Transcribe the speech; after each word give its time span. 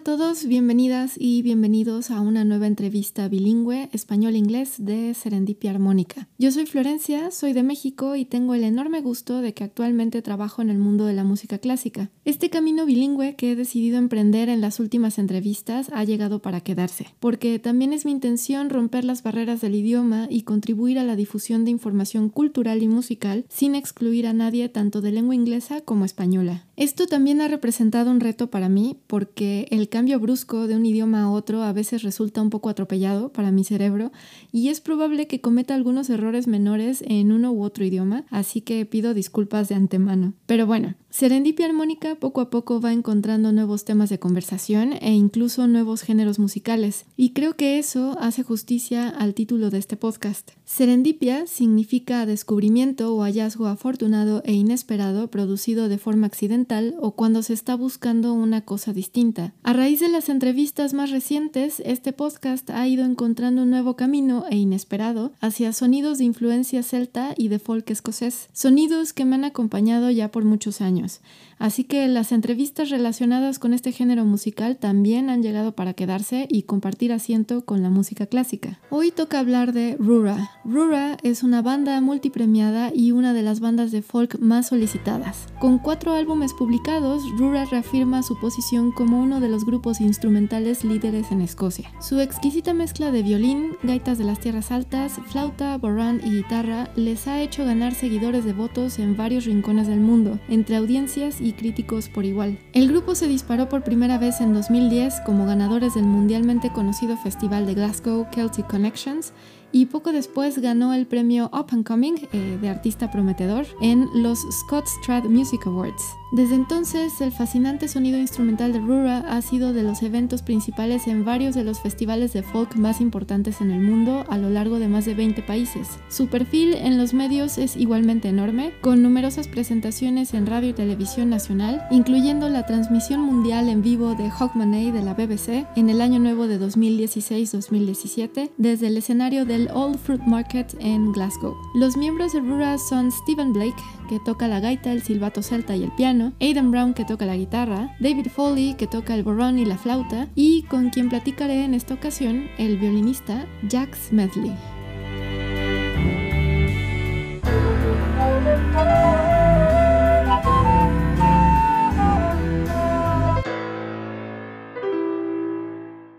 A 0.00 0.02
todos, 0.02 0.46
bienvenidas 0.46 1.16
y 1.18 1.42
bienvenidos 1.42 2.10
a 2.10 2.22
una 2.22 2.42
nueva 2.42 2.66
entrevista 2.66 3.28
bilingüe 3.28 3.90
español-inglés 3.92 4.76
de 4.78 5.12
Serendipia 5.12 5.72
Armónica. 5.72 6.26
Yo 6.38 6.50
soy 6.52 6.64
Florencia, 6.64 7.30
soy 7.30 7.52
de 7.52 7.62
México 7.62 8.16
y 8.16 8.24
tengo 8.24 8.54
el 8.54 8.64
enorme 8.64 9.02
gusto 9.02 9.42
de 9.42 9.52
que 9.52 9.62
actualmente 9.62 10.22
trabajo 10.22 10.62
en 10.62 10.70
el 10.70 10.78
mundo 10.78 11.04
de 11.04 11.12
la 11.12 11.22
música 11.22 11.58
clásica. 11.58 12.08
Este 12.24 12.48
camino 12.48 12.86
bilingüe 12.86 13.36
que 13.36 13.52
he 13.52 13.56
decidido 13.56 13.98
emprender 13.98 14.48
en 14.48 14.62
las 14.62 14.80
últimas 14.80 15.18
entrevistas 15.18 15.90
ha 15.92 16.02
llegado 16.02 16.40
para 16.40 16.62
quedarse, 16.62 17.08
porque 17.20 17.58
también 17.58 17.92
es 17.92 18.06
mi 18.06 18.12
intención 18.12 18.70
romper 18.70 19.04
las 19.04 19.22
barreras 19.22 19.60
del 19.60 19.74
idioma 19.74 20.28
y 20.30 20.44
contribuir 20.44 20.98
a 20.98 21.04
la 21.04 21.14
difusión 21.14 21.66
de 21.66 21.72
información 21.72 22.30
cultural 22.30 22.82
y 22.82 22.88
musical 22.88 23.44
sin 23.50 23.74
excluir 23.74 24.26
a 24.26 24.32
nadie 24.32 24.70
tanto 24.70 25.02
de 25.02 25.12
lengua 25.12 25.34
inglesa 25.34 25.82
como 25.82 26.06
española. 26.06 26.64
Esto 26.80 27.06
también 27.06 27.42
ha 27.42 27.48
representado 27.48 28.10
un 28.10 28.20
reto 28.20 28.48
para 28.48 28.70
mí 28.70 28.96
porque 29.06 29.68
el 29.70 29.90
cambio 29.90 30.18
brusco 30.18 30.66
de 30.66 30.76
un 30.76 30.86
idioma 30.86 31.24
a 31.24 31.30
otro 31.30 31.62
a 31.62 31.74
veces 31.74 32.02
resulta 32.02 32.40
un 32.40 32.48
poco 32.48 32.70
atropellado 32.70 33.28
para 33.28 33.52
mi 33.52 33.64
cerebro 33.64 34.12
y 34.50 34.70
es 34.70 34.80
probable 34.80 35.26
que 35.26 35.42
cometa 35.42 35.74
algunos 35.74 36.08
errores 36.08 36.46
menores 36.46 37.04
en 37.06 37.32
uno 37.32 37.52
u 37.52 37.64
otro 37.64 37.84
idioma, 37.84 38.24
así 38.30 38.62
que 38.62 38.86
pido 38.86 39.12
disculpas 39.12 39.68
de 39.68 39.74
antemano. 39.74 40.32
Pero 40.46 40.66
bueno, 40.66 40.94
Serendipia 41.10 41.66
Armónica 41.66 42.14
poco 42.14 42.40
a 42.40 42.48
poco 42.48 42.80
va 42.80 42.94
encontrando 42.94 43.52
nuevos 43.52 43.84
temas 43.84 44.08
de 44.08 44.18
conversación 44.18 44.94
e 45.02 45.12
incluso 45.12 45.66
nuevos 45.66 46.00
géneros 46.00 46.38
musicales, 46.38 47.04
y 47.14 47.34
creo 47.34 47.56
que 47.56 47.78
eso 47.78 48.16
hace 48.20 48.42
justicia 48.42 49.10
al 49.10 49.34
título 49.34 49.68
de 49.68 49.78
este 49.78 49.98
podcast. 49.98 50.52
Serendipia 50.64 51.46
significa 51.46 52.24
descubrimiento 52.24 53.14
o 53.14 53.22
hallazgo 53.22 53.66
afortunado 53.66 54.40
e 54.46 54.54
inesperado 54.54 55.28
producido 55.30 55.88
de 55.90 55.98
forma 55.98 56.28
accidental 56.28 56.69
o 57.00 57.10
cuando 57.16 57.42
se 57.42 57.52
está 57.52 57.74
buscando 57.74 58.32
una 58.32 58.60
cosa 58.60 58.92
distinta. 58.92 59.52
A 59.64 59.72
raíz 59.72 59.98
de 59.98 60.08
las 60.08 60.28
entrevistas 60.28 60.94
más 60.94 61.10
recientes, 61.10 61.82
este 61.84 62.12
podcast 62.12 62.70
ha 62.70 62.86
ido 62.86 63.04
encontrando 63.04 63.62
un 63.62 63.70
nuevo 63.70 63.96
camino 63.96 64.44
e 64.48 64.56
inesperado 64.56 65.32
hacia 65.40 65.72
sonidos 65.72 66.18
de 66.18 66.24
influencia 66.24 66.84
celta 66.84 67.34
y 67.36 67.48
de 67.48 67.58
folk 67.58 67.90
escocés, 67.90 68.48
sonidos 68.52 69.12
que 69.12 69.24
me 69.24 69.34
han 69.34 69.44
acompañado 69.44 70.10
ya 70.10 70.30
por 70.30 70.44
muchos 70.44 70.80
años. 70.80 71.20
Así 71.58 71.84
que 71.84 72.08
las 72.08 72.32
entrevistas 72.32 72.88
relacionadas 72.88 73.58
con 73.58 73.74
este 73.74 73.92
género 73.92 74.24
musical 74.24 74.78
también 74.78 75.28
han 75.28 75.42
llegado 75.42 75.72
para 75.72 75.92
quedarse 75.92 76.46
y 76.48 76.62
compartir 76.62 77.12
asiento 77.12 77.66
con 77.66 77.82
la 77.82 77.90
música 77.90 78.26
clásica. 78.26 78.80
Hoy 78.88 79.10
toca 79.10 79.40
hablar 79.40 79.74
de 79.74 79.96
Rura. 79.98 80.52
Rura 80.64 81.18
es 81.22 81.42
una 81.42 81.60
banda 81.60 82.00
multipremiada 82.00 82.92
y 82.94 83.12
una 83.12 83.34
de 83.34 83.42
las 83.42 83.60
bandas 83.60 83.90
de 83.90 84.00
folk 84.00 84.38
más 84.38 84.68
solicitadas. 84.68 85.48
Con 85.60 85.78
cuatro 85.78 86.14
álbumes 86.14 86.54
publicados, 86.60 87.22
Rura 87.38 87.64
reafirma 87.64 88.22
su 88.22 88.38
posición 88.38 88.92
como 88.92 89.18
uno 89.18 89.40
de 89.40 89.48
los 89.48 89.64
grupos 89.64 89.98
instrumentales 89.98 90.84
líderes 90.84 91.32
en 91.32 91.40
Escocia. 91.40 91.90
Su 92.02 92.20
exquisita 92.20 92.74
mezcla 92.74 93.10
de 93.10 93.22
violín, 93.22 93.78
gaitas 93.82 94.18
de 94.18 94.24
las 94.24 94.40
tierras 94.40 94.70
altas, 94.70 95.14
flauta, 95.28 95.78
borrán 95.78 96.20
y 96.22 96.32
guitarra 96.32 96.90
les 96.96 97.26
ha 97.26 97.40
hecho 97.40 97.64
ganar 97.64 97.94
seguidores 97.94 98.44
devotos 98.44 98.98
en 98.98 99.16
varios 99.16 99.46
rincones 99.46 99.86
del 99.86 100.00
mundo, 100.00 100.38
entre 100.50 100.76
audiencias 100.76 101.40
y 101.40 101.54
críticos 101.54 102.10
por 102.10 102.26
igual. 102.26 102.58
El 102.74 102.88
grupo 102.88 103.14
se 103.14 103.26
disparó 103.26 103.70
por 103.70 103.82
primera 103.82 104.18
vez 104.18 104.42
en 104.42 104.52
2010 104.52 105.22
como 105.24 105.46
ganadores 105.46 105.94
del 105.94 106.04
mundialmente 106.04 106.70
conocido 106.70 107.16
festival 107.16 107.64
de 107.64 107.72
Glasgow 107.72 108.26
Celtic 108.34 108.66
Connections 108.66 109.32
y 109.72 109.86
poco 109.86 110.12
después 110.12 110.58
ganó 110.58 110.92
el 110.92 111.06
premio 111.06 111.46
Up 111.54 111.68
and 111.70 111.86
Coming 111.86 112.16
eh, 112.32 112.58
de 112.60 112.68
artista 112.68 113.10
prometedor 113.10 113.64
en 113.80 114.10
los 114.12 114.40
Scott 114.50 114.86
Strat 114.86 115.24
Music 115.24 115.66
Awards. 115.66 116.19
Desde 116.32 116.54
entonces, 116.54 117.20
el 117.20 117.32
fascinante 117.32 117.88
sonido 117.88 118.16
instrumental 118.16 118.72
de 118.72 118.78
Rura 118.78 119.18
ha 119.28 119.42
sido 119.42 119.72
de 119.72 119.82
los 119.82 120.00
eventos 120.02 120.42
principales 120.42 121.08
en 121.08 121.24
varios 121.24 121.56
de 121.56 121.64
los 121.64 121.80
festivales 121.80 122.32
de 122.32 122.44
folk 122.44 122.76
más 122.76 123.00
importantes 123.00 123.60
en 123.60 123.72
el 123.72 123.80
mundo 123.80 124.24
a 124.28 124.38
lo 124.38 124.48
largo 124.48 124.78
de 124.78 124.86
más 124.86 125.06
de 125.06 125.14
20 125.14 125.42
países. 125.42 125.88
Su 126.08 126.28
perfil 126.28 126.74
en 126.74 126.98
los 126.98 127.14
medios 127.14 127.58
es 127.58 127.76
igualmente 127.76 128.28
enorme, 128.28 128.72
con 128.80 129.02
numerosas 129.02 129.48
presentaciones 129.48 130.32
en 130.32 130.46
radio 130.46 130.70
y 130.70 130.72
televisión 130.72 131.30
nacional, 131.30 131.82
incluyendo 131.90 132.48
la 132.48 132.64
transmisión 132.64 133.22
mundial 133.22 133.68
en 133.68 133.82
vivo 133.82 134.14
de 134.14 134.30
Hogmanay 134.30 134.92
de 134.92 135.02
la 135.02 135.14
BBC 135.14 135.66
en 135.74 135.90
el 135.90 136.00
año 136.00 136.20
nuevo 136.20 136.46
de 136.46 136.60
2016-2017 136.60 138.50
desde 138.56 138.86
el 138.86 138.96
escenario 138.96 139.44
del 139.44 139.68
Old 139.74 139.98
Fruit 139.98 140.22
Market 140.22 140.76
en 140.78 141.10
Glasgow. 141.10 141.56
Los 141.74 141.96
miembros 141.96 142.34
de 142.34 142.40
Rura 142.40 142.78
son 142.78 143.10
Stephen 143.10 143.52
Blake, 143.52 143.82
que 144.10 144.18
toca 144.18 144.48
la 144.48 144.58
gaita, 144.58 144.90
el 144.90 145.02
silbato 145.02 145.40
celta 145.40 145.76
y 145.76 145.84
el 145.84 145.92
piano, 145.92 146.32
Aidan 146.40 146.72
Brown 146.72 146.94
que 146.94 147.04
toca 147.04 147.26
la 147.26 147.36
guitarra, 147.36 147.94
David 148.00 148.26
Foley 148.26 148.74
que 148.74 148.88
toca 148.88 149.14
el 149.14 149.22
borrón 149.22 149.56
y 149.56 149.64
la 149.64 149.78
flauta, 149.78 150.26
y 150.34 150.64
con 150.64 150.90
quien 150.90 151.08
platicaré 151.08 151.64
en 151.64 151.74
esta 151.74 151.94
ocasión, 151.94 152.50
el 152.58 152.76
violinista 152.76 153.46
Jack 153.68 153.94
Smedley. 153.94 154.52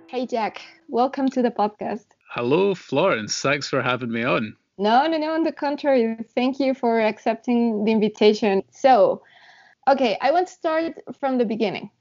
Hey 0.07 0.25
Jack, 0.25 0.61
welcome 0.87 1.27
to 1.27 1.41
the 1.41 1.51
podcast. 1.51 2.05
Hello, 2.33 2.73
Florence. 2.73 3.41
Thanks 3.41 3.67
for 3.67 3.81
having 3.81 4.09
me 4.09 4.23
on. 4.23 4.55
No, 4.81 5.05
no, 5.05 5.15
no, 5.19 5.33
on 5.35 5.43
the 5.43 5.51
contrary. 5.51 6.17
Thank 6.33 6.59
you 6.59 6.73
for 6.73 6.99
accepting 6.99 7.85
the 7.85 7.91
invitation. 7.91 8.63
So, 8.71 9.21
okay, 9.87 10.17
I 10.19 10.31
want 10.31 10.47
to 10.47 10.53
start 10.53 10.93
from 11.19 11.37
the 11.37 11.45
beginning. 11.45 11.91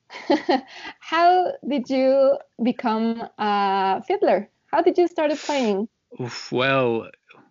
How 1.00 1.52
did 1.68 1.90
you 1.90 2.38
become 2.62 3.28
a 3.36 4.02
fiddler? 4.04 4.48
How 4.72 4.80
did 4.80 4.96
you 4.96 5.08
start 5.08 5.30
playing? 5.36 5.88
Oof, 6.18 6.50
well, 6.50 7.10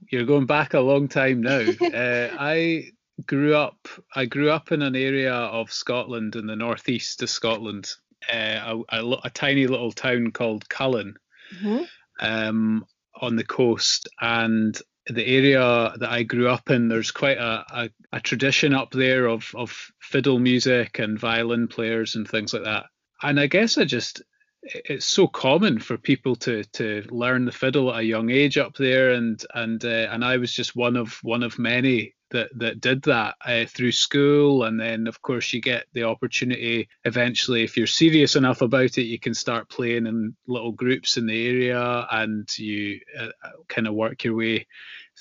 you're 0.10 0.26
going 0.26 0.48
back 0.48 0.74
a 0.74 0.80
long 0.80 1.08
time 1.08 1.42
now. 1.42 1.60
uh, 1.82 2.30
I 2.40 2.86
grew 3.24 3.54
up. 3.54 3.88
I 4.16 4.26
grew 4.26 4.50
up 4.50 4.72
in 4.72 4.82
an 4.82 4.96
area 4.96 5.36
of 5.36 5.72
Scotland 5.72 6.38
in 6.38 6.48
the 6.48 6.56
northeast 6.56 7.22
of 7.22 7.30
Scotland, 7.30 7.92
uh, 8.34 8.82
a, 8.90 8.98
a, 8.98 9.20
a, 9.26 9.30
tiny 9.30 9.68
little 9.68 9.92
town 9.92 10.32
called 10.32 10.68
Cullen, 10.70 11.18
mm-hmm. 11.56 11.84
um, 12.20 12.84
on 13.22 13.36
the 13.36 13.44
coast, 13.44 14.10
and 14.20 14.82
the 15.14 15.26
area 15.26 15.94
that 15.98 16.10
I 16.10 16.24
grew 16.24 16.50
up 16.50 16.70
in, 16.70 16.88
there's 16.88 17.12
quite 17.12 17.38
a, 17.38 17.66
a, 17.72 17.90
a, 18.14 18.20
tradition 18.20 18.74
up 18.74 18.92
there 18.92 19.26
of, 19.26 19.52
of 19.56 19.92
fiddle 20.00 20.40
music 20.40 21.00
and 21.00 21.20
violin 21.20 21.68
players 21.68 22.16
and 22.16 22.28
things 22.28 22.54
like 22.54 22.64
that. 22.64 22.86
And 23.22 23.40
I 23.40 23.48
guess 23.48 23.78
I 23.78 23.86
just 23.86 24.22
it's 24.64 25.06
so 25.06 25.28
common 25.28 25.80
for 25.80 25.98
people 25.98 26.36
to 26.36 26.64
to 26.64 27.04
learn 27.10 27.46
the 27.46 27.52
fiddle 27.52 27.94
at 27.94 28.02
a 28.02 28.04
young 28.04 28.30
age 28.30 28.58
up 28.58 28.76
there, 28.76 29.12
and 29.12 29.44
and 29.54 29.84
uh, 29.84 30.08
and 30.12 30.24
I 30.24 30.38
was 30.38 30.52
just 30.52 30.76
one 30.76 30.96
of 30.96 31.20
one 31.24 31.44
of 31.44 31.60
many 31.60 32.14
that 32.32 32.50
that 32.56 32.82
did 32.82 33.04
that 33.04 33.36
uh, 33.46 33.66
through 33.66 33.92
school, 33.92 34.64
and 34.64 34.80
then 34.80 35.08
of 35.08 35.22
course 35.22 35.52
you 35.54 35.62
get 35.62 35.86
the 35.94 36.04
opportunity 36.04 36.88
eventually 37.06 37.64
if 37.64 37.78
you're 37.78 37.88
serious 37.88 38.36
enough 38.36 38.62
about 38.62 38.98
it, 38.98 39.04
you 39.04 39.20
can 39.20 39.34
start 39.34 39.70
playing 39.70 40.08
in 40.08 40.36
little 40.48 40.72
groups 40.72 41.18
in 41.18 41.26
the 41.26 41.48
area, 41.48 42.08
and 42.12 42.48
you 42.58 43.00
uh, 43.20 43.30
kind 43.68 43.88
of 43.88 43.94
work 43.94 44.24
your 44.24 44.36
way 44.36 44.68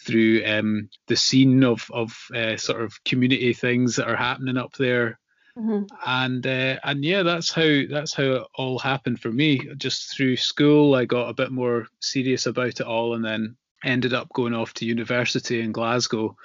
through 0.06 0.42
um, 0.44 0.88
the 1.06 1.16
scene 1.16 1.64
of 1.64 1.90
of 1.92 2.16
uh, 2.34 2.56
sort 2.56 2.82
of 2.82 3.02
community 3.04 3.52
things 3.52 3.96
that 3.96 4.08
are 4.08 4.16
happening 4.16 4.56
up 4.56 4.74
there. 4.74 5.18
Mm-hmm. 5.56 5.86
And 6.06 6.46
uh, 6.46 6.78
and 6.84 7.04
yeah, 7.04 7.22
that's 7.22 7.52
how 7.52 7.82
that's 7.90 8.14
how 8.14 8.22
it 8.22 8.42
all 8.54 8.78
happened 8.78 9.20
for 9.20 9.32
me. 9.32 9.60
Just 9.76 10.16
through 10.16 10.36
school, 10.36 10.94
I 10.94 11.04
got 11.04 11.28
a 11.28 11.34
bit 11.34 11.50
more 11.50 11.86
serious 12.00 12.46
about 12.46 12.80
it 12.80 12.82
all, 12.82 13.14
and 13.14 13.24
then 13.24 13.56
ended 13.84 14.14
up 14.14 14.28
going 14.32 14.54
off 14.54 14.74
to 14.74 14.86
university 14.86 15.60
in 15.60 15.72
Glasgow 15.72 16.36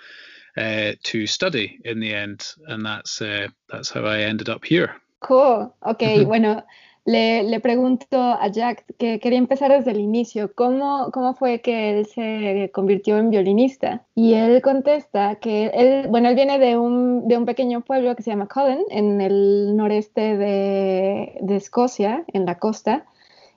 uh, 0.58 0.94
to 1.04 1.28
study 1.28 1.80
in 1.84 2.00
the 2.00 2.14
end, 2.14 2.54
and 2.68 2.86
that's 2.86 3.22
uh, 3.22 3.48
that's 3.70 3.90
how 3.90 4.06
I 4.06 4.22
ended 4.22 4.50
up 4.50 4.66
here. 4.66 4.96
Cool. 5.20 5.74
Okay. 5.86 6.26
bueno, 6.26 6.64
le, 7.06 7.44
le, 7.44 7.60
pregunto 7.60 8.18
a 8.18 8.48
Jack, 8.48 8.86
que 8.98 9.20
quería 9.20 9.38
empezar 9.38 9.72
desde 9.72 9.92
el 9.92 10.00
inicio, 10.00 10.54
¿cómo, 10.56 11.12
¿cómo 11.12 11.34
fue 11.34 11.60
que 11.60 12.00
él 12.00 12.06
se 12.06 12.72
convirtió 12.74 13.18
en 13.18 13.30
violinista? 13.30 14.06
Y 14.16 14.36
él 14.36 14.62
contesta 14.62 15.36
que 15.36 15.68
él, 15.74 16.08
bueno, 16.10 16.30
él 16.30 16.36
viene 16.36 16.60
de 16.60 16.78
un, 16.78 17.28
de 17.28 17.38
un 17.38 17.46
pequeño 17.46 17.82
pueblo 17.82 18.16
que 18.16 18.24
se 18.24 18.32
llama 18.32 18.48
Cullen, 18.48 18.84
en 18.90 19.20
el 19.20 19.76
noreste 19.76 20.38
de, 20.38 21.38
de 21.42 21.56
Escocia, 21.56 22.24
en 22.28 22.46
la 22.46 22.58
costa, 22.58 23.06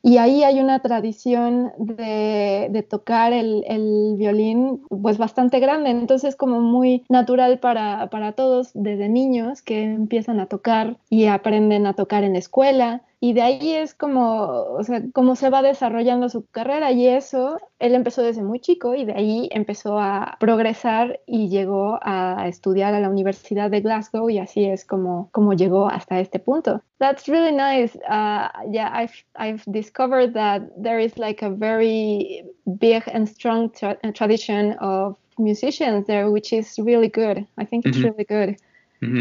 y 0.07 0.19
ahí 0.19 0.45
hay 0.45 0.61
una 0.61 0.79
tradición 0.79 1.73
de, 1.79 2.87
tocar 2.89 3.33
el, 3.33 3.65
el, 3.67 4.15
violín 4.17 4.81
pues 5.03 5.19
bastante 5.19 5.59
grande, 5.59 5.91
entonces 5.91 6.37
como 6.37 6.61
muy 6.61 7.05
natural 7.09 7.59
para, 7.59 8.09
para 8.09 8.31
todos 8.31 8.71
desde 8.75 9.09
niños 9.09 9.63
que 9.63 9.83
empiezan 9.83 10.39
a 10.39 10.47
tocar 10.47 10.97
y 11.11 11.27
aprenden 11.27 11.87
a 11.87 11.95
tocar 11.95 12.23
en 12.23 12.35
la 12.35 12.39
escuela 12.39 13.03
y 13.27 13.33
de 13.33 13.43
ahí 13.43 13.73
es 13.73 13.93
como, 13.93 14.45
o 14.79 14.85
sea, 14.85 15.03
cómo 15.13 15.35
se 15.35 15.51
va 15.51 15.61
desarrollando 15.61 16.29
su 16.29 16.47
carrera 16.47 16.93
y 16.93 17.09
eso, 17.09 17.59
él 17.81 17.97
empezó 17.97 18.23
desde 18.23 18.45
muy 18.45 18.61
chico 18.61 18.95
y 18.95 19.05
de 19.05 19.15
ahí 19.15 19.49
empezó 19.51 19.99
a 19.99 20.37
progresar 20.39 21.19
y 21.27 21.49
llegó 21.49 21.99
a 22.03 22.47
estudiar 22.47 22.95
a 22.95 23.01
la 23.01 23.11
Universidad 23.11 23.69
de 23.69 23.81
Glasgow 23.81 24.31
y 24.31 24.39
así 24.39 24.67
es 24.67 24.85
como, 24.85 25.29
como 25.33 25.55
llegó 25.55 25.89
hasta 25.89 26.21
este 26.21 26.39
punto. 26.39 26.81
That's 27.01 27.27
really 27.27 27.51
nice. 27.51 27.99
Uh, 28.09 28.47
yeah, 28.71 28.93
I've, 28.95 29.25
I've 29.35 29.65
discovered 29.67 30.33
that 30.35 30.63
there 30.81 31.03
is 31.03 31.19
like 31.19 31.45
a 31.45 31.51
very 31.51 32.45
big 32.79 33.03
and 33.13 33.29
strong 33.29 33.73
tra 33.73 33.99
tradition 34.13 34.77
of 34.79 35.17
musicians 35.37 36.07
there, 36.07 36.31
which 36.31 36.53
is 36.53 36.79
really 36.79 37.09
good. 37.09 37.45
I 37.59 37.67
think 37.67 37.87
it's 37.87 37.99
mm 37.99 38.05
-hmm. 38.05 38.13
really 38.13 38.25
good. 38.25 38.57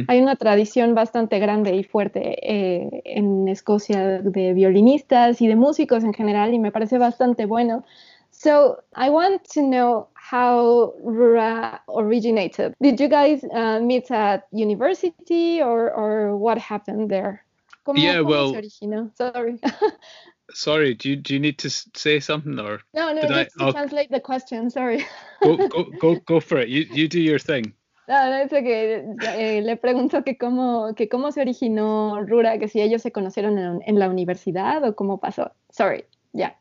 Hay 0.08 0.22
una 0.22 0.36
tradición 0.36 0.96
bastante 0.96 1.40
grande 1.40 1.76
y 1.76 1.84
fuerte 1.84 2.40
eh, 2.42 3.02
en 3.04 3.48
Escocia 3.48 4.22
de 4.22 4.54
violinistas 4.54 5.42
y 5.42 5.48
de 5.48 5.56
músicos 5.56 6.04
en 6.04 6.14
general 6.14 6.54
y 6.54 6.60
me 6.60 6.72
parece 6.72 6.98
bastante 6.98 7.46
bueno. 7.46 7.84
So 8.32 8.84
I 8.96 9.10
want 9.10 9.44
to 9.54 9.62
know 9.62 10.08
how 10.14 10.94
Rura 11.04 11.82
originated. 11.88 12.76
Did 12.82 13.00
you 13.00 13.08
guys 13.08 13.44
uh, 13.44 13.80
meet 13.80 14.12
at 14.12 14.48
university 14.52 15.62
or, 15.62 15.92
or 15.92 16.36
what 16.36 16.58
happened 16.58 17.10
there? 17.10 17.46
¿Cómo, 17.86 17.98
yeah, 17.98 18.18
cómo 18.18 18.30
well. 18.30 19.12
Sorry. 19.16 19.60
sorry, 20.54 20.94
do 20.96 21.10
you, 21.10 21.16
do 21.16 21.34
you 21.34 21.40
need 21.40 21.58
to 21.60 21.70
say 21.70 22.20
something 22.20 22.60
or? 22.60 22.82
No, 22.94 23.14
no, 23.14 23.22
just 23.22 23.34
I, 23.60 23.66
to 23.66 23.72
translate 23.72 24.12
the 24.12 24.20
question. 24.20 24.70
Sorry. 24.70 25.06
go, 25.44 25.68
go, 25.68 25.84
go, 26.00 26.16
go 26.16 26.40
for 26.40 26.58
it. 26.58 26.70
You, 26.70 26.88
you 26.92 27.08
do 27.08 27.22
your 27.22 27.40
thing. 27.40 27.74
No, 28.08 28.34
eso 28.36 28.58
que 28.58 29.04
eh, 29.36 29.62
le 29.62 29.78
pregunto 29.78 30.24
que 30.24 30.38
cómo, 30.38 30.94
que 30.96 31.10
cómo 31.10 31.32
se 31.32 31.42
originó 31.42 32.22
Rura, 32.22 32.60
que 32.60 32.68
si 32.68 32.82
ellos 32.82 33.02
se 33.02 33.12
conocieron 33.12 33.58
en, 33.58 33.80
en 33.86 34.00
la 34.00 34.10
universidad 34.10 34.84
o 34.84 34.96
cómo 34.96 35.20
pasó. 35.20 35.52
Sorry, 35.72 36.06
yeah. 36.32 36.56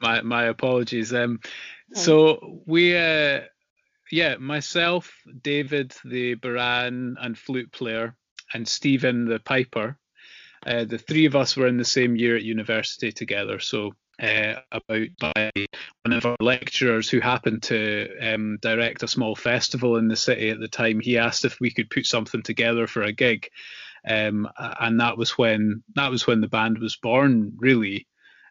my 0.00 0.22
my 0.22 0.44
apologies. 0.44 1.12
Um, 1.12 1.40
so 1.92 2.60
we, 2.66 2.96
uh, 2.96 3.40
yeah, 4.12 4.36
myself, 4.38 5.12
David, 5.42 5.92
the 6.04 6.36
bodhran 6.36 7.16
and 7.20 7.36
flute 7.36 7.72
player, 7.72 8.14
and 8.54 8.66
Stephen, 8.66 9.24
the 9.24 9.40
piper. 9.40 9.96
Uh, 10.66 10.84
the 10.84 10.98
three 10.98 11.26
of 11.26 11.34
us 11.34 11.56
were 11.56 11.66
in 11.66 11.78
the 11.78 11.84
same 11.84 12.14
year 12.14 12.36
at 12.36 12.42
university 12.42 13.10
together. 13.10 13.58
So 13.58 13.94
uh, 14.20 14.54
about 14.70 15.08
by 15.18 15.50
one 16.04 16.12
of 16.12 16.26
our 16.26 16.36
lecturers 16.40 17.08
who 17.08 17.20
happened 17.20 17.62
to 17.64 18.08
um, 18.20 18.58
direct 18.60 19.02
a 19.02 19.08
small 19.08 19.34
festival 19.34 19.96
in 19.96 20.08
the 20.08 20.16
city 20.16 20.50
at 20.50 20.60
the 20.60 20.68
time. 20.68 21.00
He 21.00 21.18
asked 21.18 21.44
if 21.44 21.58
we 21.60 21.70
could 21.70 21.90
put 21.90 22.06
something 22.06 22.42
together 22.42 22.86
for 22.86 23.02
a 23.02 23.12
gig, 23.12 23.48
um, 24.06 24.48
and 24.58 25.00
that 25.00 25.16
was 25.16 25.38
when 25.38 25.82
that 25.94 26.10
was 26.10 26.26
when 26.26 26.40
the 26.40 26.48
band 26.48 26.78
was 26.78 26.96
born, 26.96 27.52
really. 27.56 28.06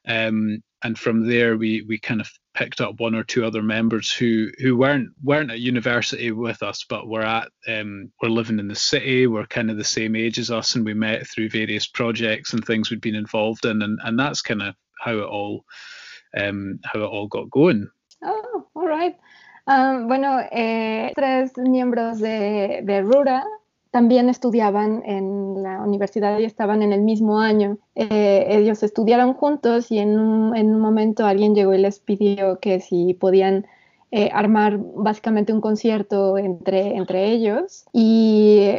Um, 0.07 0.63
and 0.81 0.97
from 0.97 1.27
there, 1.27 1.57
we 1.57 1.83
we 1.83 1.99
kind 1.99 2.21
of 2.21 2.31
picked 2.55 2.81
up 2.81 2.99
one 2.99 3.13
or 3.13 3.23
two 3.23 3.45
other 3.45 3.61
members 3.61 4.11
who 4.11 4.49
who 4.59 4.75
weren't 4.75 5.09
weren't 5.21 5.51
at 5.51 5.59
university 5.59 6.31
with 6.31 6.63
us, 6.63 6.85
but 6.87 7.07
were 7.07 7.21
at 7.21 7.49
um, 7.67 8.11
were 8.21 8.29
living 8.29 8.59
in 8.59 8.67
the 8.67 8.75
city, 8.75 9.27
were 9.27 9.45
kind 9.45 9.69
of 9.69 9.77
the 9.77 9.83
same 9.83 10.15
age 10.15 10.39
as 10.39 10.49
us, 10.49 10.75
and 10.75 10.85
we 10.85 10.93
met 10.93 11.27
through 11.27 11.49
various 11.49 11.85
projects 11.85 12.53
and 12.53 12.65
things 12.65 12.89
we'd 12.89 13.01
been 13.01 13.15
involved 13.15 13.65
in, 13.65 13.81
and 13.81 13.99
and 14.03 14.17
that's 14.17 14.41
kind 14.41 14.61
of 14.61 14.73
how 14.99 15.17
it 15.17 15.25
all 15.25 15.65
um, 16.37 16.79
how 16.83 16.99
it 16.99 17.05
all 17.05 17.27
got 17.27 17.49
going. 17.49 17.87
Oh, 18.23 18.67
all 18.75 18.87
right. 18.87 19.15
Um, 19.65 20.07
bueno, 20.07 20.39
eh, 20.51 21.11
tres 21.15 21.57
miembros 21.57 22.19
de, 22.19 22.81
de, 22.83 23.01
Rura 23.01 23.45
también 23.91 24.29
estudiaban 24.29 25.03
en 25.05 25.61
la 25.61 25.81
universidad 25.81 26.39
y 26.39 26.45
estaban 26.45 26.81
en 26.81 26.91
el 26.91 27.01
mismo 27.01 27.39
año. 27.39 27.77
Eh, 27.95 28.47
ellos 28.49 28.81
estudiaron 28.83 29.33
juntos 29.33 29.91
y 29.91 29.99
en 29.99 30.19
un, 30.19 30.55
en 30.55 30.73
un, 30.73 30.81
momento 30.81 31.25
alguien 31.25 31.53
llegó 31.53 31.73
y 31.73 31.79
les 31.79 31.99
pidió 31.99 32.59
que 32.59 32.79
si 32.79 33.13
podían 33.13 33.67
eh, 34.11 34.29
armar 34.33 34.79
básicamente 34.79 35.53
un 35.53 35.61
concierto 35.61 36.37
entre, 36.37 36.95
entre 36.95 37.31
ellos. 37.31 37.85
Y 37.93 38.71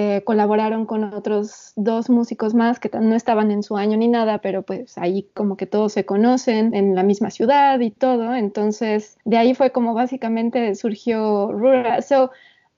eh, 0.00 0.22
colaboraron 0.22 0.86
con 0.86 1.12
otros 1.12 1.72
dos 1.74 2.08
músicos 2.08 2.54
más 2.54 2.78
que 2.78 2.88
no 3.00 3.16
estaban 3.16 3.50
en 3.50 3.64
su 3.64 3.76
año 3.76 3.96
ni 3.96 4.06
nada, 4.06 4.38
pero 4.38 4.62
pues 4.62 4.96
ahí 4.96 5.26
como 5.34 5.56
que 5.56 5.66
todos 5.66 5.92
se 5.92 6.04
conocen 6.04 6.72
en 6.72 6.94
la 6.94 7.02
misma 7.02 7.30
ciudad 7.30 7.80
y 7.80 7.90
todo. 7.90 8.36
Entonces, 8.36 9.18
de 9.24 9.38
ahí 9.38 9.54
fue 9.54 9.72
como 9.72 9.94
básicamente 9.94 10.76
surgió 10.76 11.50
Rura. 11.50 12.00
So, 12.00 12.30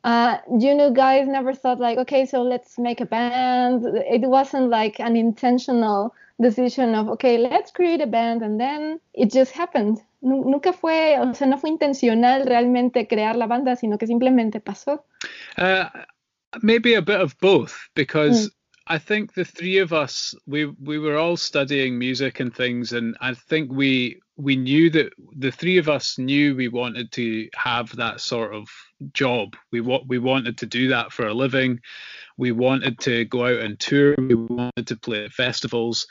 uh, 0.02 0.38
you 0.58 0.72
know, 0.72 0.90
guys 0.94 1.28
never 1.28 1.54
thought 1.54 1.78
like, 1.78 2.00
okay, 2.00 2.24
so 2.24 2.42
let's 2.42 2.78
make 2.78 3.02
a 3.02 3.06
band. 3.06 3.84
It 4.10 4.24
wasn't 4.26 4.70
like 4.70 4.98
an 4.98 5.14
intentional 5.14 6.14
decision 6.38 6.94
of, 6.94 7.10
okay, 7.10 7.36
let's 7.36 7.70
create 7.70 8.00
a 8.00 8.06
band 8.06 8.42
and 8.42 8.58
then 8.58 8.98
it 9.12 9.30
just 9.30 9.54
happened. 9.54 9.98
Nunca 10.22 10.72
fue, 10.72 11.18
o 11.20 11.34
sea, 11.34 11.46
no 11.46 11.58
fue 11.58 11.68
intencional 11.68 12.46
realmente 12.46 13.06
crear 13.06 13.36
la 13.36 13.46
banda, 13.46 13.76
sino 13.76 13.98
que 13.98 14.06
simplemente 14.06 14.58
pasó. 14.60 15.04
Uh, 15.58 15.84
maybe 16.62 16.94
a 16.94 17.02
bit 17.02 17.20
of 17.20 17.38
both 17.38 17.88
because 17.94 18.48
mm. 18.48 18.50
I 18.86 18.98
think 18.98 19.34
the 19.34 19.44
three 19.44 19.78
of 19.78 19.92
us 19.92 20.34
we 20.46 20.66
we 20.66 20.98
were 20.98 21.16
all 21.16 21.36
studying 21.36 21.98
music 21.98 22.40
and 22.40 22.54
things 22.54 22.92
and 22.92 23.16
I 23.20 23.34
think 23.34 23.72
we 23.72 24.20
we 24.36 24.56
knew 24.56 24.90
that 24.90 25.12
the 25.36 25.52
three 25.52 25.78
of 25.78 25.88
us 25.88 26.18
knew 26.18 26.56
we 26.56 26.68
wanted 26.68 27.12
to 27.12 27.48
have 27.54 27.94
that 27.96 28.20
sort 28.20 28.54
of 28.54 28.68
job. 29.12 29.54
We 29.70 29.80
what 29.80 30.08
we 30.08 30.18
wanted 30.18 30.58
to 30.58 30.66
do 30.66 30.88
that 30.88 31.12
for 31.12 31.26
a 31.26 31.34
living. 31.34 31.80
We 32.36 32.52
wanted 32.52 32.98
to 33.00 33.24
go 33.26 33.46
out 33.46 33.60
and 33.60 33.78
tour. 33.78 34.14
We 34.18 34.34
wanted 34.34 34.86
to 34.86 34.96
play 34.96 35.24
at 35.24 35.32
festivals 35.32 36.06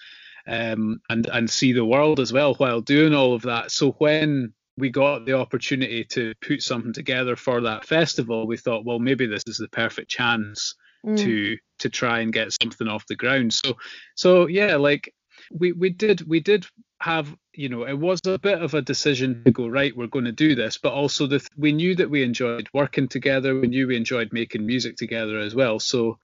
um, 0.47 1.01
and 1.09 1.27
and 1.27 1.49
see 1.49 1.73
the 1.73 1.85
world 1.85 2.19
as 2.19 2.31
well 2.31 2.53
while 2.55 2.81
doing 2.81 3.13
all 3.13 3.33
of 3.33 3.43
that. 3.43 3.71
So 3.71 3.91
when 3.93 4.53
we 4.79 4.89
got 4.89 5.25
the 5.25 5.33
opportunity 5.33 6.03
to 6.05 6.33
put 6.41 6.61
something 6.61 6.93
together 6.93 7.35
for 7.35 7.61
that 7.61 7.85
festival, 7.85 8.47
we 8.47 8.57
thought, 8.57 8.85
well, 8.85 8.99
maybe 8.99 9.27
this 9.27 9.43
is 9.47 9.57
the 9.57 9.67
perfect 9.69 10.09
chance 10.09 10.75
mm. 11.05 11.17
to 11.17 11.57
to 11.79 11.89
try 11.89 12.19
and 12.19 12.33
get 12.33 12.53
something 12.61 12.87
off 12.87 13.07
the 13.07 13.15
ground. 13.15 13.53
So 13.53 13.77
so 14.15 14.47
yeah, 14.47 14.75
like 14.75 15.13
we 15.51 15.71
we 15.71 15.89
did 15.89 16.27
we 16.27 16.39
did 16.39 16.65
have 17.01 17.33
you 17.53 17.69
know 17.69 17.83
it 17.83 17.97
was 17.97 18.19
a 18.25 18.37
bit 18.39 18.61
of 18.61 18.73
a 18.73 18.81
decision 18.81 19.41
to 19.45 19.51
go 19.51 19.67
right 19.67 19.95
we're 19.95 20.07
going 20.07 20.25
to 20.25 20.33
do 20.33 20.53
this 20.53 20.77
but 20.77 20.91
also 20.91 21.25
the 21.27 21.45
we 21.57 21.71
knew 21.71 21.95
that 21.95 22.09
we 22.09 22.23
enjoyed 22.23 22.67
working 22.73 23.07
together 23.07 23.57
we 23.57 23.67
knew 23.67 23.87
we 23.87 23.95
enjoyed 23.95 24.33
making 24.33 24.65
music 24.65 24.97
together 24.97 25.39
as 25.39 25.55
well 25.55 25.79
so 25.79 26.19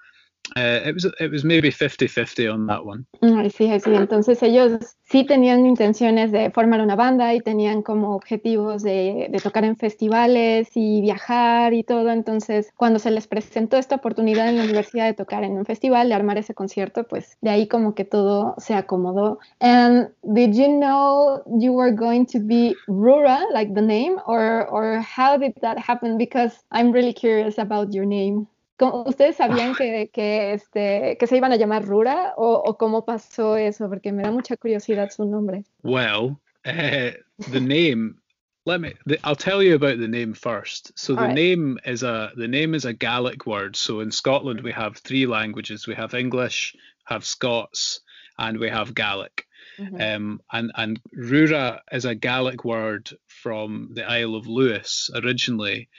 It 0.56 0.94
was 0.94 1.06
it 1.20 1.32
was 1.32 1.44
maybe 1.44 1.70
50-50 1.70 2.54
on 2.54 2.68
that 2.68 2.86
one. 2.86 3.06
Sí, 3.50 3.68
sí, 3.80 3.94
entonces 3.94 4.42
ellos 4.44 4.96
sí 5.04 5.25
tenían 5.25 5.66
intenciones 5.66 6.32
de 6.32 6.50
formar 6.52 6.82
una 6.82 6.96
banda 6.96 7.34
y 7.34 7.42
tenían 7.42 7.82
como 7.82 8.16
objetivos 8.16 8.84
de, 8.84 9.28
de, 9.30 9.40
tocar 9.40 9.64
en 9.64 9.75
festivales 9.75 10.70
y 10.75 11.02
viajar 11.02 11.74
y 11.74 11.84
todo, 11.84 12.10
entonces 12.12 12.72
cuando 12.75 13.00
se 13.00 13.12
les 13.12 13.28
presentó 13.28 13.78
esta 13.78 13.96
oportunidad 13.96 14.50
en 14.50 14.58
la 14.58 14.64
universidad 14.64 15.06
de 15.06 15.14
tocar 15.14 15.44
en 15.44 15.58
un 15.58 15.66
festival, 15.66 16.10
de 16.10 16.16
armar 16.16 16.38
ese 16.38 16.54
concierto, 16.54 17.04
pues 17.04 17.38
de 17.42 17.50
ahí 17.50 17.68
como 17.68 17.96
que 17.96 18.06
todo 18.06 18.56
se 18.58 18.74
acomodó. 18.74 19.40
And 19.60 20.10
did 20.24 20.54
you 20.54 20.68
know 20.68 21.44
you 21.60 21.74
were 21.74 21.92
going 21.92 22.25
to 22.28 22.40
be 22.40 22.75
Rura, 22.88 23.42
like 23.52 23.74
the 23.74 23.82
name, 23.82 24.18
or, 24.25 24.68
or 24.68 25.00
how 25.00 25.38
did 25.38 25.54
that 25.62 25.78
happen? 25.78 26.18
Because 26.18 26.64
I'm 26.72 26.92
really 26.92 27.14
curious 27.14 27.58
about 27.58 27.94
your 27.94 28.06
name. 28.06 28.48
¿Ustedes 28.79 29.38
sabían 29.38 29.75
que, 29.77 30.10
que, 30.12 30.53
este, 30.53 31.17
que 31.20 31.27
se 31.27 31.38
iban 31.38 31.51
a 31.51 31.55
llamar 31.55 31.86
Rura 31.86 32.34
o, 32.38 32.62
o, 32.65 32.77
cómo 32.77 33.05
pasó 33.05 33.58
eso? 33.58 33.89
Porque 33.89 34.12
me 34.12 34.24
da 34.24 34.32
mucha 34.32 34.58
curiosidad 34.58 35.10
su 35.12 35.25
nombre. 35.25 35.63
Well, 35.84 36.39
uh, 36.65 37.12
the 37.51 37.62
name. 37.62 38.15
Let 38.65 38.82
me. 38.82 38.94
The, 39.05 39.20
I'll 39.24 39.36
tell 39.36 39.62
you 39.62 39.75
about 39.75 40.00
the 40.00 40.08
name 40.08 40.34
first. 40.34 40.91
So 40.98 41.13
the 41.13 41.22
right. 41.22 41.36
name 41.36 41.77
is 41.86 42.01
a 42.01 42.32
the 42.36 42.48
name 42.48 42.74
is 42.74 42.86
a 42.86 42.94
Gaelic 42.94 43.46
word. 43.46 43.75
So 43.75 44.00
in 44.00 44.12
Scotland 44.12 44.62
we 44.62 44.72
have 44.72 44.98
three 44.98 45.27
languages. 45.27 45.86
We 45.86 45.94
have 45.94 46.15
English, 46.15 46.75
have 47.05 47.24
Scots, 47.24 48.00
and 48.39 48.58
we 48.58 48.70
have 48.70 48.96
Gaelic. 48.96 49.46
Mm-hmm. 49.77 50.01
Um, 50.01 50.41
and 50.51 50.72
and 50.75 51.00
Rura 51.15 51.82
is 51.91 52.05
a 52.05 52.15
Gaelic 52.15 52.65
word 52.65 53.12
from 53.27 53.89
the 53.94 54.03
Isle 54.03 54.36
of 54.36 54.48
Lewis 54.48 55.12
originally, 55.13 55.89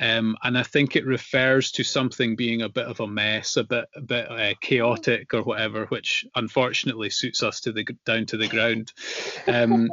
Um, 0.00 0.36
and 0.42 0.56
I 0.56 0.62
think 0.62 0.96
it 0.96 1.04
refers 1.04 1.70
to 1.72 1.84
something 1.84 2.34
being 2.34 2.62
a 2.62 2.68
bit 2.68 2.86
of 2.86 3.00
a 3.00 3.06
mess, 3.06 3.56
a 3.56 3.64
bit 3.64 3.84
a 3.94 4.00
bit 4.00 4.30
uh, 4.30 4.54
chaotic 4.60 5.34
or 5.34 5.42
whatever, 5.42 5.86
which 5.86 6.24
unfortunately 6.34 7.10
suits 7.10 7.42
us 7.42 7.60
to 7.60 7.72
the 7.72 7.84
down 8.06 8.26
to 8.26 8.36
the 8.38 8.48
ground. 8.48 8.92
Um, 9.46 9.90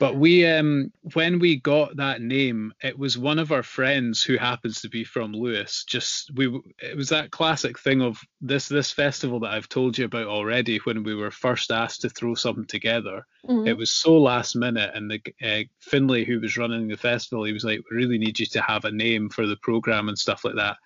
but 0.00 0.16
we, 0.16 0.46
um, 0.46 0.90
when 1.12 1.38
we 1.38 1.56
got 1.56 1.96
that 1.96 2.22
name, 2.22 2.72
it 2.82 2.98
was 2.98 3.18
one 3.18 3.38
of 3.38 3.52
our 3.52 3.62
friends 3.62 4.22
who 4.22 4.38
happens 4.38 4.80
to 4.80 4.88
be 4.88 5.04
from 5.04 5.34
Lewis. 5.34 5.84
Just 5.86 6.30
we, 6.34 6.46
it 6.78 6.96
was 6.96 7.10
that 7.10 7.30
classic 7.30 7.78
thing 7.78 8.00
of 8.00 8.18
this 8.40 8.66
this 8.66 8.90
festival 8.90 9.40
that 9.40 9.52
I've 9.52 9.68
told 9.68 9.98
you 9.98 10.06
about 10.06 10.26
already. 10.26 10.78
When 10.78 11.04
we 11.04 11.14
were 11.14 11.30
first 11.30 11.70
asked 11.70 12.00
to 12.00 12.08
throw 12.08 12.34
something 12.34 12.64
together, 12.64 13.26
mm-hmm. 13.46 13.68
it 13.68 13.76
was 13.76 13.90
so 13.90 14.16
last 14.16 14.56
minute, 14.56 14.90
and 14.94 15.10
the 15.10 15.20
uh, 15.42 15.64
Finlay 15.80 16.24
who 16.24 16.40
was 16.40 16.56
running 16.56 16.88
the 16.88 16.96
festival, 16.96 17.44
he 17.44 17.52
was 17.52 17.64
like, 17.64 17.80
"We 17.90 17.98
really 17.98 18.18
need 18.18 18.40
you 18.40 18.46
to 18.46 18.62
have 18.62 18.86
a 18.86 18.90
name 18.90 19.28
for 19.28 19.46
the 19.46 19.56
program 19.56 20.08
and 20.08 20.18
stuff 20.18 20.46
like 20.46 20.56
that." 20.56 20.78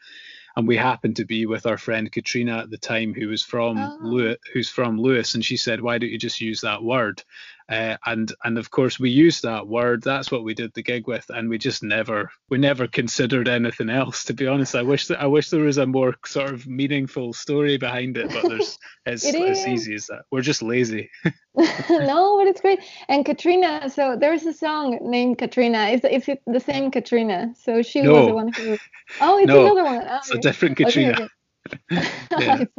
and 0.57 0.69
we 0.69 0.77
happened 0.77 1.17
to 1.17 1.25
be 1.25 1.47
with 1.47 1.67
our 1.67 1.79
friend 1.79 2.11
Katrina 2.11 2.59
at 2.59 2.71
the 2.71 2.79
time, 2.79 3.13
who 3.13 3.29
was 3.29 3.43
from 3.43 3.79
oh. 3.79 3.99
Lewis, 4.03 4.39
who's 4.53 4.69
from 4.69 5.01
Lewis, 5.01 5.35
and 5.35 5.45
she 5.45 5.57
said, 5.57 5.81
"Why 5.81 5.99
don't 5.99 6.11
you 6.11 6.19
just 6.19 6.41
use 6.41 6.61
that 6.61 6.83
word?" 6.83 7.23
Uh, 7.67 7.97
and 8.05 8.31
and 8.45 8.59
of 8.59 8.71
course 8.71 9.01
we 9.01 9.09
used 9.09 9.43
that 9.43 9.67
word. 9.67 10.03
That's 10.03 10.31
what 10.31 10.45
we 10.45 10.53
did 10.53 10.75
the 10.75 10.83
gig 10.83 11.07
with, 11.07 11.25
and 11.31 11.49
we 11.49 11.57
just 11.57 11.83
never 11.83 12.31
we 12.51 12.59
never 12.59 12.87
considered 12.87 13.49
anything 13.49 13.89
else. 13.89 14.25
To 14.25 14.35
be 14.35 14.47
honest, 14.47 14.75
I 14.75 14.83
wish 14.83 15.07
that 15.07 15.23
I 15.23 15.27
wish 15.27 15.49
there 15.49 15.65
was 15.65 15.79
a 15.79 15.87
more 15.87 16.15
sort 16.27 16.53
of 16.53 16.67
meaningful 16.67 17.33
story 17.33 17.79
behind 17.79 18.19
it, 18.19 18.29
but 18.29 18.49
there's 18.49 18.79
it's 19.07 19.25
it 19.25 19.35
as 19.35 19.67
easy 19.67 19.95
as 19.95 20.09
that. 20.09 20.25
We're 20.31 20.43
just 20.43 20.63
lazy. 20.63 21.11
no, 21.55 22.37
but 22.39 22.49
it's 22.49 22.61
great. 22.61 22.81
And 23.09 23.25
Katrina, 23.25 23.89
so 23.89 24.17
there's 24.19 24.45
a 24.45 24.53
song 24.53 24.99
named 25.01 25.39
Katrina. 25.39 25.87
Is 25.87 26.05
is 26.05 26.29
it 26.29 26.43
the 26.47 26.61
same 26.61 26.91
Katrina? 26.91 27.55
So 27.63 27.81
she 27.81 28.03
no. 28.03 28.13
was 28.13 28.27
the 28.27 28.35
one 28.35 28.53
who. 28.53 28.79
Oh, 29.23 29.39
it's 29.39 29.49
no, 29.49 29.65
another 29.65 29.85
one. 29.85 30.07
Oh, 30.07 30.17
it's 30.17 30.31
a 30.31 30.39
different 30.39 30.77
Katrina. 30.77 31.13
Okay, 31.13 31.23
okay. 31.23 31.33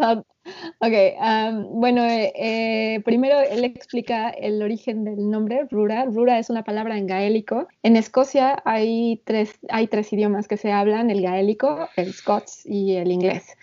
ok, 0.80 0.94
um, 1.20 1.80
bueno, 1.80 2.04
eh, 2.04 2.32
eh, 2.36 3.02
primero 3.04 3.40
él 3.40 3.64
explica 3.64 4.30
el 4.30 4.62
origen 4.62 5.04
del 5.04 5.30
nombre, 5.30 5.68
Rura. 5.70 6.06
Rura 6.06 6.40
es 6.40 6.50
una 6.50 6.64
palabra 6.64 6.98
en 6.98 7.08
gaélico. 7.08 7.68
En 7.84 7.96
Escocia 7.96 8.62
hay 8.66 9.22
tres, 9.26 9.60
hay 9.70 9.88
tres 9.88 10.12
idiomas 10.14 10.48
que 10.48 10.58
se 10.58 10.72
hablan, 10.72 11.10
el 11.10 11.22
gaélico, 11.22 11.90
el 11.96 12.14
scots 12.14 12.66
y 12.66 12.96
el 12.96 13.12
inglés. 13.12 13.58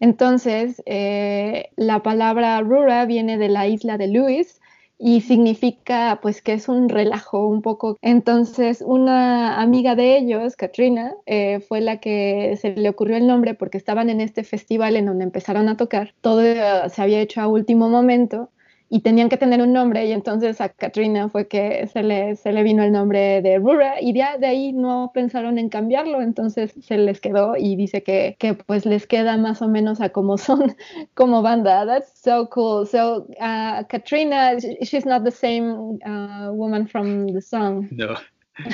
Entonces, 0.00 0.82
eh, 0.86 1.70
la 1.76 2.02
palabra 2.02 2.60
Rura 2.60 3.06
viene 3.06 3.38
de 3.38 3.48
la 3.48 3.68
isla 3.68 3.96
de 3.96 4.08
Lewis, 4.08 4.60
y 4.98 5.20
significa 5.22 6.18
pues 6.22 6.42
que 6.42 6.54
es 6.54 6.68
un 6.68 6.88
relajo 6.88 7.46
un 7.46 7.62
poco. 7.62 7.96
Entonces 8.02 8.82
una 8.86 9.60
amiga 9.60 9.94
de 9.94 10.16
ellos, 10.18 10.56
Katrina, 10.56 11.14
eh, 11.26 11.60
fue 11.60 11.80
la 11.80 11.98
que 11.98 12.56
se 12.60 12.74
le 12.74 12.88
ocurrió 12.88 13.16
el 13.16 13.26
nombre 13.26 13.54
porque 13.54 13.78
estaban 13.78 14.10
en 14.10 14.20
este 14.20 14.44
festival 14.44 14.96
en 14.96 15.06
donde 15.06 15.24
empezaron 15.24 15.68
a 15.68 15.76
tocar. 15.76 16.14
Todo 16.20 16.42
se 16.42 17.02
había 17.02 17.20
hecho 17.20 17.40
a 17.40 17.48
último 17.48 17.88
momento 17.88 18.50
y 18.94 19.00
tenían 19.00 19.28
que 19.28 19.36
tener 19.36 19.60
un 19.60 19.72
nombre 19.72 20.06
y 20.06 20.12
entonces 20.12 20.60
a 20.60 20.68
Katrina 20.68 21.28
fue 21.28 21.48
que 21.48 21.88
se 21.88 22.04
le, 22.04 22.36
se 22.36 22.52
le 22.52 22.62
vino 22.62 22.84
el 22.84 22.92
nombre 22.92 23.42
de 23.42 23.58
Rura 23.58 24.00
y 24.00 24.12
de, 24.12 24.22
de 24.38 24.46
ahí 24.46 24.72
no 24.72 25.10
pensaron 25.12 25.58
en 25.58 25.68
cambiarlo, 25.68 26.22
entonces 26.22 26.72
se 26.80 26.96
les 26.96 27.20
quedó 27.20 27.56
y 27.56 27.74
dice 27.74 28.04
que, 28.04 28.36
que 28.38 28.54
pues 28.54 28.86
les 28.86 29.08
queda 29.08 29.36
más 29.36 29.62
o 29.62 29.68
menos 29.68 30.00
a 30.00 30.10
como 30.10 30.38
son 30.38 30.76
como 31.14 31.42
banda. 31.42 31.84
That's 31.84 32.22
so 32.22 32.48
cool. 32.50 32.86
So 32.86 33.26
uh, 33.40 33.82
Katrina, 33.88 34.60
she's 34.82 35.04
not 35.04 35.24
the 35.24 35.32
same 35.32 35.98
uh, 36.06 36.52
woman 36.52 36.86
from 36.86 37.26
the 37.26 37.40
song. 37.40 37.88
No. 37.90 38.14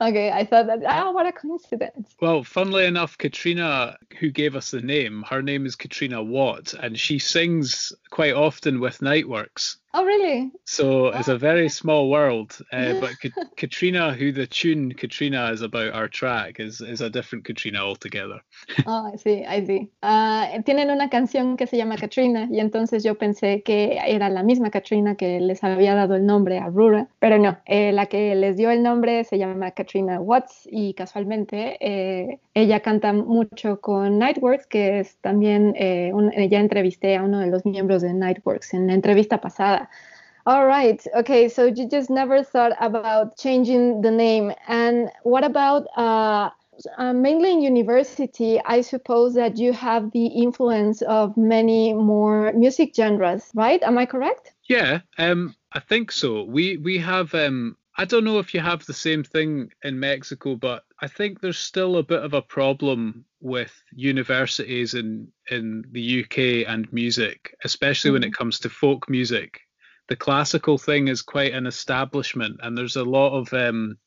okay, 0.00 0.30
I 0.30 0.46
thought 0.48 0.66
that. 0.66 0.80
Oh, 0.86 1.12
what 1.12 1.26
a 1.26 1.32
coincidence. 1.32 2.14
Well, 2.20 2.42
funnily 2.42 2.86
enough, 2.86 3.18
Katrina, 3.18 3.98
who 4.18 4.30
gave 4.30 4.56
us 4.56 4.70
the 4.70 4.80
name, 4.80 5.24
her 5.28 5.42
name 5.42 5.66
is 5.66 5.76
Katrina 5.76 6.22
Watt, 6.22 6.72
and 6.72 6.98
she 6.98 7.18
sings 7.18 7.92
quite 8.10 8.32
often 8.32 8.80
with 8.80 9.00
Niteworks. 9.00 9.76
Oh, 9.94 10.04
really? 10.04 10.52
So 10.64 11.06
it's 11.08 11.28
a 11.28 11.38
very 11.38 11.68
small 11.70 12.10
world. 12.10 12.58
Uh, 12.70 13.00
but 13.00 13.12
Katrina, 13.56 14.12
who 14.12 14.32
the 14.32 14.46
tune 14.46 14.92
Katrina 14.92 15.50
is 15.50 15.62
about 15.62 15.94
our 15.94 16.08
track, 16.08 16.60
is, 16.60 16.82
is 16.82 17.00
a 17.00 17.08
different 17.08 17.46
Katrina 17.46 17.78
altogether. 17.78 18.40
oh, 18.86 19.12
sí, 19.16 19.46
I 19.48 19.64
see. 19.64 19.88
Uh, 20.02 20.62
tienen 20.64 20.90
una 20.90 21.08
canción 21.08 21.56
que 21.56 21.66
se 21.66 21.78
llama 21.78 21.96
Katrina 21.96 22.48
y 22.50 22.60
entonces 22.60 23.02
yo 23.02 23.14
pensé 23.14 23.62
que 23.62 23.98
era 24.06 24.28
la 24.28 24.42
misma 24.42 24.70
Katrina 24.70 25.14
que 25.14 25.40
les 25.40 25.64
había 25.64 25.94
dado 25.94 26.16
el 26.16 26.26
nombre 26.26 26.58
a 26.58 26.68
Rura, 26.68 27.08
pero 27.18 27.38
no, 27.38 27.56
eh, 27.64 27.92
la 27.92 28.06
que 28.06 28.34
les 28.34 28.58
dio 28.58 28.70
el 28.70 28.82
nombre 28.82 29.24
se 29.24 29.38
llama 29.38 29.70
Katrina 29.70 30.20
Watts 30.20 30.68
y 30.70 30.92
casualmente 30.94 31.78
eh, 31.80 32.40
ella 32.52 32.80
canta 32.80 33.14
mucho 33.14 33.80
con 33.80 34.18
Nightworks, 34.18 34.66
que 34.66 35.00
es 35.00 35.16
también, 35.22 35.74
eh, 35.76 36.10
un, 36.12 36.30
ya 36.50 36.60
entrevisté 36.60 37.16
a 37.16 37.22
uno 37.22 37.40
de 37.40 37.46
los 37.46 37.64
miembros 37.64 38.02
de 38.02 38.12
Nightworks 38.12 38.74
en 38.74 38.88
la 38.88 38.94
entrevista 38.94 39.40
pasada 39.40 39.77
all 40.48 40.66
right. 40.66 41.06
Okay. 41.14 41.50
So 41.50 41.66
you 41.66 41.86
just 41.86 42.08
never 42.08 42.42
thought 42.42 42.72
about 42.80 43.36
changing 43.36 44.00
the 44.00 44.10
name. 44.10 44.54
And 44.66 45.10
what 45.22 45.44
about 45.44 45.86
uh, 45.94 46.48
uh, 46.96 47.12
mainly 47.12 47.52
in 47.52 47.60
university? 47.60 48.58
I 48.64 48.80
suppose 48.80 49.34
that 49.34 49.58
you 49.58 49.74
have 49.74 50.10
the 50.12 50.26
influence 50.26 51.02
of 51.02 51.36
many 51.36 51.92
more 51.92 52.54
music 52.54 52.94
genres, 52.96 53.50
right? 53.54 53.82
Am 53.82 53.98
I 53.98 54.06
correct? 54.06 54.54
Yeah. 54.70 55.00
Um, 55.18 55.54
I 55.72 55.80
think 55.80 56.10
so. 56.10 56.44
We 56.44 56.78
we 56.78 56.96
have. 56.96 57.34
Um, 57.34 57.76
I 57.98 58.06
don't 58.06 58.24
know 58.24 58.38
if 58.38 58.54
you 58.54 58.60
have 58.60 58.86
the 58.86 58.94
same 58.94 59.24
thing 59.24 59.70
in 59.82 60.00
Mexico, 60.00 60.56
but 60.56 60.84
I 61.02 61.08
think 61.08 61.40
there's 61.40 61.58
still 61.58 61.96
a 61.96 62.02
bit 62.02 62.22
of 62.22 62.32
a 62.32 62.40
problem 62.40 63.26
with 63.40 63.72
universities 63.92 64.94
in 64.94 65.28
in 65.50 65.84
the 65.92 66.24
UK 66.24 66.66
and 66.66 66.90
music, 66.90 67.54
especially 67.64 68.08
mm-hmm. 68.08 68.14
when 68.14 68.24
it 68.24 68.32
comes 68.32 68.60
to 68.60 68.70
folk 68.70 69.10
music 69.10 69.67
the 70.08 70.16
classical 70.16 70.78
thing 70.78 71.08
is 71.08 71.22
quite 71.22 71.52
an 71.52 71.66
establishment, 71.66 72.60
and 72.62 72.76
there's 72.76 72.96
a 72.96 73.04
lot 73.04 73.38
of 73.38 73.52
um, 73.52 73.98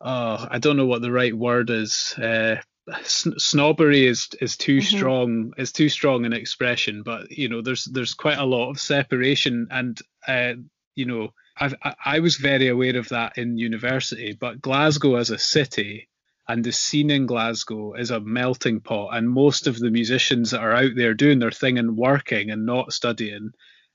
oh, 0.00 0.46
I 0.50 0.58
don't 0.58 0.76
know 0.76 0.86
what 0.86 1.02
the 1.02 1.12
right 1.12 1.34
word 1.34 1.70
is. 1.70 2.14
Uh, 2.16 2.56
snobbery 3.04 4.06
is 4.06 4.28
is 4.40 4.56
too 4.56 4.78
mm-hmm. 4.78 4.96
strong 4.96 5.52
is 5.56 5.72
too 5.72 5.88
strong 5.88 6.24
an 6.24 6.32
expression, 6.32 7.02
but 7.02 7.30
you 7.30 7.48
know 7.48 7.62
there's 7.62 7.84
there's 7.86 8.14
quite 8.14 8.38
a 8.38 8.44
lot 8.44 8.70
of 8.70 8.80
separation, 8.80 9.68
and 9.70 10.00
uh, 10.28 10.52
you 10.94 11.06
know 11.06 11.30
I've, 11.58 11.74
I 11.82 11.94
I 12.04 12.18
was 12.20 12.36
very 12.36 12.68
aware 12.68 12.96
of 12.96 13.08
that 13.08 13.38
in 13.38 13.58
university, 13.58 14.36
but 14.38 14.60
Glasgow 14.60 15.16
as 15.16 15.30
a 15.30 15.38
city 15.38 16.08
and 16.48 16.62
the 16.62 16.70
scene 16.70 17.10
in 17.10 17.26
Glasgow 17.26 17.94
is 17.94 18.10
a 18.10 18.20
melting 18.20 18.80
pot, 18.80 19.16
and 19.16 19.28
most 19.28 19.66
of 19.66 19.78
the 19.78 19.90
musicians 19.90 20.50
that 20.50 20.60
are 20.60 20.74
out 20.74 20.92
there 20.94 21.14
doing 21.14 21.38
their 21.38 21.50
thing 21.50 21.78
and 21.78 21.96
working 21.96 22.50
and 22.50 22.66
not 22.66 22.92
studying 22.92 23.52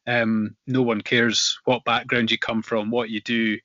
um, 0.08 0.56
no 0.68 0.82
one 0.82 1.02
cares 1.02 1.60
what 1.66 1.84
background 1.84 2.32
you 2.32 2.38
come 2.38 2.62
from, 2.62 2.92
what 2.92 3.10
you 3.10 3.22
do. 3.22 3.58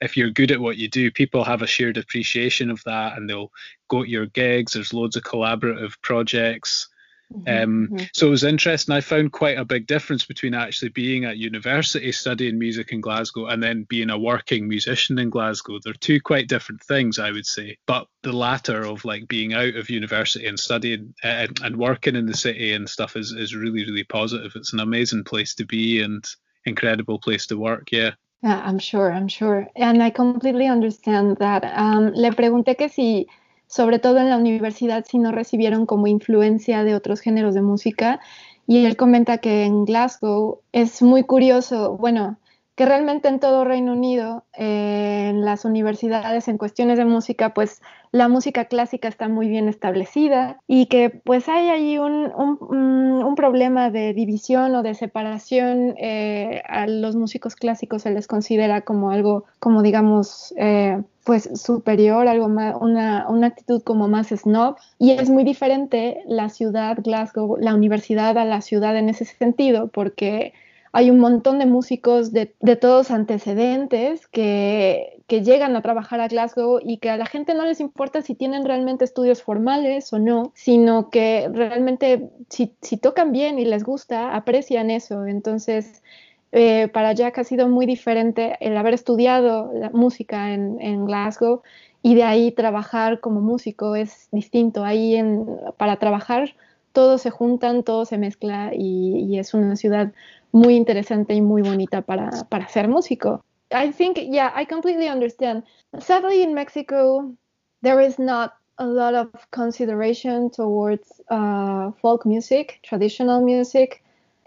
If 0.00 0.16
you're 0.16 0.30
good 0.30 0.50
at 0.50 0.60
what 0.60 0.76
you 0.76 0.88
do, 0.88 1.10
people 1.10 1.44
have 1.44 1.62
a 1.62 1.66
shared 1.66 1.96
appreciation 1.96 2.70
of 2.70 2.82
that 2.84 3.16
and 3.16 3.28
they'll 3.28 3.52
go 3.88 4.02
to 4.02 4.10
your 4.10 4.26
gigs. 4.26 4.72
There's 4.72 4.92
loads 4.92 5.16
of 5.16 5.22
collaborative 5.22 5.94
projects. 6.02 6.88
Mm-hmm, 7.34 7.62
um, 7.62 7.88
mm-hmm. 7.88 8.04
So 8.12 8.28
it 8.28 8.30
was 8.30 8.44
interesting. 8.44 8.94
I 8.94 9.00
found 9.00 9.32
quite 9.32 9.58
a 9.58 9.64
big 9.64 9.86
difference 9.86 10.24
between 10.24 10.54
actually 10.54 10.90
being 10.90 11.24
at 11.24 11.36
university 11.36 12.12
studying 12.12 12.58
music 12.58 12.92
in 12.92 13.00
Glasgow 13.00 13.46
and 13.46 13.62
then 13.62 13.84
being 13.84 14.10
a 14.10 14.18
working 14.18 14.68
musician 14.68 15.18
in 15.18 15.30
Glasgow. 15.30 15.78
They're 15.82 15.94
two 15.94 16.20
quite 16.20 16.48
different 16.48 16.82
things, 16.82 17.18
I 17.18 17.30
would 17.30 17.46
say. 17.46 17.78
But 17.86 18.06
the 18.22 18.32
latter 18.32 18.82
of 18.82 19.04
like 19.04 19.26
being 19.28 19.54
out 19.54 19.74
of 19.74 19.90
university 19.90 20.46
and 20.46 20.58
studying 20.58 21.14
uh, 21.24 21.48
and 21.62 21.76
working 21.76 22.16
in 22.16 22.26
the 22.26 22.36
city 22.36 22.72
and 22.72 22.88
stuff 22.88 23.16
is, 23.16 23.32
is 23.32 23.54
really, 23.54 23.84
really 23.84 24.04
positive. 24.04 24.52
It's 24.54 24.72
an 24.72 24.80
amazing 24.80 25.24
place 25.24 25.54
to 25.56 25.64
be 25.64 26.02
and 26.02 26.24
incredible 26.64 27.18
place 27.18 27.46
to 27.48 27.58
work. 27.58 27.90
Yeah. 27.90 28.12
Yeah, 28.42 28.60
I'm 28.62 28.78
sure, 28.78 29.10
I'm 29.10 29.28
sure. 29.28 29.66
And 29.74 30.02
I 30.02 30.10
completely 30.10 30.66
understand 30.66 31.38
that. 31.38 31.64
Um, 31.64 32.12
le 32.14 32.30
pregunté 32.30 32.76
que 32.76 32.90
si 32.90 33.26
sobre 33.74 33.98
todo 33.98 34.18
en 34.18 34.30
la 34.30 34.36
universidad, 34.36 35.04
si 35.04 35.18
no 35.18 35.32
recibieron 35.32 35.84
como 35.84 36.06
influencia 36.06 36.84
de 36.84 36.94
otros 36.94 37.20
géneros 37.20 37.54
de 37.54 37.62
música. 37.62 38.20
Y 38.68 38.86
él 38.86 38.96
comenta 38.96 39.38
que 39.38 39.64
en 39.64 39.84
Glasgow 39.84 40.60
es 40.70 41.02
muy 41.02 41.24
curioso, 41.24 41.96
bueno, 41.96 42.38
que 42.74 42.86
realmente 42.86 43.28
en 43.28 43.38
todo 43.38 43.64
Reino 43.64 43.92
Unido, 43.92 44.44
eh, 44.52 45.28
en 45.30 45.44
las 45.44 45.64
universidades, 45.64 46.48
en 46.48 46.58
cuestiones 46.58 46.98
de 46.98 47.04
música, 47.04 47.54
pues 47.54 47.80
la 48.10 48.28
música 48.28 48.64
clásica 48.64 49.06
está 49.06 49.28
muy 49.28 49.48
bien 49.48 49.68
establecida 49.68 50.60
y 50.66 50.86
que 50.86 51.10
pues 51.10 51.48
hay 51.48 51.68
ahí 51.68 51.98
un, 51.98 52.32
un, 52.34 53.34
problema 53.36 53.90
de 53.90 54.14
división 54.14 54.74
o 54.76 54.82
de 54.82 54.94
separación. 54.94 55.94
Eh, 55.98 56.62
a 56.68 56.86
los 56.86 57.16
músicos 57.16 57.56
clásicos 57.56 58.02
se 58.02 58.12
les 58.12 58.28
considera 58.28 58.82
como 58.82 59.10
algo, 59.10 59.44
como 59.58 59.82
digamos, 59.82 60.54
eh, 60.56 61.02
pues 61.24 61.50
superior, 61.60 62.28
algo 62.28 62.48
más, 62.48 62.76
una, 62.80 63.26
una, 63.28 63.48
actitud 63.48 63.82
como 63.82 64.06
más 64.06 64.28
snob. 64.28 64.76
Y 64.98 65.12
es 65.12 65.30
muy 65.30 65.42
diferente 65.42 66.22
la 66.26 66.48
ciudad, 66.48 66.98
Glasgow, 67.02 67.56
la 67.58 67.74
universidad 67.74 68.38
a 68.38 68.44
la 68.44 68.60
ciudad 68.60 68.96
en 68.96 69.08
ese 69.08 69.24
sentido, 69.24 69.88
porque 69.88 70.52
hay 70.96 71.10
un 71.10 71.18
montón 71.18 71.58
de 71.58 71.66
músicos 71.66 72.32
de, 72.32 72.46
todos 72.80 73.10
antecedentes 73.10 74.28
que, 74.28 75.10
llegan 75.28 75.74
a 75.74 75.82
trabajar 75.82 76.20
a 76.20 76.28
Glasgow 76.28 76.78
y 76.80 76.98
que 76.98 77.10
a 77.10 77.16
la 77.16 77.26
gente 77.26 77.54
no 77.54 77.64
les 77.64 77.80
importa 77.80 78.22
si 78.22 78.36
tienen 78.36 78.64
realmente 78.64 79.04
estudios 79.04 79.42
formales 79.42 80.12
o 80.12 80.20
no, 80.20 80.52
sino 80.54 81.10
que 81.10 81.50
realmente 81.52 82.30
si, 82.48 82.76
si 82.80 82.96
tocan 82.96 83.32
bien 83.32 83.58
y 83.58 83.64
les 83.64 83.82
gusta, 83.82 84.36
aprecian 84.36 84.92
eso. 84.92 85.26
Entonces, 85.26 86.04
eh, 86.52 86.86
para 86.86 87.12
Jack 87.12 87.38
ha 87.38 87.44
sido 87.44 87.68
muy 87.68 87.86
diferente 87.86 88.56
el 88.60 88.76
haber 88.76 88.94
estudiado 88.94 89.72
la 89.74 89.90
música 89.90 90.54
en, 90.54 90.80
en, 90.80 91.06
Glasgow 91.06 91.62
y 92.02 92.14
de 92.14 92.22
ahí 92.22 92.52
trabajar 92.52 93.18
como 93.18 93.40
músico 93.40 93.96
es 93.96 94.28
distinto. 94.30 94.84
Ahí 94.84 95.16
en, 95.16 95.44
para 95.76 95.96
trabajar 95.96 96.54
todos 96.94 97.20
se 97.20 97.30
juntan, 97.30 97.82
todo 97.82 98.06
se 98.06 98.16
mezcla 98.16 98.70
y, 98.72 99.38
es 99.38 99.52
una 99.52 99.76
ciudad 99.76 100.12
muy 100.52 100.76
interesante 100.76 101.34
y 101.34 101.42
muy 101.42 101.60
bonita 101.60 102.00
para, 102.02 102.30
para 102.48 102.68
ser 102.68 102.88
músico. 102.88 103.44
I 103.72 103.90
think, 103.90 104.16
yeah, 104.18 104.52
I 104.54 104.64
completely 104.64 105.08
understand. 105.08 105.64
Sadly, 105.98 106.42
in 106.42 106.54
Mexico, 106.54 107.34
there 107.82 108.00
is 108.00 108.18
not 108.18 108.52
a 108.78 108.86
lot 108.86 109.14
of 109.14 109.28
consideration 109.50 110.50
towards 110.50 111.20
uh, 111.28 111.90
folk 112.00 112.24
music, 112.24 112.78
traditional 112.82 113.42
music. 113.42 114.02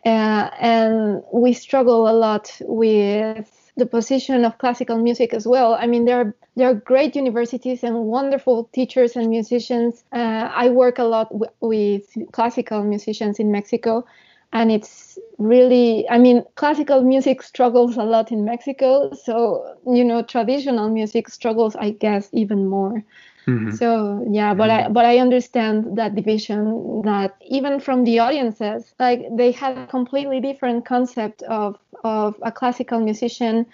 Uh, 0.05 0.49
and 0.59 1.21
we 1.33 1.51
struggle 1.51 2.07
a 2.07 2.13
lot 2.13 2.49
with 2.61 3.51
the 3.77 3.85
position 3.85 4.45
of 4.45 4.57
classical 4.59 4.97
music 4.97 5.33
as 5.33 5.47
well. 5.47 5.73
I 5.75 5.87
mean, 5.87 6.05
there 6.05 6.19
are 6.21 6.35
there 6.55 6.69
are 6.69 6.73
great 6.75 7.15
universities 7.15 7.83
and 7.83 8.05
wonderful 8.05 8.65
teachers 8.73 9.15
and 9.15 9.29
musicians. 9.29 10.03
Uh, 10.11 10.49
I 10.53 10.69
work 10.69 10.99
a 10.99 11.03
lot 11.03 11.29
w- 11.29 11.51
with 11.61 12.17
classical 12.31 12.83
musicians 12.83 13.39
in 13.39 13.51
Mexico, 13.51 14.05
and 14.53 14.71
it's 14.71 15.17
really 15.37 16.07
i 16.09 16.17
mean 16.17 16.43
classical 16.55 17.01
music 17.03 17.41
struggles 17.43 17.97
a 17.97 18.03
lot 18.03 18.31
in 18.31 18.45
mexico 18.45 19.11
so 19.13 19.75
you 19.85 20.03
know 20.03 20.21
traditional 20.21 20.89
music 20.89 21.27
struggles 21.29 21.75
i 21.75 21.89
guess 21.91 22.29
even 22.33 22.67
more 22.67 23.03
mm-hmm. 23.47 23.71
so 23.71 24.25
yeah 24.29 24.53
but 24.53 24.69
mm-hmm. 24.69 24.87
i 24.87 24.89
but 24.89 25.05
i 25.05 25.17
understand 25.17 25.97
that 25.97 26.15
division 26.15 27.01
that 27.03 27.35
even 27.41 27.79
from 27.79 28.03
the 28.03 28.19
audiences 28.19 28.93
like 28.99 29.25
they 29.35 29.51
had 29.51 29.77
a 29.77 29.87
completely 29.87 30.39
different 30.39 30.85
concept 30.85 31.41
of 31.43 31.77
of 32.03 32.35
a 32.43 32.51
classical 32.51 32.99
musician 32.99 33.65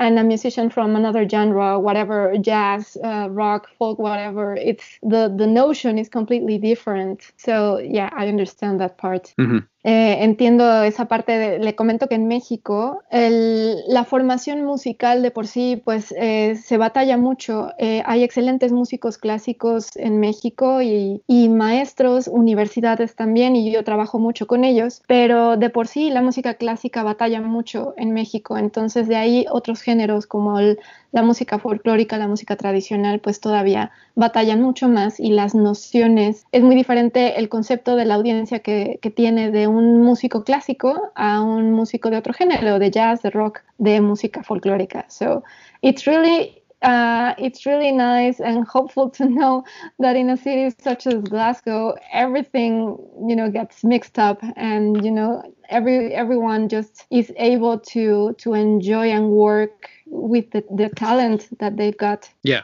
and 0.00 0.18
a 0.18 0.24
musician 0.24 0.70
from 0.70 0.96
another 0.96 1.28
genre, 1.28 1.78
whatever 1.78 2.34
jazz, 2.40 2.96
uh, 3.04 3.28
rock, 3.30 3.68
folk, 3.78 3.98
whatever, 3.98 4.56
it's 4.56 4.98
the 5.02 5.32
the 5.36 5.46
notion 5.46 5.98
is 5.98 6.08
completely 6.08 6.56
different. 6.56 7.30
So 7.36 7.78
yeah, 7.78 8.08
I 8.16 8.26
understand 8.26 8.80
that 8.80 8.96
part. 8.96 9.34
Mm-hmm. 9.38 9.58
Eh, 9.82 10.18
entiendo 10.24 10.82
esa 10.82 11.06
parte, 11.06 11.38
de, 11.38 11.58
le 11.58 11.74
comento 11.74 12.06
que 12.06 12.14
en 12.14 12.28
México 12.28 13.02
el, 13.10 13.78
la 13.88 14.04
formación 14.04 14.62
musical 14.62 15.22
de 15.22 15.30
por 15.30 15.46
sí 15.46 15.80
pues 15.82 16.12
eh, 16.18 16.56
se 16.62 16.76
batalla 16.76 17.16
mucho. 17.16 17.70
Eh, 17.78 18.02
hay 18.04 18.22
excelentes 18.22 18.72
músicos 18.72 19.16
clásicos 19.16 19.96
en 19.96 20.20
México 20.20 20.82
y, 20.82 21.22
y, 21.26 21.48
maestros, 21.48 22.28
universidades 22.28 23.16
también 23.16 23.56
y 23.56 23.72
yo 23.72 23.82
trabajo 23.82 24.18
mucho 24.18 24.46
con 24.46 24.64
ellos, 24.64 25.02
pero 25.06 25.56
de 25.56 25.70
por 25.70 25.86
sí 25.86 26.10
la 26.10 26.20
música 26.20 26.54
clásica 26.54 27.02
batalla 27.02 27.40
mucho 27.40 27.94
en 27.96 28.12
México. 28.12 28.58
Entonces 28.58 29.08
de 29.08 29.16
ahí 29.16 29.46
otros 29.50 29.80
géneros 29.80 30.26
como 30.26 30.58
el, 30.58 30.78
la 31.12 31.22
música 31.22 31.58
folclórica, 31.58 32.18
la 32.18 32.28
música 32.28 32.56
tradicional, 32.56 33.20
pues 33.20 33.40
todavía 33.40 33.92
batallan 34.14 34.60
mucho 34.60 34.88
más 34.88 35.18
y 35.18 35.30
las 35.30 35.54
nociones, 35.54 36.44
es 36.52 36.62
muy 36.62 36.74
diferente 36.76 37.38
el 37.38 37.48
concepto 37.48 37.96
de 37.96 38.04
la 38.04 38.14
audiencia 38.14 38.60
que, 38.60 38.98
que 39.00 39.10
tiene 39.10 39.50
de 39.50 39.69
un 39.70 40.02
músico 40.02 40.44
clásico 40.44 41.12
a 41.14 41.40
un 41.40 41.72
músico 41.72 42.10
de 42.10 42.16
otro 42.18 42.32
género, 42.32 42.78
de 42.78 42.90
jazz, 42.90 43.22
de 43.22 43.30
rock, 43.30 43.62
de 43.78 44.00
música 44.00 44.42
folclórica. 44.42 45.06
So 45.08 45.42
it's 45.82 46.06
really 46.06 46.60
uh, 46.82 47.34
it's 47.38 47.66
really 47.66 47.92
nice 47.92 48.40
and 48.40 48.66
hopeful 48.66 49.10
to 49.10 49.26
know 49.28 49.64
that 49.98 50.16
in 50.16 50.30
a 50.30 50.36
city 50.36 50.74
such 50.82 51.06
as 51.06 51.22
Glasgow, 51.22 51.94
everything 52.12 52.96
you 53.28 53.36
know 53.36 53.50
gets 53.50 53.84
mixed 53.84 54.18
up, 54.18 54.42
and 54.56 55.04
you 55.04 55.10
know 55.10 55.42
every 55.68 56.14
everyone 56.14 56.68
just 56.68 57.06
is 57.10 57.32
able 57.36 57.78
to 57.78 58.34
to 58.38 58.54
enjoy 58.54 59.10
and 59.10 59.30
work 59.30 59.90
with 60.06 60.50
the, 60.52 60.64
the 60.74 60.88
talent 60.90 61.48
that 61.58 61.76
they've 61.76 61.96
got. 61.96 62.28
Yeah. 62.42 62.62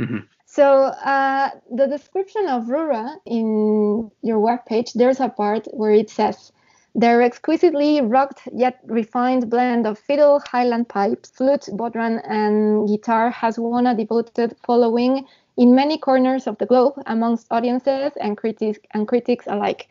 Mm-hmm. 0.00 0.18
So 0.52 0.86
uh, 0.86 1.50
the 1.70 1.86
description 1.86 2.48
of 2.48 2.64
Rura 2.64 3.14
in 3.24 4.10
your 4.20 4.40
webpage, 4.40 4.94
there's 4.94 5.20
a 5.20 5.28
part 5.28 5.68
where 5.72 5.92
it 5.92 6.10
says, 6.10 6.50
their 6.92 7.22
exquisitely 7.22 8.00
rocked 8.00 8.48
yet 8.52 8.80
refined 8.86 9.48
blend 9.48 9.86
of 9.86 9.96
fiddle, 9.96 10.40
highland 10.40 10.88
pipes, 10.88 11.30
flute, 11.30 11.68
bodhran, 11.74 12.20
and 12.28 12.88
guitar 12.88 13.30
has 13.30 13.60
won 13.60 13.86
a 13.86 13.94
devoted 13.94 14.56
following 14.66 15.24
in 15.56 15.76
many 15.76 15.96
corners 15.96 16.48
of 16.48 16.58
the 16.58 16.66
globe 16.66 16.94
amongst 17.06 17.46
audiences 17.52 18.10
and 18.20 18.36
critics, 18.36 18.80
and 18.90 19.06
critics 19.06 19.46
alike. 19.46 19.86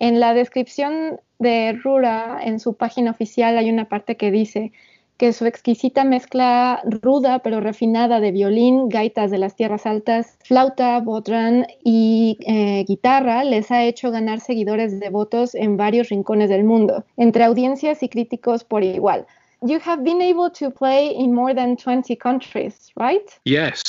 En 0.00 0.20
la 0.20 0.34
descripción 0.34 1.18
de 1.40 1.80
Rura, 1.82 2.40
en 2.42 2.58
su 2.58 2.74
página 2.74 3.10
oficial, 3.10 3.56
hay 3.56 3.70
una 3.70 3.86
parte 3.86 4.18
que 4.18 4.30
dice, 4.30 4.70
que 5.16 5.32
su 5.32 5.46
exquisita 5.46 6.04
mezcla 6.04 6.82
ruda 6.84 7.40
pero 7.40 7.60
refinada 7.60 8.20
de 8.20 8.32
violín, 8.32 8.88
gaitas 8.88 9.30
de 9.30 9.38
las 9.38 9.56
tierras 9.56 9.86
altas, 9.86 10.38
flauta, 10.44 11.00
bodrán 11.00 11.66
y 11.84 12.38
eh, 12.46 12.84
guitarra 12.86 13.44
les 13.44 13.70
ha 13.70 13.84
hecho 13.84 14.10
ganar 14.10 14.40
seguidores 14.40 14.98
devotos 14.98 15.54
en 15.54 15.76
varios 15.76 16.08
rincones 16.08 16.48
del 16.48 16.64
mundo, 16.64 17.04
entre 17.16 17.44
audiencias 17.44 18.02
y 18.02 18.08
críticos 18.08 18.64
por 18.64 18.82
igual. 18.82 19.26
You 19.62 19.78
have 19.82 20.02
been 20.02 20.20
able 20.20 20.50
to 20.58 20.70
play 20.70 21.14
in 21.16 21.32
more 21.32 21.54
than 21.54 21.76
20 21.76 22.16
countries, 22.16 22.90
right? 22.96 23.24
Yes, 23.44 23.82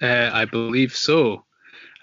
uh, 0.00 0.30
I 0.32 0.46
believe 0.46 0.94
so. 0.94 1.44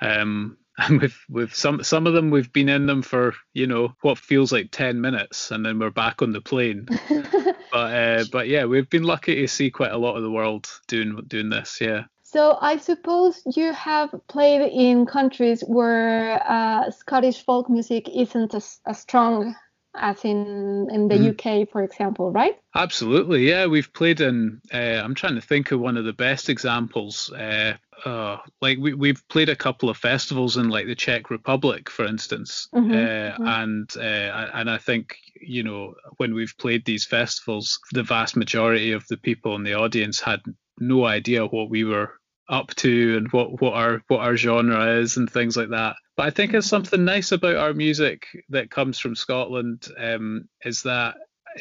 Um, 0.01 0.57
and 0.87 1.01
with 1.01 1.17
with 1.29 1.53
some 1.53 1.83
some 1.83 2.05
of 2.05 2.13
them 2.13 2.31
we've 2.31 2.51
been 2.51 2.69
in 2.69 2.85
them 2.85 3.01
for 3.01 3.33
you 3.53 3.65
know 3.65 3.93
what 4.01 4.17
feels 4.17 4.51
like 4.51 4.71
10 4.71 4.99
minutes 4.99 5.51
and 5.51 5.65
then 5.65 5.79
we're 5.79 5.89
back 5.89 6.21
on 6.21 6.33
the 6.33 6.41
plane 6.41 6.87
but 7.75 7.93
uh, 7.93 8.23
but 8.31 8.47
yeah, 8.47 8.63
we've 8.63 8.89
been 8.89 9.03
lucky 9.03 9.35
to 9.35 9.47
see 9.47 9.69
quite 9.69 9.91
a 9.91 9.97
lot 9.97 10.15
of 10.15 10.23
the 10.23 10.31
world 10.31 10.69
doing 10.87 11.21
doing 11.27 11.49
this. 11.49 11.79
Yeah. 11.81 12.03
So 12.23 12.57
I 12.61 12.77
suppose 12.77 13.41
you 13.55 13.73
have 13.73 14.13
played 14.27 14.61
in 14.61 15.05
countries 15.05 15.61
where 15.61 16.41
uh, 16.49 16.89
Scottish 16.91 17.43
folk 17.43 17.69
music 17.69 18.09
isn't 18.09 18.53
as, 18.53 18.79
as 18.85 18.99
strong 18.99 19.55
as 19.97 20.23
in 20.23 20.87
in 20.91 21.07
the 21.07 21.15
mm. 21.15 21.63
UK, 21.63 21.69
for 21.69 21.83
example, 21.83 22.31
right? 22.31 22.55
Absolutely, 22.75 23.47
yeah. 23.47 23.65
We've 23.65 23.91
played 23.93 24.21
in. 24.21 24.61
Uh, 24.73 25.01
I'm 25.03 25.15
trying 25.15 25.35
to 25.35 25.41
think 25.41 25.71
of 25.71 25.79
one 25.79 25.97
of 25.97 26.05
the 26.05 26.13
best 26.13 26.49
examples. 26.49 27.31
Uh, 27.31 27.75
uh, 28.03 28.37
like 28.61 28.77
we 28.77 28.93
we've 28.93 29.27
played 29.29 29.49
a 29.49 29.55
couple 29.55 29.89
of 29.89 29.97
festivals 29.97 30.57
in 30.57 30.69
like 30.69 30.87
the 30.87 30.95
Czech 30.95 31.29
Republic, 31.29 31.89
for 31.89 32.05
instance, 32.05 32.67
mm-hmm, 32.73 32.91
uh, 32.91 32.95
mm-hmm. 32.95 33.47
and 33.47 33.89
uh, 33.97 34.49
and 34.53 34.69
I 34.69 34.77
think 34.77 35.17
you 35.41 35.63
know 35.63 35.95
when 36.17 36.33
we've 36.33 36.55
played 36.59 36.85
these 36.85 37.05
festivals, 37.05 37.79
the 37.91 38.03
vast 38.03 38.35
majority 38.35 38.91
of 38.91 39.05
the 39.07 39.17
people 39.17 39.55
in 39.55 39.63
the 39.63 39.75
audience 39.75 40.19
had 40.19 40.41
no 40.79 41.05
idea 41.05 41.45
what 41.45 41.69
we 41.69 41.83
were 41.83 42.13
up 42.49 42.75
to 42.75 43.17
and 43.17 43.31
what 43.31 43.61
what 43.61 43.73
our 43.73 44.01
what 44.07 44.19
our 44.19 44.35
genre 44.35 44.99
is 44.99 45.17
and 45.17 45.31
things 45.31 45.55
like 45.55 45.69
that. 45.69 45.95
But 46.15 46.27
I 46.27 46.29
think 46.29 46.53
it's 46.53 46.67
something 46.67 47.03
nice 47.03 47.31
about 47.31 47.57
our 47.57 47.73
music 47.73 48.27
that 48.49 48.71
comes 48.71 48.99
from 48.99 49.15
Scotland 49.15 49.87
um, 49.97 50.47
is 50.63 50.83
that 50.83 51.15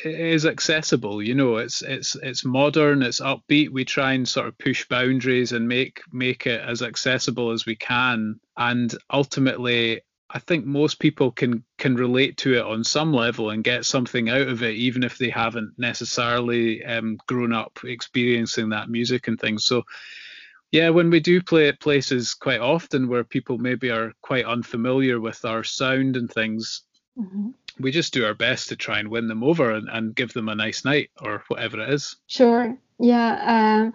it 0.05 0.21
is 0.21 0.47
accessible. 0.47 1.23
You 1.23 1.35
know, 1.35 1.57
it's 1.57 1.83
it's 1.83 2.17
it's 2.17 2.45
modern, 2.45 3.03
it's 3.03 3.21
upbeat. 3.21 3.71
We 3.71 3.85
try 3.85 4.12
and 4.12 4.29
sort 4.29 4.49
of 4.49 4.59
push 4.59 4.87
boundaries 4.88 5.53
and 5.53 5.69
make 5.69 6.01
make 6.12 6.47
it 6.47 6.61
as 6.61 6.83
accessible 6.83 7.51
as 7.51 7.67
we 7.67 7.77
can. 7.77 8.40
And 8.57 8.95
ultimately, 9.11 10.03
I 10.31 10.38
think 10.40 10.64
most 10.64 10.99
people 10.99 11.31
can 11.31 11.64
can 11.79 11.95
relate 11.95 12.37
to 12.38 12.55
it 12.55 12.64
on 12.64 12.83
some 12.83 13.12
level 13.12 13.51
and 13.51 13.62
get 13.62 13.85
something 13.85 14.29
out 14.29 14.49
of 14.49 14.62
it, 14.62 14.75
even 14.75 15.05
if 15.05 15.19
they 15.19 15.31
haven't 15.31 15.75
necessarily 15.79 16.85
um, 16.85 17.19
grown 17.29 17.53
up 17.53 17.79
experiencing 17.85 18.71
that 18.71 18.88
music 18.88 19.29
and 19.29 19.38
things. 19.38 19.64
So 19.64 19.85
yeah, 20.75 20.91
when 20.91 21.09
we 21.09 21.21
do 21.21 21.41
play 21.41 21.69
at 21.69 21.79
places 21.79 22.35
quite 22.35 22.61
often 22.61 23.09
where 23.09 23.23
people 23.23 23.59
maybe 23.59 23.91
are 23.91 24.13
quite 24.23 24.45
unfamiliar 24.45 25.21
with 25.21 25.45
our 25.45 25.63
sound 25.63 26.17
and 26.17 26.29
things, 26.29 26.83
mm-hmm. 27.17 27.51
we 27.79 27.93
just 27.93 28.13
do 28.13 28.27
our 28.27 28.35
best 28.35 28.69
to 28.71 28.77
try 28.77 28.99
and 28.99 29.09
win 29.09 29.29
them 29.29 29.45
over 29.45 29.71
and, 29.71 29.89
and, 29.89 30.17
give 30.17 30.33
them 30.33 30.49
a 30.49 30.55
nice 30.57 30.85
night 30.85 31.11
or 31.23 31.45
whatever 31.47 31.81
it 31.81 31.91
is. 31.91 32.17
Sure. 32.27 32.77
Yeah. 32.99 33.39
Um, 33.47 33.93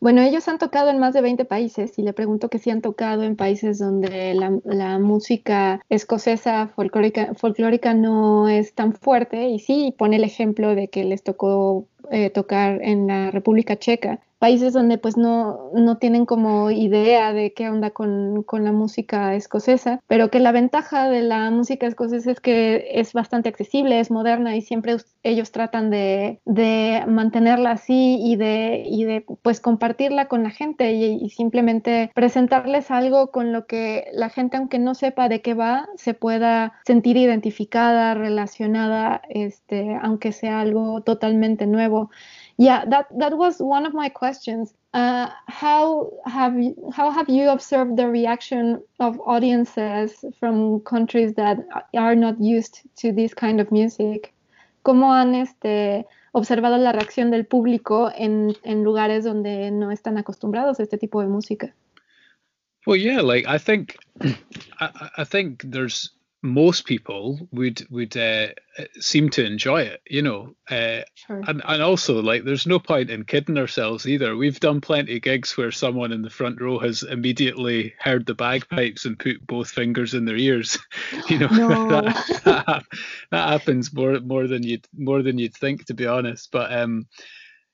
bueno, 0.00 0.20
ellos 0.20 0.48
han 0.48 0.58
tocado 0.58 0.90
en 0.90 0.98
más 0.98 1.14
de 1.14 1.20
20 1.20 1.44
países 1.44 1.96
y 1.96 2.02
le 2.02 2.12
pregunto 2.12 2.48
que 2.48 2.58
si 2.58 2.70
han 2.70 2.82
tocado 2.82 3.22
en 3.22 3.36
países 3.36 3.78
donde 3.78 4.34
la, 4.34 4.58
la 4.64 4.98
música 4.98 5.80
escocesa 5.88 6.66
folclórica, 6.74 7.34
folclórica 7.34 7.94
no 7.94 8.48
es 8.48 8.74
tan 8.74 8.94
fuerte 8.94 9.48
y 9.48 9.60
sí 9.60 9.94
pone 9.96 10.16
el 10.16 10.24
ejemplo 10.24 10.74
de 10.74 10.88
que 10.88 11.04
les 11.04 11.22
tocó 11.22 11.86
eh, 12.10 12.30
tocar 12.30 12.82
en 12.82 13.06
la 13.06 13.30
República 13.30 13.76
Checa. 13.76 14.20
Países 14.38 14.72
donde 14.72 14.98
pues 14.98 15.16
no, 15.16 15.70
no 15.74 15.98
tienen 15.98 16.26
como 16.26 16.70
idea 16.70 17.32
de 17.32 17.52
qué 17.52 17.68
onda 17.70 17.90
con, 17.90 18.42
con, 18.42 18.64
la 18.64 18.72
música 18.72 19.34
escocesa, 19.34 20.00
pero 20.06 20.30
que 20.30 20.40
la 20.40 20.52
ventaja 20.52 21.08
de 21.08 21.22
la 21.22 21.50
música 21.50 21.86
escocesa 21.86 22.30
es 22.30 22.40
que 22.40 22.88
es 22.92 23.12
bastante 23.12 23.48
accesible, 23.48 24.00
es 24.00 24.10
moderna 24.10 24.56
y 24.56 24.62
siempre 24.62 24.96
ellos 25.22 25.52
tratan 25.52 25.90
de, 25.90 26.40
de 26.44 27.04
mantenerla 27.06 27.72
así 27.72 28.18
y 28.20 28.36
de, 28.36 28.82
y 28.86 29.04
de 29.04 29.24
pues 29.42 29.60
compartirla 29.60 30.28
con 30.28 30.42
la 30.42 30.50
gente 30.50 30.92
y, 30.92 31.26
simplemente 31.30 32.10
presentarles 32.14 32.90
algo 32.90 33.30
con 33.30 33.52
lo 33.52 33.66
que 33.66 34.08
la 34.12 34.30
gente, 34.30 34.56
aunque 34.56 34.78
no 34.78 34.94
sepa 34.94 35.28
de 35.28 35.42
qué 35.42 35.54
va, 35.54 35.88
se 35.96 36.14
pueda 36.14 36.74
sentir 36.86 37.16
identificada, 37.16 38.14
relacionada, 38.14 39.22
este, 39.28 39.98
aunque 40.00 40.32
sea 40.32 40.60
algo 40.60 41.02
totalmente 41.02 41.66
nuevo. 41.66 42.10
Yeah, 42.58 42.86
that 42.86 43.06
that 43.18 43.36
was 43.36 43.58
one 43.58 43.84
of 43.84 43.92
my 43.92 44.08
questions. 44.08 44.72
Uh, 44.94 45.28
how 45.46 46.10
have 46.24 46.58
you, 46.58 46.90
how 46.94 47.10
have 47.10 47.28
you 47.28 47.50
observed 47.50 47.98
the 47.98 48.08
reaction 48.08 48.82
of 48.98 49.20
audiences 49.20 50.24
from 50.40 50.80
countries 50.80 51.34
that 51.34 51.58
are 51.94 52.14
not 52.14 52.40
used 52.40 52.80
to 52.96 53.12
this 53.12 53.34
kind 53.34 53.60
of 53.60 53.70
music? 53.70 54.32
¿Cómo 54.86 55.12
han 55.12 55.34
este, 55.34 56.06
observado 56.32 56.78
la 56.78 56.92
reacción 56.92 57.30
del 57.30 57.44
público 57.44 58.10
en, 58.16 58.56
en 58.62 58.84
lugares 58.84 59.24
donde 59.24 59.70
no 59.70 59.90
están 59.90 60.16
acostumbrados 60.16 60.80
a 60.80 60.84
este 60.84 60.96
tipo 60.96 61.20
de 61.20 61.26
música? 61.26 61.74
Well, 62.86 62.96
yeah, 62.96 63.20
like 63.20 63.46
I 63.46 63.58
think, 63.58 63.98
I, 64.80 65.10
I 65.18 65.24
think 65.24 65.62
there's 65.64 66.15
most 66.42 66.84
people 66.84 67.48
would 67.50 67.86
would 67.90 68.16
uh, 68.16 68.48
seem 69.00 69.30
to 69.30 69.44
enjoy 69.44 69.82
it, 69.82 70.00
you 70.08 70.22
know. 70.22 70.54
Uh, 70.70 71.00
sure. 71.14 71.42
And 71.46 71.62
and 71.64 71.82
also 71.82 72.20
like 72.22 72.44
there's 72.44 72.66
no 72.66 72.78
point 72.78 73.10
in 73.10 73.24
kidding 73.24 73.58
ourselves 73.58 74.06
either. 74.06 74.36
We've 74.36 74.60
done 74.60 74.80
plenty 74.80 75.16
of 75.16 75.22
gigs 75.22 75.56
where 75.56 75.72
someone 75.72 76.12
in 76.12 76.22
the 76.22 76.30
front 76.30 76.60
row 76.60 76.78
has 76.78 77.02
immediately 77.02 77.94
heard 77.98 78.26
the 78.26 78.34
bagpipes 78.34 79.04
and 79.04 79.18
put 79.18 79.46
both 79.46 79.70
fingers 79.70 80.14
in 80.14 80.24
their 80.24 80.36
ears. 80.36 80.78
you 81.28 81.38
know 81.38 81.48
no. 81.48 81.68
that, 81.88 82.42
that, 82.44 82.82
that 83.30 83.48
happens 83.48 83.92
more 83.92 84.20
more 84.20 84.46
than 84.46 84.62
you'd 84.62 84.86
more 84.96 85.22
than 85.22 85.38
you'd 85.38 85.54
think 85.54 85.86
to 85.86 85.94
be 85.94 86.06
honest. 86.06 86.50
But 86.52 86.72
um, 86.72 87.06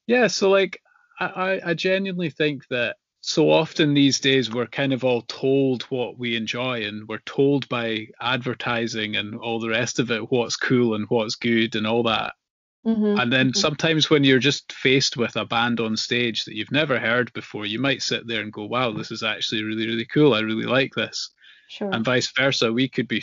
yeah. 0.07 0.29
So 0.29 0.51
like 0.51 0.81
I 1.21 1.61
I 1.65 1.75
genuinely 1.75 2.31
think 2.31 2.67
that 2.69 2.97
so 3.23 3.51
often 3.51 3.95
these 3.95 4.19
days 4.19 4.53
we're 4.53 4.67
kind 4.67 4.93
of 4.93 5.05
all 5.05 5.23
told 5.23 5.85
what 5.85 6.19
we 6.19 6.37
enjoy 6.37 6.85
and 6.85 7.07
we're 7.09 7.19
told 7.21 7.69
by 7.69 8.07
advertising 8.21 9.15
and 9.15 9.37
all 9.37 9.61
the 9.61 9.69
rest 9.69 10.01
of 10.01 10.11
it 10.11 10.31
what's 10.31 10.57
cool 10.57 10.95
and 10.95 11.07
what's 11.09 11.37
good 11.37 11.77
and 11.77 11.87
all 11.87 12.03
that 12.03 12.35
mm-hmm. 12.85 13.19
and 13.21 13.33
then 13.33 13.49
mm-hmm. 13.49 13.59
sometimes 13.59 14.11
when 14.11 14.25
you're 14.25 14.41
just 14.41 14.73
faced 14.73 15.17
with 15.17 15.37
a 15.37 15.45
band 15.45 15.79
on 15.79 15.97
stage 15.97 16.45
that 16.45 16.57
you've 16.57 16.73
never 16.73 16.99
heard 16.99 17.33
before 17.33 17.65
you 17.65 17.79
might 17.79 18.03
sit 18.03 18.27
there 18.27 18.43
and 18.43 18.53
go 18.53 18.65
wow 18.65 18.93
this 18.93 19.13
is 19.13 19.23
actually 19.23 19.63
really 19.63 19.87
really 19.87 20.07
cool 20.07 20.35
i 20.35 20.41
really 20.41 20.67
like 20.67 20.93
this 20.95 21.31
sure. 21.69 21.91
and 21.93 22.05
vice 22.05 22.31
versa 22.37 22.73
we 22.73 22.89
could 22.89 23.07
be 23.07 23.23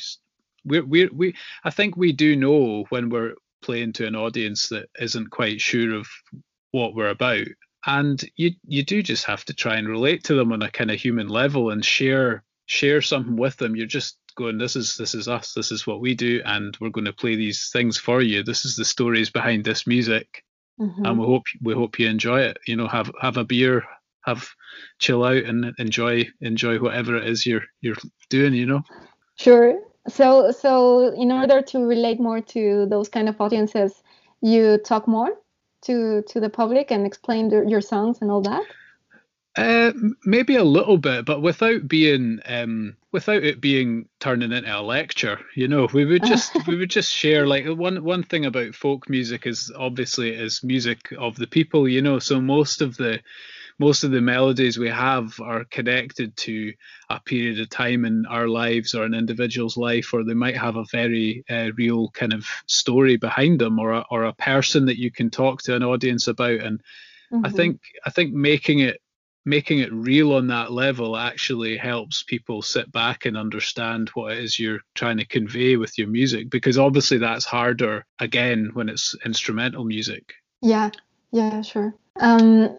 we 0.64 0.80
we 0.80 1.08
we 1.08 1.36
i 1.66 1.70
think 1.70 1.98
we 1.98 2.14
do 2.14 2.38
know 2.38 2.86
when 2.88 3.10
we're 3.10 3.34
playing 3.62 3.92
to 3.92 4.08
an 4.08 4.16
audience 4.16 4.70
that 4.70 4.90
isn't 4.98 5.30
quite 5.30 5.60
sure 5.60 5.94
of 5.94 6.08
what 6.72 6.96
we're 6.96 7.10
about 7.10 7.46
and 7.86 8.24
you 8.36 8.52
you 8.68 8.84
do 8.84 9.02
just 9.02 9.26
have 9.26 9.46
to 9.46 9.54
try 9.54 9.78
and 9.78 9.88
relate 9.88 10.24
to 10.26 10.36
them 10.36 10.52
on 10.52 10.62
a 10.62 10.72
kind 10.72 10.92
of 10.92 11.00
human 11.00 11.28
level 11.28 11.70
and 11.70 11.84
share 11.84 12.44
share 12.66 13.02
something 13.02 13.38
with 13.38 13.58
them. 13.58 13.76
You're 13.76 13.88
just 13.88 14.18
going 14.36 14.58
this 14.58 14.76
is 14.76 14.96
this 14.98 15.16
is 15.16 15.28
us 15.28 15.54
this 15.54 15.72
is 15.72 15.88
what 15.88 16.02
we 16.02 16.14
do 16.14 16.42
and 16.46 16.78
we're 16.80 16.90
going 16.90 17.06
to 17.06 17.14
play 17.14 17.36
these 17.36 17.70
things 17.72 17.98
for 17.98 18.22
you. 18.22 18.44
This 18.44 18.66
is 18.66 18.76
the 18.76 18.86
stories 18.86 19.30
behind 19.30 19.64
this 19.64 19.88
music 19.88 20.44
mm-hmm. 20.80 21.06
and 21.06 21.20
we 21.20 21.26
hope 21.26 21.44
we 21.62 21.74
hope 21.74 22.00
you 22.00 22.08
enjoy 22.08 22.42
it. 22.42 22.58
You 22.68 22.76
know 22.76 22.88
have 22.88 23.12
have 23.22 23.38
a 23.38 23.46
beer 23.46 23.84
have 24.26 24.50
chill 25.00 25.24
out 25.24 25.44
and 25.44 25.74
enjoy 25.78 26.28
enjoy 26.42 26.80
whatever 26.80 27.16
it 27.16 27.28
is 27.28 27.46
you're 27.46 27.64
you're 27.82 27.98
doing 28.30 28.54
you 28.54 28.66
know? 28.66 28.84
Sure. 29.36 29.80
So 30.10 30.52
so 30.52 31.14
in 31.14 31.32
order 31.32 31.62
to 31.62 31.86
relate 31.86 32.20
more 32.20 32.42
to 32.42 32.86
those 32.88 33.08
kind 33.08 33.30
of 33.30 33.40
audiences 33.40 34.04
you 34.42 34.78
talk 34.80 35.08
more 35.08 35.32
to 35.84 36.24
to 36.24 36.40
the 36.40 36.50
public 36.50 36.92
and 36.92 37.06
explain 37.06 37.50
the, 37.50 37.66
your 37.68 37.82
songs 37.82 38.20
and 38.22 38.32
all 38.32 38.42
that? 38.42 38.64
Uh, 39.56 39.92
maybe 40.24 40.56
a 40.56 40.64
little 40.64 40.98
bit, 40.98 41.26
but 41.26 41.42
without 41.42 41.88
being 41.88 42.40
um, 42.46 42.96
without 43.12 43.44
it 43.44 43.60
being 43.60 44.08
turning 44.20 44.52
into 44.52 44.78
a 44.78 44.82
lecture. 44.82 45.40
You 45.56 45.68
know, 45.68 45.88
we 45.94 46.06
would 46.06 46.24
just 46.24 46.56
we 46.68 46.78
would 46.78 46.90
just 46.90 47.12
share 47.12 47.48
like 47.48 47.66
one 47.66 48.04
one 48.04 48.24
thing 48.24 48.46
about 48.46 48.76
folk 48.76 49.10
music 49.10 49.48
is 49.48 49.72
obviously 49.76 50.30
is 50.34 50.64
music 50.64 51.12
of 51.18 51.36
the 51.36 51.48
people. 51.48 51.88
You 51.88 52.02
know, 52.02 52.20
so 52.20 52.40
most 52.40 52.82
of 52.82 52.98
the 52.98 53.20
most 53.80 54.04
of 54.04 54.12
the 54.12 54.22
melodies 54.22 54.78
we 54.78 54.90
have 54.90 55.40
are 55.40 55.64
connected 55.64 56.36
to 56.38 56.74
a 57.10 57.20
period 57.22 57.60
of 57.60 57.70
time 57.70 58.06
in 58.06 58.26
our 58.26 58.48
lives 58.48 58.94
or 58.94 59.04
an 59.04 59.14
individual's 59.14 59.78
life, 59.78 60.14
or 60.14 60.24
they 60.24 60.34
might 60.34 60.58
have 60.58 60.76
a 60.76 60.86
very 60.92 61.44
uh, 61.50 61.72
real 61.78 62.10
kind 62.10 62.34
of 62.34 62.46
story 62.68 63.16
behind 63.16 63.60
them, 63.60 63.80
or 63.80 63.94
a, 63.94 64.06
or 64.12 64.26
a 64.26 64.34
person 64.34 64.86
that 64.86 65.00
you 65.00 65.10
can 65.10 65.30
talk 65.30 65.62
to 65.64 65.76
an 65.76 65.84
audience 65.84 66.28
about. 66.28 66.60
And 66.60 66.84
mm-hmm. 67.32 67.46
I 67.46 67.50
think 67.50 67.82
I 68.06 68.10
think 68.10 68.34
making 68.34 68.80
it 68.80 69.02
making 69.46 69.80
it 69.80 69.92
real 69.94 70.34
on 70.34 70.48
that 70.48 70.72
level 70.72 71.16
actually 71.16 71.78
helps 71.78 72.24
people 72.24 72.62
sit 72.62 72.92
back 72.92 73.26
and 73.26 73.38
understand 73.38 74.10
what 74.10 74.34
it 74.34 74.40
is 74.40 74.60
you're 74.60 74.82
trying 74.96 75.18
to 75.18 75.26
convey 75.26 75.78
with 75.78 75.98
your 75.98 76.08
music 76.08 76.50
because 76.50 76.78
obviously 76.78 77.18
that's 77.18 77.46
harder 77.46 78.06
again 78.20 78.70
when 78.74 78.90
it's 78.90 79.16
instrumental 79.26 79.86
music 79.86 80.34
yeah 80.62 80.90
yeah 81.32 81.62
sure 81.62 81.96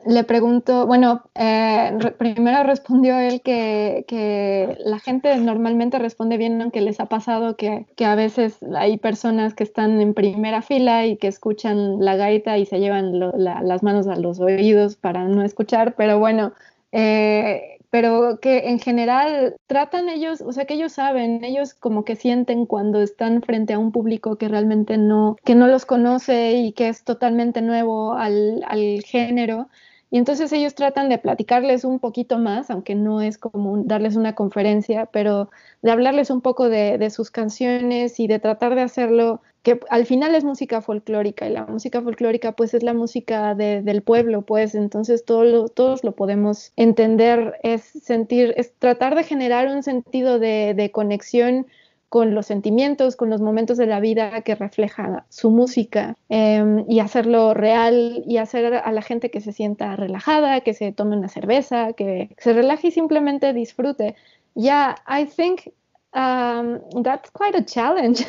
le 0.07 0.25
pregunto, 0.25 0.87
bueno, 0.87 1.23
eh, 1.35 1.97
primero 2.19 2.63
respondió 2.63 3.19
él 3.19 3.41
que, 3.43 4.77
la 4.85 4.99
gente 4.99 5.35
normalmente 5.37 5.99
responde 5.99 6.37
bien, 6.37 6.61
aunque 6.61 6.81
les 6.81 7.01
ha 7.01 7.07
pasado 7.07 7.57
que, 7.57 7.87
que, 7.97 8.05
a 8.05 8.15
veces 8.15 8.59
hay 8.77 8.99
personas 8.99 9.55
que 9.55 9.65
están 9.65 10.01
en 10.01 10.15
primera 10.15 10.63
fila 10.63 11.07
y 11.07 11.17
que 11.17 11.29
escuchan 11.29 12.05
la 12.05 12.17
gaita 12.17 12.59
y 12.59 12.67
se 12.67 12.81
llevan 12.81 13.19
las 13.19 13.83
manos 13.83 14.07
a 14.09 14.17
los 14.17 14.41
oídos 14.41 14.97
para 14.97 15.25
no 15.25 15.43
escuchar, 15.43 15.95
pero 15.97 16.19
bueno, 16.19 16.53
eh, 16.93 17.80
pero 17.91 18.39
que 18.41 18.71
en 18.71 18.79
general 18.79 19.57
tratan 19.67 20.09
ellos, 20.09 20.41
o 20.41 20.53
sea, 20.53 20.65
que 20.65 20.75
ellos 20.75 20.93
saben, 20.93 21.45
ellos 21.45 21.75
como 21.75 22.05
que 22.05 22.17
sienten 22.17 22.67
cuando 22.67 23.03
están 23.03 23.43
frente 23.43 23.75
a 23.75 23.79
un 23.79 23.93
público 23.93 24.37
que 24.39 24.49
realmente 24.49 24.97
no, 24.97 25.37
que 25.45 25.55
no 25.55 25.67
los 25.67 25.87
conoce 25.87 26.53
y 26.55 26.73
que 26.73 26.89
es 26.89 27.05
totalmente 27.05 27.63
nuevo 27.63 28.15
al, 28.15 28.63
al 28.69 29.03
género 29.05 29.69
y 30.11 30.19
entonces 30.19 30.53
ellos 30.53 30.75
tratan 30.75 31.09
de 31.09 31.19
platicarles 31.19 31.85
un 31.85 32.01
poquito 32.01 32.39
más, 32.39 32.69
aunque 32.71 32.97
no 32.97 33.23
es 33.23 33.39
como 33.39 33.79
darles 33.85 34.17
una 34.17 34.35
conferencia, 34.35 35.07
pero 35.07 35.51
de 35.83 35.93
hablarles 35.93 36.31
un 36.31 36.41
poco 36.41 36.69
de, 36.69 37.11
sus 37.11 37.31
canciones 37.31 38.19
y 38.19 38.27
de 38.27 38.41
tratar 38.41 38.75
de 38.75 38.83
hacerlo, 38.83 39.41
que 39.63 39.79
al 39.89 40.07
final 40.07 40.35
es 40.35 40.43
música 40.43 40.81
folclórica 40.81 41.47
y 41.47 41.53
la 41.53 41.65
música 41.65 42.03
folclórica 42.03 42.53
pues 42.53 42.75
es 42.75 42.83
la 42.83 42.95
música 42.95 43.55
del 43.55 44.03
pueblo, 44.03 44.43
pues. 44.43 44.75
Entonces 44.75 45.25
todo 45.25 45.69
todos 45.69 46.03
lo 46.03 46.13
podemos 46.13 46.73
entender, 46.75 47.61
es 47.63 47.83
sentir, 47.83 48.53
es 48.57 48.73
tratar 48.79 49.15
de 49.15 49.23
generar 49.23 49.69
un 49.69 49.85
sentido 49.85 50.41
de, 50.41 50.75
de 50.75 50.91
conexión 50.91 51.67
con 52.11 52.35
los 52.35 52.47
sentimientos, 52.47 53.15
con 53.15 53.31
los 53.31 53.41
momentos 53.41 53.79
de 53.79 53.87
la 53.87 54.01
vida 54.01 54.43
que 54.43 54.57
refleja 54.57 55.25
su 55.29 55.51
música 55.51 56.17
em, 56.29 56.85
y 56.89 56.99
hacerlo 56.99 57.55
real 57.55 58.25
y 58.27 58.39
hacer 58.39 58.75
a 58.75 58.93
la 58.93 59.01
gente 59.01 59.31
que 59.31 59.41
se 59.41 59.53
sienta 59.53 59.95
relajada, 59.95 60.61
que 60.61 60.75
se 60.75 60.91
tome 60.93 61.17
una 61.17 61.29
cerveza, 61.29 61.93
que 61.93 62.35
se 62.37 62.53
relaje 62.53 62.89
y 62.89 62.91
simplemente 62.91 63.53
disfrute. 63.53 64.17
Yeah, 64.57 64.97
I 65.07 65.25
think 65.25 65.73
um, 66.13 66.81
that's 67.05 67.31
quite 67.31 67.57
a 67.57 67.65
challenge. 67.65 68.27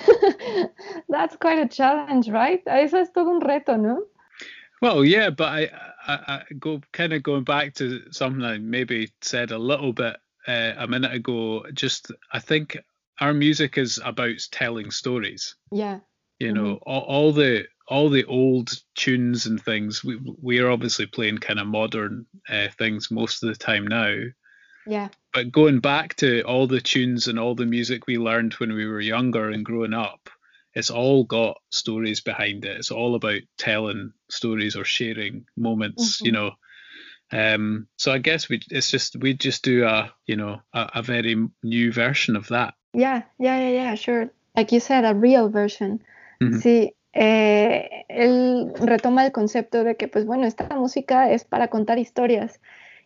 that's 1.10 1.36
quite 1.36 1.60
a 1.60 1.68
challenge, 1.68 2.30
right? 2.30 2.62
Eso 2.68 3.00
es 3.00 3.12
todo 3.12 3.32
un 3.32 3.42
reto, 3.42 3.78
¿no? 3.78 4.04
Well, 4.80 5.04
yeah, 5.04 5.32
but 5.32 5.48
I, 5.48 5.70
I, 6.08 6.14
I 6.28 6.54
go 6.60 6.82
kind 6.92 7.14
of 7.14 7.24
going 7.24 7.46
back 7.46 7.74
to 7.76 8.12
something 8.12 8.44
I 8.44 8.60
maybe 8.60 9.10
said 9.22 9.50
a 9.52 9.58
little 9.58 9.92
bit 9.92 10.18
uh, 10.48 10.74
a 10.78 10.88
minute 10.88 11.14
ago. 11.14 11.64
Just 11.74 12.12
I 12.32 12.40
think 12.40 12.78
our 13.20 13.34
music 13.34 13.78
is 13.78 14.00
about 14.04 14.38
telling 14.52 14.92
stories. 14.92 15.56
Yeah. 15.72 16.00
You 16.40 16.54
mm-hmm. 16.54 16.64
know, 16.64 16.80
all, 16.84 17.02
all, 17.02 17.32
the 17.34 17.66
all 17.88 18.10
the 18.10 18.26
old 18.26 18.72
tunes 18.96 19.46
and 19.46 19.62
things. 19.62 20.04
We 20.04 20.18
we 20.42 20.60
are 20.60 20.72
obviously 20.72 21.06
playing 21.06 21.40
kind 21.40 21.60
of 21.60 21.68
modern 21.68 22.26
uh, 22.50 22.70
things 22.78 23.12
most 23.12 23.44
of 23.44 23.50
the 23.50 23.56
time 23.56 23.86
now. 23.86 24.16
Yeah. 24.88 25.10
But 25.34 25.52
going 25.52 25.80
back 25.80 26.16
to 26.16 26.42
all 26.44 26.68
the 26.68 26.82
tunes 26.82 27.28
and 27.28 27.38
all 27.38 27.54
the 27.54 27.66
music 27.66 28.08
we 28.08 28.18
learned 28.18 28.54
when 28.54 28.74
we 28.74 28.86
were 28.86 29.02
younger 29.02 29.50
and 29.50 29.64
growing 29.64 29.94
up, 29.94 30.30
it's 30.74 30.90
all 30.90 31.24
got 31.24 31.58
stories 31.70 32.22
behind 32.22 32.66
it. 32.66 32.78
It's 32.78 32.92
all 32.92 33.16
about 33.16 33.42
telling 33.58 34.14
stories 34.30 34.76
or 34.76 34.86
sharing 34.86 35.46
moments. 35.58 36.18
Mm-hmm. 36.18 36.26
You 36.26 36.32
know. 36.32 36.52
Um, 37.34 37.88
so 37.96 38.12
I 38.12 38.18
guess 38.18 38.50
we 38.50 38.62
it's 38.70 38.92
just 38.92 39.16
we 39.16 39.34
just 39.34 39.64
do 39.64 39.86
a 39.86 40.14
you 40.26 40.36
know 40.36 40.62
a, 40.74 40.92
a 40.96 41.02
very 41.02 41.36
new 41.64 41.92
version 41.92 42.36
of 42.36 42.48
that. 42.50 42.74
Yeah, 42.94 43.24
yeah, 43.40 43.60
yeah, 43.60 43.70
yeah, 43.70 43.96
sure. 43.96 44.32
Like 44.56 44.72
you 44.72 44.80
said, 44.80 45.06
a 45.06 45.14
real 45.14 45.50
version. 45.50 46.04
Mm-hmm. 46.42 46.60
Sí, 46.60 46.94
eh, 47.14 48.06
él 48.10 48.74
retoma 48.80 49.26
el 49.26 49.32
concepto 49.32 49.84
de 49.84 49.96
que, 49.96 50.08
pues 50.08 50.26
bueno, 50.26 50.46
esta 50.46 50.76
música 50.76 51.32
es 51.32 51.46
para 51.46 51.68
contar 51.70 52.00
historias 52.00 52.60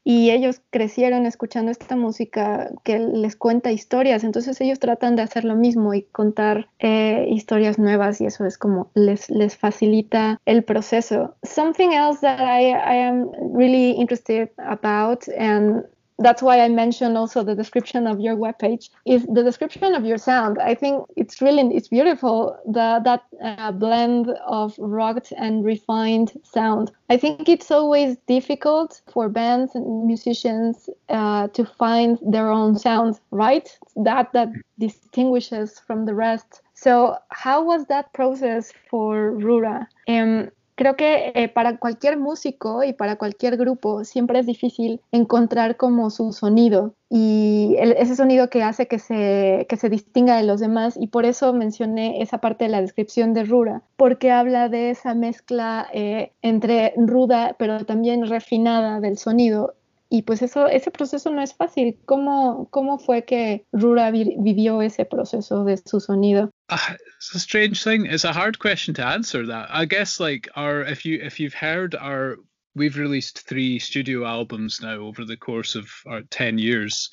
y 0.08 0.30
ellos 0.30 0.62
crecieron 0.70 1.26
escuchando 1.26 1.72
esta 1.72 1.96
música 1.96 2.70
que 2.84 3.00
les 3.00 3.36
cuenta 3.36 3.72
historias, 3.72 4.24
entonces 4.24 4.62
ellos 4.62 4.80
tratan 4.80 5.16
de 5.16 5.24
hacer 5.24 5.44
lo 5.44 5.56
mismo 5.56 5.96
y 5.96 6.04
contar 6.04 6.70
eh, 6.78 7.26
historias 7.28 7.80
nuevas 7.80 8.22
y 8.22 8.28
eso 8.28 8.46
es 8.46 8.60
como 8.60 8.92
les, 8.94 9.32
les 9.32 9.58
facilita 9.58 10.40
el 10.46 10.64
proceso. 10.64 11.36
Something 11.42 11.90
else 11.90 12.22
that 12.22 12.40
I, 12.40 12.70
I 12.70 13.08
am 13.08 13.32
really 13.56 14.00
interested 14.00 14.52
about 14.58 15.24
and 15.36 15.84
that's 16.20 16.42
why 16.42 16.62
I 16.62 16.70
mentioned 16.70 17.18
also 17.18 17.44
the 17.44 17.56
description 17.56 18.08
of 18.08 18.20
your 18.20 18.36
webpage 18.36 18.90
is 19.06 19.26
the 19.26 19.44
description 19.44 19.94
of 19.94 20.06
your 20.06 20.18
sound. 20.18 20.58
I 20.60 20.74
think 20.74 21.06
it's 21.16 21.42
really 21.42 21.76
it's 21.76 21.90
beautiful 21.90 22.58
the 22.66 23.02
that 23.04 23.24
uh, 23.44 23.72
blend 23.72 24.30
of 24.48 24.76
rocked 24.78 25.34
and 25.38 25.66
refined 25.66 26.32
sound. 26.44 26.92
I 27.10 27.18
think 27.18 27.50
it's 27.50 27.72
always 27.72 28.18
difficult 28.28 29.02
for 29.12 29.28
bands 29.30 29.76
and 29.76 30.08
musicians 30.08 30.90
uh, 31.10 31.48
to 31.50 31.66
find 31.66 32.18
their 32.22 32.50
own 32.50 32.78
sound, 32.78 33.20
right? 33.32 33.68
That 33.96 34.32
that 34.34 34.50
distinguishes 34.80 35.80
from 35.80 36.06
the 36.06 36.16
rest. 36.16 36.62
So 36.74 37.18
how 37.30 37.64
was 37.64 37.86
that 37.86 38.14
process 38.14 38.74
for 38.90 39.32
Rura? 39.32 39.88
Um, 40.08 40.50
creo 40.76 40.96
que 40.96 41.32
eh, 41.34 41.50
para 41.50 41.78
cualquier 41.78 42.18
músico 42.18 42.84
y 42.84 42.94
para 42.94 43.16
cualquier 43.16 43.58
grupo 43.58 44.04
siempre 44.04 44.40
es 44.40 44.46
difícil 44.46 45.02
encontrar 45.12 45.78
como 45.78 46.10
su 46.10 46.34
sonido 46.34 46.94
y 47.10 47.76
ese 47.80 48.16
sonido 48.16 48.50
que 48.50 48.62
hace 48.62 48.88
que 48.88 49.00
se, 49.00 49.66
que 49.70 49.78
se 49.78 49.90
distinga 49.90 50.38
de 50.38 50.44
los 50.44 50.60
demás. 50.60 50.98
Y 51.00 51.08
por 51.08 51.26
eso 51.26 51.54
mencioné 51.54 52.22
esa 52.22 52.40
parte 52.40 52.66
de 52.66 52.72
la 52.72 52.82
descripción 52.82 53.34
de 53.34 53.46
Rura, 53.46 53.84
porque 53.96 54.32
habla 54.32 54.70
de 54.70 54.90
esa 54.90 55.14
mezcla 55.14 55.88
eh, 55.94 56.32
entre 56.42 56.94
ruda 56.98 57.56
pero 57.58 57.86
también 57.86 58.28
refinada 58.28 59.00
del 59.00 59.18
sonido 59.18 59.76
y 60.10 60.22
pues 60.22 60.42
eso, 60.42 60.68
ese 60.68 60.92
proceso 60.92 61.32
no 61.32 61.42
es 61.42 61.54
fácil. 61.54 61.98
¿Cómo, 62.06 62.70
cómo 62.72 63.00
fue 63.00 63.26
que 63.26 63.66
Rura 63.72 64.12
vi 64.12 64.36
vivió 64.40 64.82
ese 64.82 65.06
proceso 65.06 65.64
de 65.66 65.78
su 65.78 66.00
sonido? 66.00 66.52
Uh, 66.70 66.96
it's 67.18 67.34
a 67.36 67.40
strange 67.40 67.84
thing. 67.84 68.06
It's 68.06 68.24
a 68.24 68.34
hard 68.34 68.60
question 68.60 68.94
to 68.96 69.06
answer. 69.06 69.46
That 69.46 69.70
I 69.72 69.86
guess, 69.86 70.20
like, 70.20 70.50
our 70.56 70.82
if 70.82 71.06
you 71.06 71.20
if 71.22 71.40
you've 71.40 71.54
heard 71.54 71.96
our, 71.96 72.38
we've 72.76 72.98
released 72.98 73.48
three 73.48 73.80
studio 73.80 74.26
albums 74.26 74.80
now 74.82 74.96
over 74.96 75.26
the 75.26 75.38
course 75.38 75.76
of 75.76 75.90
our 76.06 76.22
ten 76.24 76.58
years, 76.58 77.10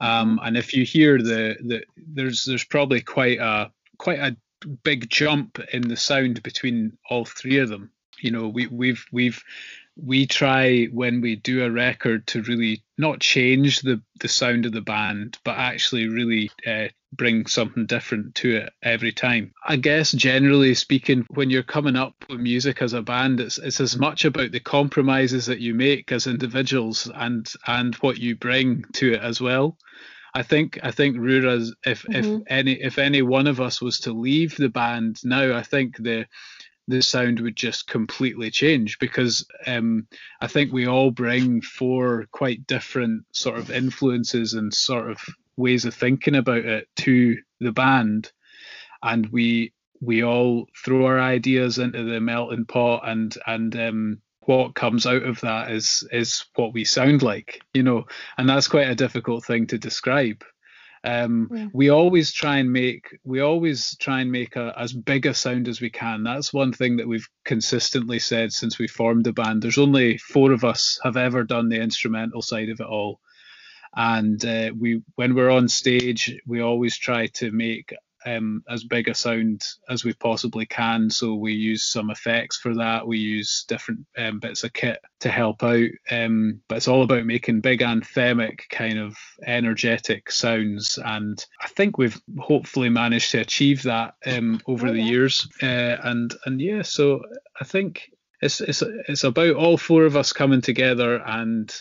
um, 0.00 0.38
and 0.42 0.56
if 0.56 0.74
you 0.74 0.84
hear 0.84 1.18
the 1.18 1.56
the 1.60 1.82
there's 1.96 2.44
there's 2.44 2.64
probably 2.64 3.00
quite 3.00 3.38
a 3.38 3.70
quite 3.98 4.18
a 4.18 4.36
big 4.82 5.08
jump 5.08 5.58
in 5.72 5.88
the 5.88 5.96
sound 5.96 6.42
between 6.42 6.96
all 7.08 7.24
three 7.24 7.58
of 7.58 7.68
them. 7.68 7.90
You 8.20 8.30
know, 8.30 8.48
we 8.48 8.66
we've 8.66 9.04
we've 9.12 9.42
we 10.02 10.26
try 10.26 10.84
when 10.86 11.20
we 11.20 11.36
do 11.36 11.64
a 11.64 11.70
record 11.70 12.26
to 12.28 12.42
really 12.42 12.82
not 12.98 13.20
change 13.20 13.80
the 13.80 14.00
the 14.20 14.28
sound 14.28 14.66
of 14.66 14.72
the 14.72 14.80
band, 14.80 15.38
but 15.44 15.56
actually 15.56 16.08
really 16.08 16.50
uh, 16.66 16.88
bring 17.12 17.46
something 17.46 17.86
different 17.86 18.34
to 18.36 18.56
it 18.56 18.72
every 18.82 19.12
time. 19.12 19.52
I 19.66 19.76
guess 19.76 20.12
generally 20.12 20.74
speaking, 20.74 21.26
when 21.30 21.50
you're 21.50 21.62
coming 21.62 21.96
up 21.96 22.14
with 22.28 22.40
music 22.40 22.82
as 22.82 22.92
a 22.92 23.02
band, 23.02 23.40
it's 23.40 23.58
it's 23.58 23.80
as 23.80 23.98
much 23.98 24.24
about 24.24 24.52
the 24.52 24.60
compromises 24.60 25.46
that 25.46 25.60
you 25.60 25.74
make 25.74 26.12
as 26.12 26.26
individuals 26.26 27.10
and 27.14 27.50
and 27.66 27.94
what 27.96 28.18
you 28.18 28.36
bring 28.36 28.84
to 28.94 29.14
it 29.14 29.20
as 29.20 29.40
well. 29.40 29.76
I 30.32 30.42
think 30.42 30.78
I 30.82 30.90
think 30.92 31.16
Rura's 31.16 31.74
if 31.84 32.02
mm-hmm. 32.02 32.34
if 32.36 32.42
any 32.46 32.72
if 32.72 32.98
any 32.98 33.22
one 33.22 33.46
of 33.46 33.60
us 33.60 33.82
was 33.82 34.00
to 34.00 34.12
leave 34.12 34.56
the 34.56 34.68
band 34.68 35.18
now, 35.24 35.56
I 35.56 35.62
think 35.62 35.96
the 35.96 36.26
the 36.88 37.02
sound 37.02 37.40
would 37.40 37.56
just 37.56 37.86
completely 37.86 38.50
change 38.50 38.98
because 38.98 39.46
um, 39.66 40.06
I 40.40 40.46
think 40.46 40.72
we 40.72 40.86
all 40.86 41.10
bring 41.10 41.60
four 41.60 42.26
quite 42.32 42.66
different 42.66 43.24
sort 43.32 43.58
of 43.58 43.70
influences 43.70 44.54
and 44.54 44.72
sort 44.74 45.10
of 45.10 45.18
ways 45.56 45.84
of 45.84 45.94
thinking 45.94 46.34
about 46.34 46.64
it 46.64 46.88
to 46.96 47.36
the 47.60 47.72
band, 47.72 48.32
and 49.02 49.26
we 49.26 49.72
we 50.00 50.24
all 50.24 50.66
throw 50.84 51.06
our 51.06 51.20
ideas 51.20 51.78
into 51.78 52.02
the 52.04 52.20
melting 52.20 52.64
pot 52.64 53.02
and 53.08 53.36
and 53.46 53.76
um, 53.76 54.22
what 54.40 54.74
comes 54.74 55.06
out 55.06 55.22
of 55.22 55.40
that 55.40 55.70
is 55.70 56.06
is 56.10 56.44
what 56.56 56.72
we 56.72 56.84
sound 56.84 57.22
like 57.22 57.60
you 57.74 57.82
know? 57.82 58.06
And 58.38 58.48
that's 58.48 58.68
quite 58.68 58.88
a 58.88 58.94
difficult 58.94 59.44
thing 59.44 59.66
to 59.68 59.78
describe 59.78 60.42
um, 61.02 61.48
yeah. 61.52 61.66
We 61.72 61.88
always 61.88 62.32
try 62.32 62.58
and 62.58 62.72
make 62.72 63.18
we 63.24 63.40
always 63.40 63.96
try 63.96 64.20
and 64.20 64.30
make 64.30 64.56
a, 64.56 64.74
as 64.78 64.92
big 64.92 65.24
a 65.26 65.32
sound 65.32 65.66
as 65.66 65.80
we 65.80 65.88
can. 65.88 66.24
That's 66.24 66.52
one 66.52 66.72
thing 66.72 66.98
that 66.98 67.08
we've 67.08 67.28
consistently 67.44 68.18
said 68.18 68.52
since 68.52 68.78
we 68.78 68.86
formed 68.86 69.24
the 69.24 69.32
band. 69.32 69.62
There's 69.62 69.78
only 69.78 70.18
four 70.18 70.52
of 70.52 70.64
us 70.64 71.00
have 71.02 71.16
ever 71.16 71.44
done 71.44 71.68
the 71.68 71.80
instrumental 71.80 72.42
side 72.42 72.68
of 72.68 72.80
it 72.80 72.86
all, 72.86 73.20
and 73.96 74.44
uh, 74.44 74.72
we 74.78 75.02
when 75.14 75.34
we're 75.34 75.50
on 75.50 75.68
stage 75.68 76.38
we 76.46 76.60
always 76.60 76.98
try 76.98 77.28
to 77.28 77.50
make 77.50 77.94
um, 78.26 78.62
as 78.68 78.84
big 78.84 79.08
a 79.08 79.14
sound 79.14 79.62
as 79.88 80.04
we 80.04 80.12
possibly 80.12 80.66
can. 80.66 81.10
So 81.10 81.34
we 81.34 81.52
use 81.52 81.84
some 81.84 82.10
effects 82.10 82.58
for 82.58 82.74
that. 82.76 83.06
We 83.06 83.18
use 83.18 83.64
different 83.68 84.06
um, 84.16 84.38
bits 84.38 84.64
of 84.64 84.72
kit 84.72 85.00
to 85.20 85.30
help 85.30 85.62
out. 85.62 85.88
Um, 86.10 86.60
but 86.68 86.76
it's 86.76 86.88
all 86.88 87.02
about 87.02 87.26
making 87.26 87.60
big 87.60 87.80
anthemic 87.80 88.68
kind 88.70 88.98
of 88.98 89.16
energetic 89.46 90.30
sounds. 90.30 90.98
And 91.02 91.44
I 91.62 91.68
think 91.68 91.98
we've 91.98 92.20
hopefully 92.38 92.88
managed 92.88 93.30
to 93.32 93.40
achieve 93.40 93.84
that 93.84 94.14
um, 94.26 94.60
over 94.66 94.88
oh, 94.88 94.92
the 94.92 95.02
years. 95.02 95.48
Uh, 95.62 95.96
and 96.02 96.34
and 96.44 96.60
yeah, 96.60 96.82
so 96.82 97.22
I 97.60 97.64
think 97.64 98.10
it's 98.40 98.60
it's 98.60 98.82
it's 98.82 99.24
about 99.24 99.54
all 99.56 99.76
four 99.76 100.04
of 100.04 100.16
us 100.16 100.32
coming 100.32 100.60
together 100.60 101.16
and 101.24 101.74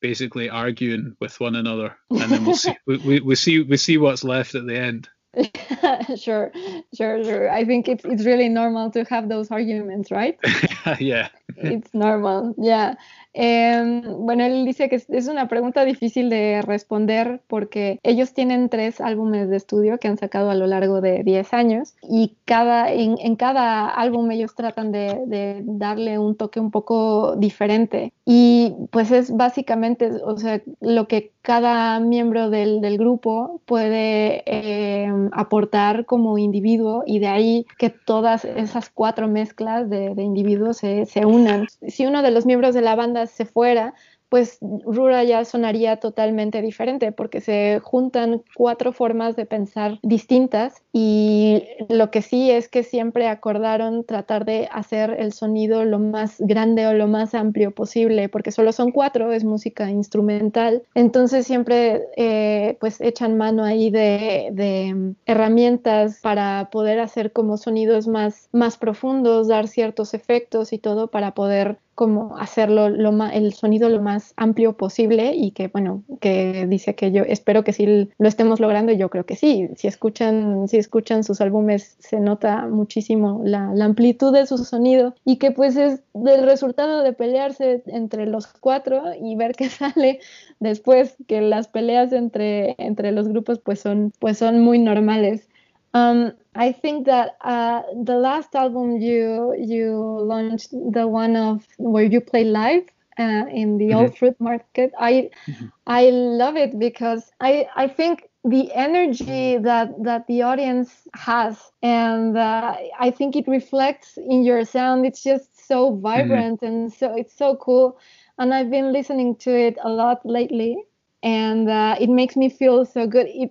basically 0.00 0.50
arguing 0.50 1.16
with 1.20 1.40
one 1.40 1.56
another 1.56 1.96
and 2.10 2.30
then 2.30 2.44
we'll 2.44 2.54
see 2.54 2.76
we, 2.86 2.98
we, 2.98 3.20
we 3.20 3.34
see 3.34 3.62
we 3.62 3.78
see 3.78 3.96
what's 3.96 4.22
left 4.22 4.54
at 4.54 4.66
the 4.66 4.76
end 4.76 5.08
sure, 6.16 6.52
sure, 6.94 7.24
sure. 7.24 7.50
I 7.50 7.64
think 7.64 7.88
it's 7.88 8.04
it's 8.04 8.24
really 8.24 8.48
normal 8.48 8.90
to 8.92 9.04
have 9.04 9.28
those 9.28 9.50
arguments, 9.50 10.10
right? 10.10 10.38
yeah. 11.00 11.30
It's 11.56 11.94
normal. 11.94 12.54
Yeah. 12.58 12.96
Eh, 13.36 14.02
bueno, 14.16 14.44
él 14.44 14.64
dice 14.64 14.88
que 14.88 14.96
es 14.96 15.28
una 15.28 15.48
pregunta 15.48 15.84
difícil 15.84 16.30
de 16.30 16.62
responder 16.62 17.42
porque 17.48 17.98
ellos 18.04 18.32
tienen 18.32 18.68
tres 18.68 19.00
álbumes 19.00 19.48
de 19.48 19.56
estudio 19.56 19.98
que 19.98 20.06
han 20.06 20.18
sacado 20.18 20.50
a 20.50 20.54
lo 20.54 20.68
largo 20.68 21.00
de 21.00 21.24
10 21.24 21.52
años 21.52 21.94
y 22.08 22.36
cada, 22.44 22.92
en, 22.92 23.16
en 23.18 23.34
cada 23.34 23.88
álbum 23.88 24.30
ellos 24.30 24.54
tratan 24.54 24.92
de, 24.92 25.24
de, 25.26 25.62
darle 25.64 26.18
un 26.18 26.36
toque 26.36 26.60
un 26.60 26.70
poco 26.70 27.34
diferente. 27.36 28.12
Y 28.24 28.74
pues 28.90 29.10
es 29.10 29.36
básicamente, 29.36 30.10
o 30.24 30.36
sea, 30.38 30.62
lo 30.80 31.08
que 31.08 31.32
cada 31.42 32.00
miembro 32.00 32.48
del, 32.48 32.80
del 32.80 32.96
grupo 32.96 33.60
puede 33.66 34.42
eh, 34.46 35.12
aportar 35.32 36.06
como 36.06 36.38
individuo 36.38 37.02
y 37.04 37.18
de 37.18 37.26
ahí 37.26 37.66
que 37.76 37.90
todas 37.90 38.44
esas 38.44 38.88
cuatro 38.88 39.28
mezclas 39.28 39.90
de, 39.90 40.14
de 40.14 40.22
individuos 40.22 40.73
se, 40.74 41.06
se 41.06 41.24
unan. 41.24 41.66
Si 41.88 42.06
uno 42.06 42.22
de 42.22 42.30
los 42.30 42.46
miembros 42.46 42.74
de 42.74 42.82
la 42.82 42.94
banda 42.94 43.26
se 43.26 43.44
fuera, 43.44 43.94
pues 44.34 44.58
Rura 44.60 45.22
ya 45.22 45.44
sonaría 45.44 45.98
totalmente 45.98 46.60
diferente 46.60 47.12
porque 47.12 47.40
se 47.40 47.78
juntan 47.84 48.42
cuatro 48.56 48.92
formas 48.92 49.36
de 49.36 49.46
pensar 49.46 50.00
distintas 50.02 50.82
y 50.92 51.62
lo 51.88 52.10
que 52.10 52.20
sí 52.20 52.50
es 52.50 52.68
que 52.68 52.82
siempre 52.82 53.28
acordaron 53.28 54.02
tratar 54.02 54.44
de 54.44 54.68
hacer 54.72 55.14
el 55.20 55.32
sonido 55.32 55.84
lo 55.84 56.00
más 56.00 56.40
grande 56.40 56.88
o 56.88 56.94
lo 56.94 57.06
más 57.06 57.32
amplio 57.32 57.70
posible 57.70 58.28
porque 58.28 58.50
solo 58.50 58.72
son 58.72 58.90
cuatro, 58.90 59.32
es 59.32 59.44
música 59.44 59.88
instrumental, 59.88 60.82
entonces 60.96 61.46
siempre 61.46 62.02
eh, 62.16 62.76
pues 62.80 63.00
echan 63.00 63.36
mano 63.36 63.62
ahí 63.62 63.90
de, 63.90 64.48
de, 64.50 65.14
herramientas 65.26 66.18
para 66.22 66.70
poder 66.72 66.98
hacer 66.98 67.30
como 67.30 67.56
sonidos 67.56 68.08
más, 68.08 68.48
más 68.50 68.78
profundos, 68.78 69.46
dar 69.46 69.68
ciertos 69.68 70.12
efectos 70.12 70.72
y 70.72 70.78
todo 70.78 71.06
para 71.06 71.34
poder 71.34 71.78
como 71.94 72.36
hacerlo 72.38 72.88
lo 72.88 73.14
el 73.26 73.52
sonido 73.52 73.88
lo 73.88 74.02
más 74.02 74.34
amplio 74.36 74.76
posible 74.76 75.34
y 75.34 75.52
que 75.52 75.68
bueno 75.68 76.02
que 76.20 76.66
dice 76.66 76.94
que 76.94 77.12
yo 77.12 77.22
espero 77.22 77.64
que 77.64 77.72
sí 77.72 78.08
lo 78.18 78.28
estemos 78.28 78.60
logrando 78.60 78.92
y 78.92 78.96
yo 78.96 79.08
creo 79.10 79.24
que 79.24 79.36
sí. 79.36 79.68
Si 79.76 79.86
escuchan 79.86 80.68
si 80.68 80.78
escuchan 80.78 81.24
sus 81.24 81.40
álbumes 81.40 81.96
se 82.00 82.20
nota 82.20 82.66
muchísimo 82.66 83.40
la, 83.44 83.72
la 83.74 83.84
amplitud 83.84 84.32
de 84.32 84.46
su 84.46 84.58
sonido 84.58 85.14
y 85.24 85.36
que 85.36 85.50
pues 85.50 85.76
es 85.76 86.02
del 86.12 86.44
resultado 86.44 87.02
de 87.02 87.12
pelearse 87.12 87.82
entre 87.86 88.26
los 88.26 88.46
cuatro 88.48 89.02
y 89.20 89.36
ver 89.36 89.54
qué 89.54 89.68
sale 89.68 90.20
después 90.60 91.16
que 91.26 91.40
las 91.40 91.68
peleas 91.68 92.12
entre 92.12 92.74
entre 92.78 93.12
los 93.12 93.28
grupos 93.28 93.60
pues 93.60 93.80
son 93.80 94.12
pues 94.18 94.38
son 94.38 94.60
muy 94.60 94.78
normales 94.78 95.48
Um, 95.94 96.32
I 96.54 96.72
think 96.72 97.06
that 97.06 97.36
uh, 97.40 97.82
the 98.02 98.16
last 98.16 98.54
album 98.54 98.98
you 98.98 99.54
you 99.56 99.92
launched, 100.22 100.70
the 100.70 101.06
one 101.06 101.36
of 101.36 101.66
where 101.78 102.04
you 102.04 102.20
play 102.20 102.44
live 102.44 102.84
uh, 103.18 103.46
in 103.50 103.78
the 103.78 103.86
mm-hmm. 103.86 103.96
Old 103.96 104.18
Fruit 104.18 104.38
Market, 104.40 104.92
I 104.98 105.30
mm-hmm. 105.46 105.66
I 105.86 106.10
love 106.10 106.56
it 106.56 106.78
because 106.78 107.30
I 107.40 107.68
I 107.76 107.88
think 107.88 108.28
the 108.44 108.70
energy 108.74 109.56
that 109.56 109.90
that 110.04 110.26
the 110.26 110.42
audience 110.42 111.08
has 111.14 111.72
and 111.82 112.36
uh, 112.36 112.76
i 113.00 113.10
think 113.10 113.34
it 113.34 113.48
reflects 113.48 114.18
in 114.18 114.44
your 114.44 114.64
sound 114.66 115.06
it's 115.06 115.22
just 115.22 115.66
so 115.66 115.90
mm-hmm. 115.90 116.02
vibrant 116.02 116.60
mm-hmm. 116.60 116.66
and 116.66 116.92
so 116.92 117.16
it's 117.16 117.34
so 117.34 117.56
cool 117.56 117.98
and 118.38 118.52
i've 118.52 118.70
been 118.70 118.92
listening 118.92 119.34
to 119.34 119.50
it 119.50 119.78
a 119.82 119.88
lot 119.88 120.20
lately 120.26 120.76
and 121.22 121.70
uh, 121.70 121.96
it 121.98 122.10
makes 122.10 122.36
me 122.36 122.50
feel 122.50 122.84
so 122.84 123.06
good 123.06 123.26
it 123.28 123.50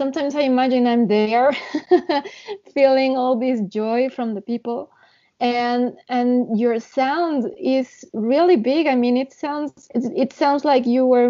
sometimes 0.00 0.34
i 0.34 0.44
imagine 0.54 0.86
i'm 0.86 1.06
there 1.08 1.48
feeling 2.74 3.18
all 3.18 3.34
this 3.38 3.60
joy 3.80 4.08
from 4.16 4.34
the 4.34 4.40
people. 4.52 4.90
And 5.42 5.84
and 6.18 6.32
your 6.62 6.80
sound 6.80 7.50
is 7.58 7.88
really 8.12 8.56
big. 8.56 8.86
I 8.86 8.94
mean 9.02 9.16
it 9.24 9.32
sounds 9.32 9.88
it, 9.96 10.02
it 10.24 10.30
sounds 10.42 10.62
like 10.70 10.84
you 10.94 11.02
were 11.14 11.28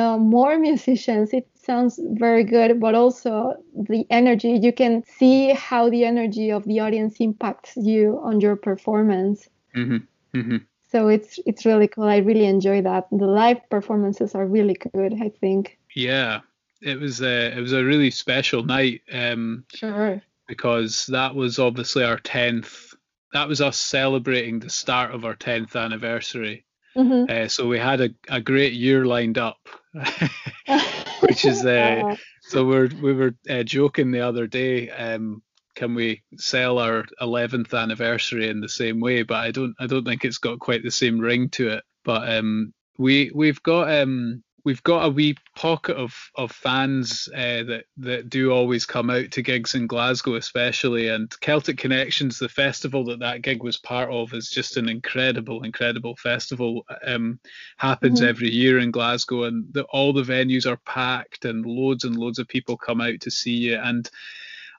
uh, 0.00 0.18
more 0.18 0.58
musicians. 0.68 1.32
It 1.32 1.46
sounds 1.68 2.00
very 2.26 2.44
good 2.56 2.80
but 2.84 2.94
also 3.02 3.54
the 3.90 4.02
energy 4.20 4.50
you 4.66 4.72
can 4.82 5.02
see 5.18 5.38
how 5.68 5.82
the 5.94 6.02
energy 6.12 6.46
of 6.50 6.62
the 6.70 6.78
audience 6.84 7.14
impacts 7.28 7.76
you 7.90 8.20
on 8.28 8.40
your 8.40 8.56
performance. 8.56 9.38
Mm-hmm. 9.76 10.00
Mm-hmm. 10.38 10.60
so 10.92 10.98
it's 11.16 11.32
it's 11.50 11.62
really 11.70 11.88
cool. 11.92 12.08
I 12.16 12.18
really 12.28 12.48
enjoy 12.56 12.78
that. 12.90 13.02
The 13.22 13.30
live 13.42 13.60
performances 13.70 14.34
are 14.38 14.46
really 14.56 14.76
good 14.94 15.12
i 15.28 15.30
think. 15.42 15.78
Yeah 16.08 16.40
it 16.82 16.98
was 16.98 17.22
a 17.22 17.56
it 17.56 17.60
was 17.60 17.72
a 17.72 17.84
really 17.84 18.10
special 18.10 18.62
night 18.62 19.02
um 19.12 19.64
sure 19.74 20.20
because 20.46 21.06
that 21.06 21.34
was 21.34 21.58
obviously 21.58 22.04
our 22.04 22.18
10th 22.18 22.94
that 23.34 23.48
was 23.48 23.60
us 23.60 23.76
celebrating 23.76 24.60
the 24.60 24.70
start 24.70 25.12
of 25.12 25.24
our 25.24 25.34
10th 25.34 25.76
anniversary. 25.76 26.64
Mm-hmm. 26.96 27.24
Uh, 27.28 27.48
so 27.48 27.66
we 27.66 27.78
had 27.78 28.00
a, 28.00 28.10
a 28.28 28.40
great 28.40 28.72
year 28.72 29.04
lined 29.04 29.36
up, 29.36 29.58
which 31.20 31.44
is 31.44 31.66
uh, 31.66 32.14
so 32.42 32.64
we're 32.64 32.88
we 33.02 33.12
were 33.12 33.34
uh, 33.50 33.64
joking 33.64 34.12
the 34.12 34.20
other 34.20 34.46
day. 34.46 34.88
Um, 34.88 35.42
can 35.74 35.96
we 35.96 36.22
sell 36.36 36.78
our 36.78 37.04
11th 37.20 37.76
anniversary 37.76 38.48
in 38.48 38.60
the 38.60 38.68
same 38.68 39.00
way? 39.00 39.24
But 39.24 39.38
I 39.38 39.50
don't 39.50 39.74
I 39.80 39.88
don't 39.88 40.04
think 40.04 40.24
it's 40.24 40.38
got 40.38 40.60
quite 40.60 40.84
the 40.84 40.92
same 40.92 41.18
ring 41.18 41.48
to 41.50 41.70
it. 41.70 41.84
But 42.04 42.32
um, 42.32 42.72
we 42.96 43.32
we've 43.34 43.62
got 43.64 43.92
um, 43.92 44.44
we've 44.64 44.82
got 44.82 45.04
a 45.04 45.10
wee 45.10 45.36
pocket 45.54 45.96
of 45.96 46.30
of 46.34 46.50
fans 46.50 47.28
uh, 47.34 47.62
that 47.64 47.84
that 47.98 48.30
do 48.30 48.50
always 48.50 48.86
come 48.86 49.10
out 49.10 49.30
to 49.32 49.42
gigs 49.42 49.74
in 49.74 49.86
Glasgow, 49.86 50.34
especially. 50.34 51.08
And 51.08 51.30
Celtic 51.40 51.78
Connections, 51.78 52.38
the 52.38 52.48
festival 52.48 53.04
that 53.06 53.20
that 53.20 53.42
gig 53.42 53.62
was 53.62 53.76
part 53.76 54.10
of, 54.10 54.32
is 54.32 54.50
just 54.50 54.76
an 54.76 54.88
incredible, 54.88 55.62
incredible 55.62 56.16
festival. 56.16 56.86
Um, 57.06 57.38
happens 57.76 58.20
mm-hmm. 58.20 58.28
every 58.28 58.50
year 58.50 58.78
in 58.78 58.90
Glasgow, 58.90 59.44
and 59.44 59.72
the, 59.72 59.84
all 59.84 60.12
the 60.12 60.22
venues 60.22 60.66
are 60.66 60.78
packed, 60.78 61.44
and 61.44 61.64
loads 61.64 62.04
and 62.04 62.16
loads 62.16 62.38
of 62.38 62.48
people 62.48 62.76
come 62.76 63.00
out 63.00 63.20
to 63.20 63.30
see 63.30 63.54
you. 63.54 63.76
And 63.76 64.10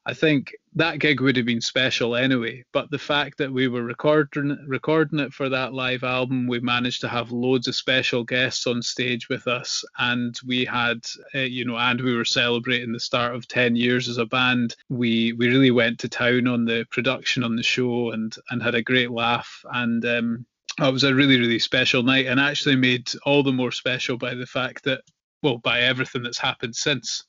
I 0.05 0.13
think 0.13 0.55
that 0.75 0.99
gig 0.99 1.21
would 1.21 1.37
have 1.37 1.45
been 1.45 1.61
special 1.61 2.15
anyway. 2.15 2.63
But 2.73 2.91
the 2.91 2.99
fact 2.99 3.37
that 3.37 3.51
we 3.51 3.67
were 3.67 3.83
recording 3.83 4.57
recording 4.67 5.19
it 5.19 5.33
for 5.33 5.47
that 5.49 5.73
live 5.73 6.03
album, 6.03 6.47
we 6.47 6.59
managed 6.59 7.01
to 7.01 7.07
have 7.07 7.31
loads 7.31 7.67
of 7.67 7.75
special 7.75 8.23
guests 8.23 8.67
on 8.67 8.81
stage 8.81 9.29
with 9.29 9.47
us, 9.47 9.83
and 9.97 10.37
we 10.45 10.65
had, 10.65 10.99
uh, 11.33 11.39
you 11.39 11.63
know, 11.65 11.77
and 11.77 12.01
we 12.01 12.15
were 12.15 12.25
celebrating 12.25 12.91
the 12.91 12.99
start 12.99 13.35
of 13.35 13.47
ten 13.47 13.75
years 13.75 14.09
as 14.09 14.17
a 14.17 14.25
band. 14.25 14.75
We 14.89 15.33
we 15.33 15.47
really 15.47 15.71
went 15.71 15.99
to 15.99 16.09
town 16.09 16.47
on 16.47 16.65
the 16.65 16.85
production 16.91 17.43
on 17.43 17.55
the 17.55 17.63
show 17.63 18.11
and 18.11 18.35
and 18.49 18.61
had 18.61 18.75
a 18.75 18.83
great 18.83 19.11
laugh 19.11 19.63
and. 19.71 20.05
Um, 20.05 20.45
it 20.77 20.91
was 20.91 21.05
a 21.05 21.15
really, 21.15 21.39
really 21.39 21.59
special 21.59 22.03
night, 22.03 22.25
and 22.25 22.37
actually 22.37 22.75
made 22.75 23.09
all 23.25 23.43
the 23.43 23.53
more 23.53 23.71
special 23.71 24.17
by 24.17 24.33
the 24.33 24.45
fact 24.45 24.83
that, 24.83 25.03
well, 25.41 25.57
by 25.57 25.79
everything 25.79 26.21
that's 26.21 26.37
happened 26.37 26.75
since 26.75 27.23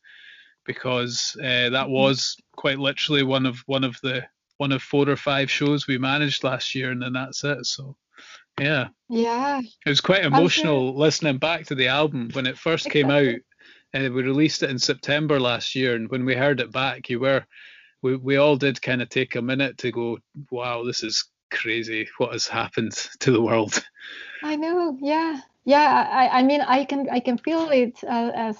because 0.67 1.37
uh, 1.41 1.71
that 1.71 1.73
mm-hmm. 1.73 1.93
was 1.93 2.37
quite 2.57 2.79
literally 2.79 3.23
one 3.23 3.47
of 3.47 3.59
one 3.67 3.85
of 3.85 3.99
the 4.03 4.25
one 4.59 4.73
of 4.73 4.83
four 4.83 5.09
or 5.09 5.17
five 5.17 5.51
shows 5.51 5.87
we 5.87 5.99
managed 5.99 6.45
last 6.45 6.75
year, 6.75 6.91
and 6.91 7.03
then 7.03 7.13
that's 7.13 7.45
it. 7.45 7.65
So, 7.67 7.97
yeah, 8.59 8.89
yeah, 9.09 9.61
it 9.61 9.89
was 9.89 10.01
quite 10.01 10.25
emotional 10.25 10.93
sure. 10.93 10.99
listening 10.99 11.39
back 11.39 11.67
to 11.67 11.75
the 11.75 11.89
album 11.89 12.31
when 12.33 12.47
it 12.47 12.59
first 12.59 12.91
came 12.91 13.11
out. 13.11 13.35
And 13.93 14.13
we 14.13 14.25
released 14.25 14.63
it 14.63 14.69
in 14.69 14.79
September 14.79 15.41
last 15.41 15.75
year, 15.75 15.95
and 15.95 16.11
when 16.11 16.27
we 16.27 16.35
heard 16.35 16.61
it 16.61 16.71
back, 16.71 17.09
you 17.09 17.21
were, 17.21 17.47
we 18.03 18.17
we 18.17 18.37
all 18.37 18.57
did 18.57 18.83
kind 18.83 19.01
of 19.01 19.09
take 19.09 19.37
a 19.37 19.41
minute 19.41 19.79
to 19.79 19.93
go, 19.93 20.19
wow, 20.51 20.85
this 20.85 21.03
is 21.03 21.25
crazy. 21.51 22.07
What 22.19 22.33
has 22.33 22.47
happened 22.47 22.93
to 23.21 23.31
the 23.31 23.41
world? 23.41 23.83
I 24.43 24.57
know, 24.57 24.99
yeah, 25.01 25.41
yeah. 25.65 26.09
I 26.11 26.41
I 26.41 26.43
mean, 26.43 26.61
I 26.61 26.85
can 26.85 27.09
I 27.09 27.21
can 27.21 27.39
feel 27.39 27.71
it 27.71 28.03
uh, 28.05 28.33
as 28.35 28.59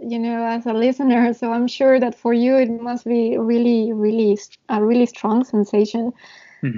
you 0.00 0.18
know, 0.18 0.44
as 0.44 0.66
a 0.66 0.72
listener. 0.72 1.32
So 1.38 1.52
I'm 1.52 1.66
sure 1.68 2.00
that 2.00 2.14
for 2.14 2.32
you 2.32 2.56
it 2.56 2.70
must 2.70 3.04
be 3.04 3.36
really, 3.38 3.92
really 3.92 4.38
a 4.68 4.82
really 4.82 5.06
strong 5.06 5.44
sensation. 5.44 6.12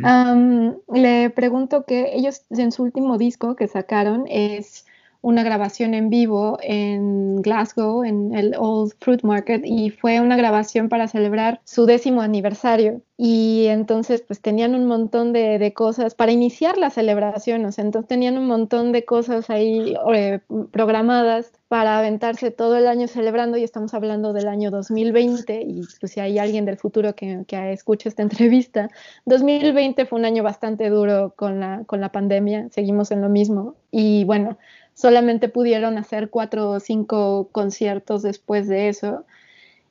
um, 0.04 0.76
le 0.88 1.30
pregunto 1.30 1.84
que 1.86 2.12
ellos 2.12 2.42
en 2.50 2.72
su 2.72 2.82
último 2.82 3.18
disco 3.18 3.54
que 3.54 3.68
sacaron 3.68 4.26
es 4.28 4.84
una 5.26 5.42
grabación 5.42 5.92
en 5.94 6.08
vivo 6.08 6.56
en 6.62 7.42
Glasgow, 7.42 8.04
en 8.04 8.32
el 8.32 8.54
Old 8.56 8.92
Fruit 9.00 9.24
Market, 9.24 9.62
y 9.64 9.90
fue 9.90 10.20
una 10.20 10.36
grabación 10.36 10.88
para 10.88 11.08
celebrar 11.08 11.60
su 11.64 11.84
décimo 11.84 12.20
aniversario. 12.20 13.00
Y 13.16 13.66
entonces, 13.66 14.22
pues 14.22 14.40
tenían 14.40 14.76
un 14.76 14.86
montón 14.86 15.32
de, 15.32 15.72
cosas 15.74 16.14
para 16.14 16.30
iniciar 16.30 16.78
la 16.78 16.90
celebración, 16.90 17.64
o 17.64 17.72
sea, 17.72 17.84
entonces 17.84 18.06
tenían 18.06 18.38
un 18.38 18.46
montón 18.46 18.92
de 18.92 19.04
cosas 19.04 19.50
ahí 19.50 19.96
eh, 20.14 20.38
programadas 20.70 21.50
para 21.66 21.98
aventarse 21.98 22.52
todo 22.52 22.76
el 22.76 22.86
año 22.86 23.08
celebrando, 23.08 23.56
y 23.56 23.64
estamos 23.64 23.94
hablando 23.94 24.32
del 24.32 24.46
año 24.46 24.70
2020, 24.70 25.60
y 25.60 25.80
pues 25.98 26.12
si 26.12 26.20
hay 26.20 26.38
alguien 26.38 26.66
del 26.66 26.76
futuro 26.76 27.16
que, 27.16 27.42
que 27.48 27.72
escuche 27.72 28.08
esta 28.08 28.22
entrevista, 28.28 28.90
2020 29.24 30.06
fue 30.06 30.20
un 30.20 30.24
año 30.24 30.44
bastante 30.44 30.88
duro 30.88 31.32
con 31.34 31.58
la, 31.58 31.82
con 31.86 32.00
la 32.00 32.12
pandemia, 32.12 32.68
seguimos 32.70 33.10
en 33.10 33.22
lo 33.22 33.28
mismo, 33.28 33.74
y 33.90 34.22
bueno, 34.22 34.56
solamente 34.96 35.48
pudieron 35.48 35.98
hacer 35.98 36.30
cuatro 36.30 36.70
o 36.70 36.80
cinco 36.80 37.48
conciertos 37.52 38.22
después 38.22 38.66
de 38.66 38.88
eso. 38.88 39.24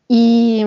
Y, 0.07 0.65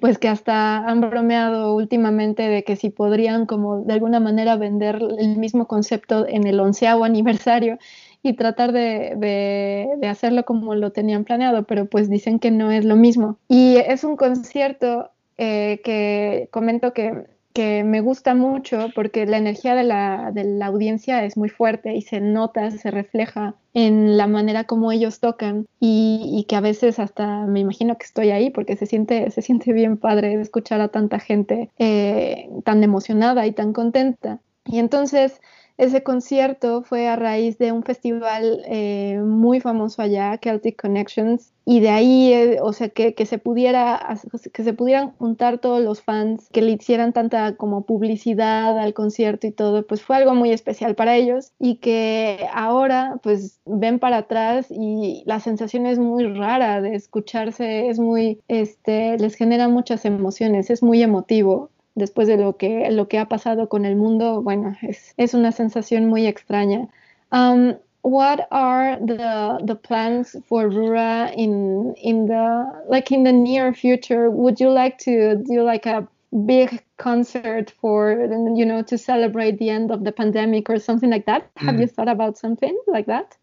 pues 0.00 0.18
que 0.18 0.28
hasta 0.28 0.78
han 0.78 1.02
bromeado 1.02 1.74
últimamente 1.74 2.48
de 2.48 2.64
que 2.64 2.76
si 2.76 2.88
podrían 2.88 3.44
como 3.44 3.82
de 3.82 3.92
alguna 3.92 4.18
manera 4.18 4.56
vender 4.56 5.02
el 5.18 5.36
mismo 5.36 5.66
concepto 5.66 6.26
en 6.26 6.46
el 6.46 6.58
onceavo 6.58 7.04
aniversario 7.04 7.78
y 8.22 8.32
tratar 8.32 8.72
de, 8.72 9.88
hacerlo 10.08 10.44
como 10.44 10.74
lo 10.74 10.90
tenían 10.92 11.24
planeado, 11.24 11.64
pero 11.64 11.84
pues 11.86 12.08
dicen 12.08 12.38
que 12.38 12.50
no 12.50 12.70
es 12.70 12.86
lo 12.86 12.96
mismo. 12.96 13.36
Y 13.48 13.76
es 13.76 14.04
un 14.04 14.16
concierto 14.16 15.10
eh, 15.36 15.80
que 15.84 16.48
comento 16.50 16.94
que 16.94 17.26
que 17.54 17.84
me 17.84 18.00
gusta 18.00 18.34
mucho 18.34 18.88
porque 18.96 19.26
la 19.26 19.38
energía 19.38 19.76
de 19.76 19.84
la, 19.84 20.32
de 20.34 20.42
la, 20.42 20.66
audiencia 20.66 21.24
es 21.24 21.36
muy 21.36 21.48
fuerte 21.48 21.94
y 21.94 22.02
se 22.02 22.20
nota, 22.20 22.72
se 22.72 22.90
refleja 22.90 23.54
en 23.74 24.16
la 24.16 24.26
manera 24.26 24.64
como 24.64 24.90
ellos 24.90 25.20
tocan 25.20 25.66
y, 25.78 26.44
que 26.48 26.56
a 26.56 26.60
veces 26.60 26.98
hasta 26.98 27.46
me 27.46 27.60
imagino 27.60 27.96
que 27.96 28.06
estoy 28.06 28.30
ahí 28.32 28.50
porque 28.50 28.76
se 28.76 28.86
siente, 28.86 29.30
se 29.30 29.40
siente 29.40 29.72
bien 29.72 29.96
padre 29.96 30.34
escuchar 30.34 30.80
a 30.80 30.88
tanta 30.88 31.20
gente 31.20 31.70
eh, 31.78 32.50
tan 32.64 32.82
emocionada 32.82 33.46
y 33.46 33.52
tan 33.52 33.72
contenta. 33.72 34.40
Y 34.66 34.80
entonces 34.80 35.40
ese 35.76 36.02
concierto 36.02 36.82
fue 36.82 37.08
a 37.08 37.16
raíz 37.16 37.58
de 37.58 37.72
un 37.72 37.82
festival 37.82 38.62
eh, 38.66 39.20
muy 39.24 39.60
famoso 39.60 40.02
allá, 40.02 40.38
Celtic 40.42 40.80
Connections, 40.80 41.52
y 41.66 41.80
de 41.80 41.88
ahí, 41.88 42.32
eh, 42.32 42.58
o 42.60 42.72
sea, 42.72 42.90
que, 42.90 43.14
se 43.24 43.38
pudiera, 43.38 44.18
que 44.52 44.64
se 44.64 44.72
pudieran 44.74 45.12
juntar 45.12 45.58
todos 45.58 45.82
los 45.82 46.02
fans, 46.02 46.48
que 46.52 46.60
le 46.60 46.72
hicieran 46.72 47.12
tanta 47.12 47.56
como 47.56 47.86
publicidad 47.86 48.78
al 48.78 48.92
concierto 48.92 49.46
y 49.46 49.50
todo, 49.50 49.86
pues 49.86 50.02
fue 50.02 50.16
algo 50.16 50.34
muy 50.34 50.50
especial 50.52 50.94
para 50.94 51.16
ellos 51.16 51.52
y 51.58 51.76
que 51.76 52.46
ahora 52.52 53.18
pues 53.22 53.60
ven 53.64 53.98
para 53.98 54.18
atrás 54.18 54.66
y 54.70 55.22
la 55.26 55.40
sensación 55.40 55.86
es 55.86 55.98
muy 55.98 56.26
rara 56.26 56.82
de 56.82 56.94
escucharse, 56.94 57.88
es 57.88 57.98
muy, 57.98 58.40
este, 58.48 59.18
les 59.18 59.34
genera 59.34 59.68
muchas 59.68 60.04
emociones, 60.04 60.68
es 60.68 60.82
muy 60.82 61.02
emotivo 61.02 61.70
después 61.94 62.28
de 62.28 62.36
lo 62.36 62.56
que, 62.56 62.90
lo 62.90 63.08
que 63.08 63.18
ha 63.18 63.28
pasado 63.28 63.68
con 63.68 63.84
el 63.84 63.96
mundo, 63.96 64.42
bueno, 64.42 64.76
es, 64.82 65.14
es 65.16 65.34
una 65.34 65.52
sensación 65.52 66.06
muy 66.06 66.26
extraña. 66.26 66.88
Um, 67.32 67.74
what 68.04 68.46
are 68.50 68.98
the 69.00 69.58
the 69.64 69.74
plans 69.74 70.36
for 70.46 70.68
Rura 70.68 71.32
in 71.34 71.94
in 71.96 72.26
the 72.26 72.84
like 72.88 73.10
in 73.10 73.24
the 73.24 73.32
near 73.32 73.74
future? 73.74 74.30
Would 74.30 74.60
you 74.60 74.70
like 74.70 74.98
to 74.98 75.36
do 75.36 75.62
like 75.62 75.86
a 75.86 76.06
big 76.46 76.82
concert 76.98 77.72
for 77.80 78.28
you 78.54 78.64
know 78.64 78.82
to 78.82 78.98
celebrate 78.98 79.58
the 79.58 79.70
end 79.70 79.90
of 79.90 80.04
the 80.04 80.12
pandemic 80.12 80.68
or 80.70 80.78
something 80.78 81.10
like 81.10 81.26
that? 81.26 81.52
Mm. 81.56 81.66
Have 81.66 81.80
you 81.80 81.86
thought 81.86 82.08
about 82.08 82.36
something 82.38 82.78
like 82.86 83.06
that? 83.06 83.36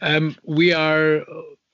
Um, 0.00 0.36
we 0.44 0.72
are 0.72 1.22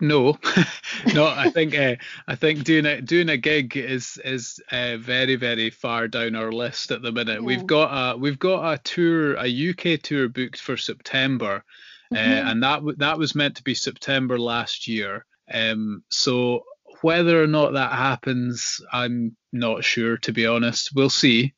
no, 0.01 0.39
no. 1.15 1.27
I 1.27 1.51
think 1.51 1.77
uh, 1.77 1.97
I 2.27 2.35
think 2.35 2.65
doing 2.65 2.87
a 2.87 3.01
doing 3.01 3.29
a 3.29 3.37
gig 3.37 3.77
is 3.77 4.21
is 4.25 4.61
uh, 4.73 4.97
very 4.97 5.37
very 5.37 5.71
far 5.71 6.09
down 6.09 6.37
our 6.37 6.53
list 6.53 6.91
at 6.91 7.03
the 7.03 7.13
minute. 7.13 7.41
Yeah. 7.41 7.47
We've 7.47 7.67
got 7.67 8.15
a 8.15 8.17
we've 8.17 8.39
got 8.39 8.73
a 8.73 8.79
tour, 8.79 9.35
a 9.35 9.71
UK 9.71 10.01
tour 10.03 10.29
booked 10.29 10.61
for 10.61 10.77
September, 10.77 11.65
uh, 12.13 12.17
mm-hmm. 12.17 12.47
uh, 12.47 12.51
and 12.51 12.63
that 12.63 12.83
that 12.99 13.19
was 13.19 13.35
meant 13.35 13.57
to 13.57 13.63
be 13.63 13.75
September 13.75 14.39
last 14.39 14.89
year. 14.89 15.27
Um, 15.53 16.05
so 16.09 16.65
whether 17.03 17.43
or 17.43 17.47
not 17.47 17.73
that 17.75 17.93
happens, 17.93 18.81
I'm 18.93 19.37
not 19.53 19.85
sure, 19.85 20.17
to 20.19 20.33
be 20.33 20.47
honest. 20.47 20.95
We'll 20.95 21.11
see. 21.11 21.55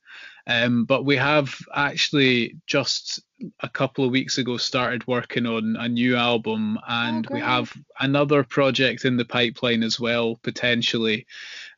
Um, 0.46 0.84
but 0.84 1.04
we 1.04 1.16
have 1.16 1.56
actually 1.74 2.56
just 2.66 3.22
a 3.60 3.68
couple 3.68 4.04
of 4.04 4.10
weeks 4.10 4.38
ago 4.38 4.56
started 4.56 5.06
working 5.06 5.46
on 5.46 5.76
a 5.78 5.88
new 5.88 6.16
album, 6.16 6.78
and 6.86 7.26
oh, 7.30 7.34
we 7.34 7.40
have 7.40 7.72
another 7.98 8.44
project 8.44 9.04
in 9.04 9.16
the 9.16 9.24
pipeline 9.24 9.82
as 9.82 9.98
well, 9.98 10.36
potentially, 10.42 11.26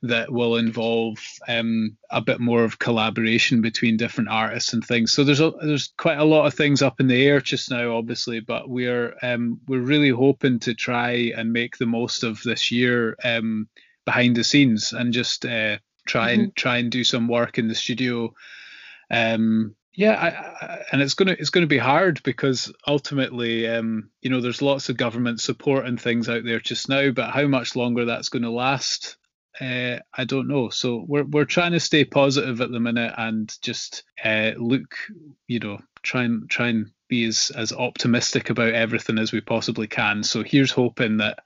that 0.03 0.31
will 0.31 0.57
involve 0.57 1.19
um, 1.49 1.97
a 2.11 2.21
bit 2.21 2.41
more 2.41 2.65
of 2.65 2.79
collaboration 2.79 3.63
between 3.63 3.97
different 3.97 4.31
artists 4.31 4.73
and 4.73 4.85
things. 4.85 5.13
So 5.13 5.25
there's 5.25 5.41
a, 5.41 5.53
there's 5.63 5.93
quite 5.97 6.19
a 6.19 6.25
lot 6.25 6.47
of 6.47 6.55
things 6.55 6.83
up 6.83 7.01
in 7.01 7.07
the 7.07 7.27
air 7.27 7.41
just 7.41 7.71
now, 7.71 7.97
obviously, 7.97 8.41
but 8.41 8.69
we're 8.69 9.17
um, 9.23 9.61
we're 9.67 9.81
really 9.81 10.11
hoping 10.11 10.59
to 10.61 10.75
try 10.75 11.33
and 11.37 11.53
make 11.53 11.77
the 11.77 11.87
most 11.87 12.25
of 12.25 12.43
this 12.43 12.71
year 12.71 13.17
um, 13.25 13.69
behind 14.05 14.37
the 14.37 14.45
scenes 14.45 14.93
and 14.93 15.13
just 15.13 15.47
uh, 15.47 15.79
try 16.07 16.33
mm-hmm. 16.33 16.41
and 16.41 16.57
try 16.57 16.79
and 16.79 16.91
do 16.91 17.05
some 17.05 17.29
work 17.29 17.59
in 17.59 17.69
the 17.69 17.75
studio. 17.75 18.35
Um, 19.11 19.75
yeah, 19.93 20.15
I, 20.15 20.67
I, 20.67 20.85
and 20.91 21.03
it's 21.03 21.15
gonna 21.15 21.37
it's 21.39 21.51
gonna 21.51 21.67
be 21.67 21.79
hard 21.79 22.21
because 22.25 22.73
ultimately, 22.87 23.69
um, 23.69 24.11
you 24.23 24.31
know, 24.31 24.41
there's 24.41 24.63
lots 24.63 24.89
of 24.89 24.97
government 24.97 25.41
support 25.41 25.87
and 25.87 26.01
things 26.01 26.29
out 26.29 26.45
there 26.45 26.61
just 26.61 26.89
now, 26.89 27.11
but 27.11 27.31
how 27.31 27.47
much 27.47 27.77
longer 27.77 28.05
that's 28.05 28.29
going 28.29 28.43
to 28.43 28.51
last, 28.51 29.17
uh, 29.61 29.99
I 30.13 30.25
don't 30.25 30.49
know. 30.49 30.71
So 30.71 31.05
we're 31.07 31.25
we're 31.25 31.45
trying 31.45 31.73
to 31.73 31.81
stay 31.81 32.05
positive 32.05 32.61
at 32.61 32.73
the 32.73 32.81
minute 32.81 33.15
and 33.17 33.55
just 33.63 34.03
uh, 34.25 34.53
look, 34.57 34.97
you 35.47 35.61
know, 35.61 35.79
try 36.03 36.25
and 36.25 36.51
try 36.51 36.69
and 36.69 36.91
be 37.09 37.25
as 37.25 37.53
as 37.55 37.73
optimistic 37.73 38.51
about 38.51 38.75
everything 38.75 39.19
as 39.19 39.33
we 39.33 39.41
possibly 39.41 39.87
can. 39.87 40.25
So 40.25 40.43
here's 40.43 40.73
hoping 40.73 41.19
that 41.19 41.39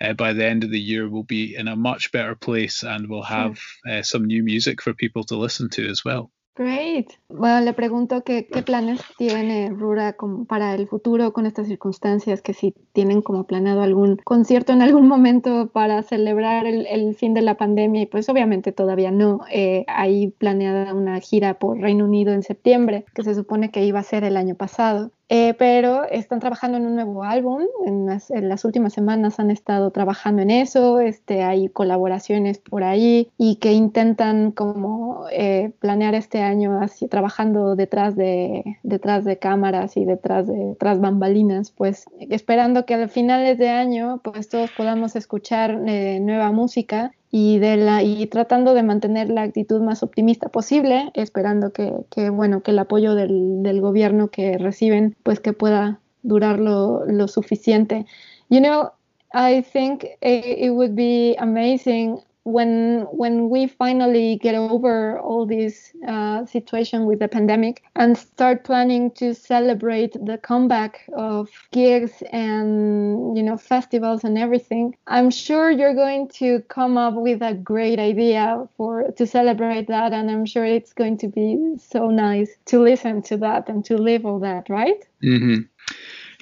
uh, 0.00 0.12
by 0.12 0.32
the 0.32 0.46
end 0.46 0.64
of 0.64 0.70
the 0.70 0.80
year 0.80 1.08
we'll 1.08 1.22
be 1.22 1.54
in 1.56 1.68
a 1.68 1.76
much 1.76 2.12
better 2.12 2.34
place 2.34 2.82
and 2.82 3.08
we'll 3.08 3.22
have 3.22 3.58
uh, 3.88 4.02
some 4.02 4.26
new 4.26 4.42
music 4.42 4.82
for 4.82 4.94
people 4.94 5.24
to 5.24 5.36
listen 5.36 5.68
to 5.70 5.88
as 5.88 6.04
well. 6.04 6.30
Great. 6.56 7.10
Bueno, 7.28 7.60
le 7.60 7.74
pregunto 7.74 8.24
qué 8.24 8.48
planes 8.64 9.02
tiene 9.18 9.68
Rura 9.68 10.14
como 10.14 10.46
para 10.46 10.74
el 10.74 10.88
futuro 10.88 11.34
con 11.34 11.44
estas 11.44 11.66
circunstancias, 11.66 12.40
que 12.40 12.54
si 12.54 12.72
tienen 12.94 13.20
como 13.20 13.44
planeado 13.44 13.82
algún 13.82 14.16
concierto 14.24 14.72
en 14.72 14.80
algún 14.80 15.06
momento 15.06 15.68
para 15.70 16.02
celebrar 16.02 16.64
el, 16.64 17.14
fin 17.14 17.34
de 17.34 17.42
la 17.42 17.58
pandemia, 17.58 18.00
y 18.00 18.06
pues 18.06 18.30
obviamente 18.30 18.72
todavía 18.72 19.10
no. 19.10 19.40
Eh, 19.52 19.84
hay 19.86 20.28
planeada 20.28 20.94
una 20.94 21.20
gira 21.20 21.58
por 21.58 21.78
Reino 21.78 22.06
Unido 22.06 22.32
en 22.32 22.42
septiembre, 22.42 23.04
que 23.14 23.22
se 23.22 23.34
supone 23.34 23.70
que 23.70 23.84
iba 23.84 24.00
a 24.00 24.02
ser 24.02 24.24
el 24.24 24.38
año 24.38 24.54
pasado. 24.54 25.10
Eh, 25.28 25.54
pero 25.54 26.04
están 26.04 26.38
trabajando 26.38 26.78
en 26.78 26.86
un 26.86 26.94
nuevo 26.94 27.24
álbum. 27.24 27.62
En 27.84 28.06
las, 28.06 28.64
últimas 28.64 28.92
semanas 28.92 29.40
han 29.40 29.50
estado 29.50 29.90
trabajando 29.90 30.42
en 30.42 30.50
eso. 30.50 31.00
Este, 31.00 31.42
hay 31.42 31.68
colaboraciones 31.68 32.58
por 32.58 32.84
ahí 32.84 33.30
y 33.36 33.56
que 33.56 33.72
intentan 33.72 34.52
como 34.52 35.26
eh, 35.32 35.72
planear 35.80 36.14
este 36.14 36.42
año 36.42 36.80
así 36.80 37.08
trabajando 37.08 37.74
detrás 37.74 38.14
de 38.16 38.78
detrás 38.82 39.24
de 39.24 39.38
cámaras 39.38 39.96
y 39.96 40.04
detrás 40.04 40.46
de 40.46 40.76
tras 40.78 41.00
bambalinas, 41.00 41.72
pues 41.72 42.06
esperando 42.30 42.86
que 42.86 42.94
a 42.94 43.08
finales 43.08 43.58
de 43.58 43.68
año 43.68 44.20
pues 44.22 44.48
todos 44.48 44.70
podamos 44.76 45.16
escuchar 45.16 45.82
eh, 45.86 46.20
nueva 46.20 46.52
música 46.52 47.12
y, 47.30 47.58
de 47.58 47.76
la, 47.76 48.02
y 48.02 48.26
tratando 48.26 48.74
de 48.74 48.82
mantener 48.82 49.28
la 49.28 49.42
actitud 49.42 49.80
más 49.80 50.02
optimista 50.02 50.48
posible, 50.48 51.10
esperando 51.14 51.72
que, 51.72 51.92
que 52.10 52.30
bueno, 52.30 52.62
que 52.62 52.70
el 52.70 52.78
apoyo 52.78 53.14
del, 53.14 53.62
del, 53.62 53.80
gobierno 53.80 54.28
que 54.28 54.58
reciben, 54.58 55.16
pues 55.22 55.40
que 55.40 55.52
pueda 55.52 56.00
durar 56.22 56.58
lo, 56.58 57.04
lo 57.06 57.28
suficiente. 57.28 58.06
You 58.48 58.60
know, 58.60 58.90
I 59.34 59.62
think 59.62 60.04
it 60.22 60.70
would 60.70 60.94
be 60.94 61.36
amazing 61.38 62.20
when 62.46 63.00
when 63.10 63.50
we 63.50 63.66
finally 63.66 64.36
get 64.36 64.54
over 64.54 65.18
all 65.18 65.44
this 65.44 65.90
uh, 66.06 66.46
situation 66.46 67.04
with 67.04 67.18
the 67.18 67.26
pandemic 67.26 67.82
and 67.96 68.16
start 68.16 68.62
planning 68.62 69.10
to 69.10 69.34
celebrate 69.34 70.12
the 70.12 70.38
comeback 70.38 71.00
of 71.16 71.50
gigs 71.72 72.22
and 72.30 73.36
you 73.36 73.42
know 73.42 73.56
festivals 73.56 74.22
and 74.22 74.38
everything 74.38 74.96
i'm 75.08 75.28
sure 75.28 75.72
you're 75.72 75.94
going 75.94 76.28
to 76.28 76.60
come 76.68 76.96
up 76.96 77.14
with 77.14 77.42
a 77.42 77.52
great 77.52 77.98
idea 77.98 78.68
for 78.76 79.10
to 79.16 79.26
celebrate 79.26 79.88
that 79.88 80.12
and 80.12 80.30
i'm 80.30 80.46
sure 80.46 80.64
it's 80.64 80.92
going 80.92 81.18
to 81.18 81.26
be 81.26 81.58
so 81.76 82.10
nice 82.10 82.50
to 82.64 82.80
listen 82.80 83.20
to 83.20 83.36
that 83.36 83.68
and 83.68 83.84
to 83.84 83.98
live 83.98 84.24
all 84.24 84.38
that 84.38 84.68
right 84.68 85.04
mm-hmm. 85.20 85.62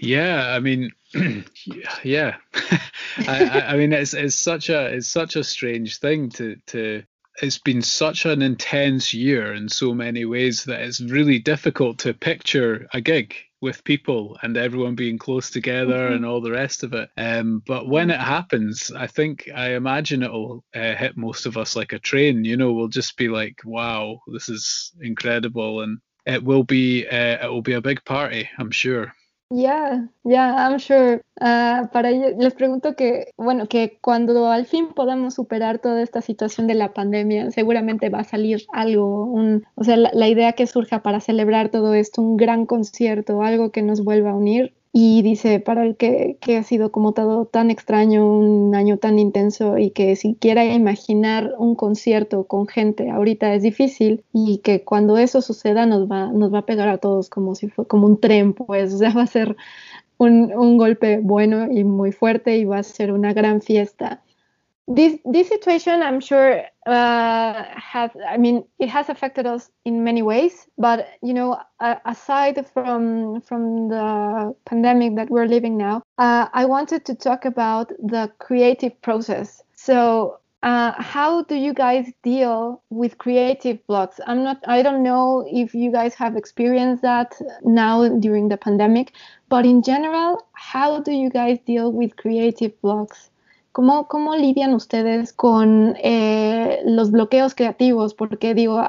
yeah 0.01 0.55
i 0.55 0.61
mean 0.61 0.91
yeah, 2.03 2.37
I, 3.19 3.65
I, 3.69 3.77
mean 3.77 3.93
it's 3.93 4.15
it's 4.15 4.37
such 4.37 4.69
a 4.69 4.87
it's 4.87 5.09
such 5.09 5.37
a 5.37 5.45
strange 5.45 5.99
thing 5.99 6.31
to 6.31 6.57
to. 6.69 7.03
It's 7.43 7.59
been 7.59 7.83
such 7.83 8.27
an 8.27 8.43
intense 8.43 9.13
year 9.13 9.53
in 9.55 9.69
so 9.69 9.93
many 9.93 10.25
ways 10.25 10.65
that 10.65 10.83
it's 10.83 11.01
really 11.01 11.41
difficult 11.41 11.99
to 12.01 12.15
picture 12.15 12.87
a 12.95 13.01
gig 13.01 13.35
with 13.61 13.83
people 13.83 14.39
and 14.43 14.57
everyone 14.57 14.95
being 14.95 15.19
close 15.19 15.51
together 15.51 15.95
mm-hmm. 15.95 16.15
and 16.15 16.27
all 16.27 16.41
the 16.41 16.53
rest 16.53 16.85
of 16.85 16.93
it. 16.93 17.09
Um, 17.17 17.61
but 17.67 17.89
when 17.89 18.11
it 18.11 18.21
happens, 18.21 18.93
I 18.95 19.09
think 19.09 19.49
I 19.53 19.75
imagine 19.75 20.23
it'll 20.23 20.65
uh, 20.77 20.95
hit 20.95 21.17
most 21.17 21.47
of 21.47 21.57
us 21.57 21.75
like 21.75 21.93
a 21.93 21.99
train. 21.99 22.45
You 22.45 22.57
know, 22.57 22.73
we'll 22.73 22.87
just 22.87 23.17
be 23.17 23.29
like, 23.29 23.63
"Wow, 23.65 24.21
this 24.29 24.49
is 24.49 24.93
incredible," 25.01 25.81
and 25.81 25.99
it 26.27 26.45
will 26.45 26.63
be 26.63 27.07
uh, 27.09 27.47
it 27.47 27.51
will 27.51 27.63
be 27.63 27.73
a 27.73 27.81
big 27.81 28.05
party, 28.05 28.49
I'm 28.59 28.71
sure. 28.71 29.13
Yeah, 29.57 30.09
yeah, 30.25 30.67
I'm 30.67 30.81
sure. 30.81 31.23
Uh, 31.41 31.87
para 31.93 32.11
les 32.11 32.55
pregunto 32.55 32.97
que, 32.97 33.33
bueno, 33.37 33.69
que 33.69 33.99
cuando 34.01 34.49
al 34.51 34.67
fin 34.67 34.89
podamos 34.95 35.35
superar 35.35 35.79
toda 35.79 36.03
esta 36.03 36.23
situación 36.23 36.67
de 36.67 36.75
la 36.75 36.93
pandemia, 36.93 37.53
seguramente 37.53 38.09
va 38.09 38.21
a 38.21 38.25
salir 38.25 38.65
algo, 38.73 39.25
un, 39.27 39.65
o 39.77 39.85
sea, 39.85 39.97
la, 39.97 40.11
la 40.13 40.29
idea 40.29 40.55
que 40.55 40.67
surja 40.67 41.03
para 41.03 41.21
celebrar 41.21 41.69
todo 41.69 41.95
esto, 41.95 42.21
un 42.21 42.37
gran 42.37 42.67
concierto, 42.67 43.43
algo 43.43 43.71
que 43.71 43.83
nos 43.83 44.03
vuelva 44.03 44.31
a 44.31 44.35
unir, 44.35 44.75
y 44.97 45.23
dice, 45.23 45.59
para 45.59 45.85
el 45.85 45.97
que, 45.97 46.39
que, 46.41 46.57
ha 46.57 46.63
sido 46.63 46.93
como 46.93 47.13
todo 47.15 47.47
tan 47.47 47.73
extraño, 47.73 48.25
un 48.25 48.77
año 48.77 48.97
tan 48.97 49.19
intenso 49.19 49.77
y 49.77 49.91
que 49.91 50.15
si 50.15 50.37
quiera 50.37 50.65
imaginar 50.65 51.53
un 51.59 51.75
concierto 51.75 52.45
con 52.45 52.69
gente 52.69 53.11
ahorita 53.11 53.53
es 53.55 53.65
difícil 53.65 54.23
y 54.33 54.59
que 54.59 54.85
cuando 54.85 55.19
eso 55.19 55.43
suceda 55.43 55.85
nos 55.85 56.09
va, 56.09 56.29
nos 56.33 56.55
va 56.55 56.61
a 56.61 56.67
pegar 56.67 56.89
a 56.89 56.99
todos 56.99 57.29
como 57.29 57.57
si 57.57 57.69
fue 57.69 57.89
como 57.89 58.07
un 58.07 58.21
tren, 58.21 58.53
pues, 58.53 58.95
o 58.95 58.99
sea, 58.99 59.13
va 59.13 59.23
a 59.23 59.27
ser 59.27 59.57
un, 60.17 60.53
un 60.55 60.79
golpe 60.79 61.19
bueno 61.21 61.67
y 61.73 61.83
muy 61.83 62.13
fuerte 62.13 62.57
y 62.57 62.65
va 62.65 62.79
a 62.79 62.83
ser 62.85 63.13
una 63.13 63.33
gran 63.33 63.63
fiesta. 63.63 64.23
This 64.87 65.19
this 65.25 65.49
situation 65.49 66.03
i'm 66.03 66.21
sure 66.21 66.63
uh, 66.87 67.65
has 67.75 68.11
i 68.29 68.37
mean 68.37 68.63
it 68.79 68.89
has 68.89 69.09
affected 69.09 69.47
us 69.47 69.71
in 69.87 70.05
many 70.05 70.21
ways 70.21 70.67
but 70.77 71.09
you 71.23 71.33
know 71.33 71.59
uh, 71.81 71.95
aside 72.05 72.67
from 72.75 73.41
from 73.41 73.89
the 73.89 74.55
pandemic 74.67 75.17
that 75.17 75.31
we're 75.31 75.47
living 75.47 75.79
now 75.79 76.03
uh, 76.19 76.49
i 76.53 76.67
wanted 76.67 77.05
to 77.05 77.15
talk 77.15 77.45
about 77.45 77.89
the 77.99 78.31
creative 78.39 79.01
process. 79.03 79.63
So 79.75 80.39
uh, 80.63 80.93
how 80.97 81.43
do 81.43 81.57
you 81.57 81.75
guys 81.75 82.11
deal 82.23 82.83
with 82.89 83.19
creative 83.19 83.87
blocks? 83.87 84.19
I'm 84.27 84.45
not 84.45 84.59
i 84.67 84.83
don't 84.83 85.03
know 85.03 85.47
if 85.51 85.75
you 85.75 85.93
guys 85.93 86.15
have 86.15 86.37
experienced 86.37 87.03
that 87.03 87.35
now 87.63 88.09
during 88.09 88.49
the 88.49 88.57
pandemic 88.57 89.13
but 89.49 89.65
in 89.65 89.83
general 89.83 90.47
how 90.53 91.01
do 91.01 91.13
you 91.13 91.31
guys 91.31 91.59
deal 91.67 91.93
with 91.93 92.17
creative 92.17 92.81
blocks 92.81 93.31
¿Cómo, 93.75 94.07
cómo 94.07 94.37
lidian 94.37 94.73
ustedes 94.73 95.33
con 95.33 95.97
eh, 96.01 96.79
los 96.85 97.11
bloqueos 97.11 97.57
creativos? 97.57 98.15
Porque 98.15 98.55
digo, 98.55 98.81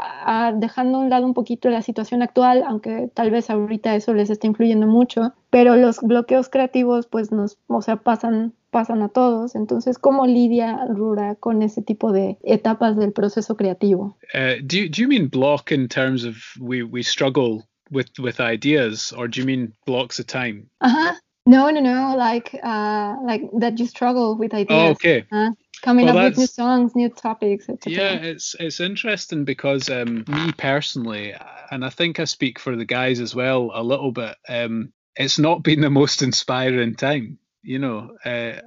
dejando 0.57 0.99
a 0.99 1.01
un 1.01 1.09
lado 1.09 1.25
un 1.25 1.33
poquito 1.33 1.71
la 1.71 1.81
situación 1.81 2.21
actual, 2.21 2.63
aunque 2.63 3.09
tal 3.15 3.31
vez 3.31 3.49
ahorita 3.49 3.95
eso 3.95 4.13
les 4.13 4.29
está 4.29 4.45
influyendo 4.45 4.85
mucho, 4.85 5.33
pero 5.49 5.75
los 5.75 6.01
bloqueos 6.01 6.49
creativos 6.49 7.07
pues 7.07 7.31
nos, 7.31 7.57
o 7.65 7.81
sea, 7.81 7.95
pasan 7.95 8.53
pasan 8.69 9.01
a 9.01 9.09
todos. 9.09 9.55
Entonces, 9.55 9.97
¿cómo 9.97 10.27
lidia 10.27 10.85
Rura 10.89 11.33
con 11.33 11.63
ese 11.63 11.81
tipo 11.81 12.11
de 12.11 12.37
etapas 12.43 12.95
del 12.95 13.11
proceso 13.11 13.55
creativo? 13.55 14.15
Uh, 14.35 14.61
do, 14.61 14.77
you, 14.77 14.87
do 14.87 15.01
you 15.01 15.07
mean 15.07 15.27
block 15.29 15.71
in 15.71 15.87
terms 15.87 16.23
of 16.23 16.35
we, 16.59 16.83
we 16.83 17.01
struggle 17.01 17.63
with, 17.89 18.09
with 18.19 18.39
ideas, 18.39 19.11
or 19.17 19.27
do 19.27 19.39
you 19.39 19.47
mean 19.47 19.73
blocks 19.87 20.19
of 20.19 20.27
time? 20.27 20.67
Ajá. 20.79 21.19
No, 21.45 21.69
no, 21.69 21.79
no. 21.79 22.15
Like, 22.17 22.59
uh, 22.63 23.17
like 23.23 23.43
that 23.59 23.79
you 23.79 23.85
struggle 23.85 24.35
with 24.35 24.53
ideas. 24.53 24.67
Oh, 24.71 24.91
okay. 24.91 25.25
Uh, 25.31 25.51
coming 25.81 26.07
well, 26.07 26.17
up 26.17 26.23
with 26.31 26.37
new 26.39 26.47
songs, 26.47 26.95
new 26.95 27.09
topics. 27.09 27.69
Etc. 27.69 27.93
Yeah, 27.93 28.13
it's 28.15 28.55
it's 28.59 28.79
interesting 28.79 29.45
because 29.45 29.89
um, 29.89 30.25
me 30.27 30.51
personally, 30.57 31.35
and 31.69 31.85
I 31.85 31.89
think 31.89 32.19
I 32.19 32.25
speak 32.25 32.57
for 32.59 32.75
the 32.75 32.85
guys 32.85 33.19
as 33.19 33.35
well 33.35 33.71
a 33.73 33.83
little 33.83 34.11
bit. 34.11 34.35
Um, 34.49 34.91
it's 35.15 35.37
not 35.37 35.63
been 35.63 35.81
the 35.81 35.89
most 35.89 36.23
inspiring 36.23 36.95
time. 36.95 37.37
You 37.61 37.79
know, 37.79 38.17
uh, 38.25 38.59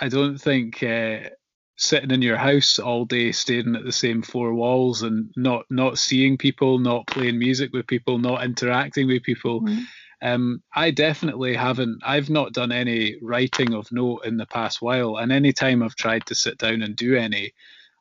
I 0.00 0.08
don't 0.08 0.38
think 0.38 0.82
uh, 0.84 1.30
sitting 1.76 2.12
in 2.12 2.22
your 2.22 2.36
house 2.36 2.78
all 2.78 3.06
day, 3.06 3.32
staring 3.32 3.74
at 3.74 3.84
the 3.84 3.92
same 3.92 4.22
four 4.22 4.54
walls, 4.54 5.02
and 5.02 5.32
not 5.36 5.64
not 5.68 5.98
seeing 5.98 6.38
people, 6.38 6.78
not 6.78 7.08
playing 7.08 7.40
music 7.40 7.72
with 7.72 7.88
people, 7.88 8.18
not 8.18 8.44
interacting 8.44 9.08
with 9.08 9.24
people. 9.24 9.62
Mm-hmm 9.62 9.82
Um, 10.22 10.62
I 10.74 10.90
definitely 10.90 11.54
haven't. 11.54 12.02
I've 12.04 12.30
not 12.30 12.52
done 12.52 12.72
any 12.72 13.16
writing 13.22 13.74
of 13.74 13.90
note 13.92 14.24
in 14.24 14.36
the 14.36 14.46
past 14.46 14.82
while, 14.82 15.16
and 15.16 15.32
any 15.32 15.52
time 15.52 15.82
I've 15.82 15.96
tried 15.96 16.26
to 16.26 16.34
sit 16.34 16.58
down 16.58 16.82
and 16.82 16.94
do 16.94 17.16
any, 17.16 17.52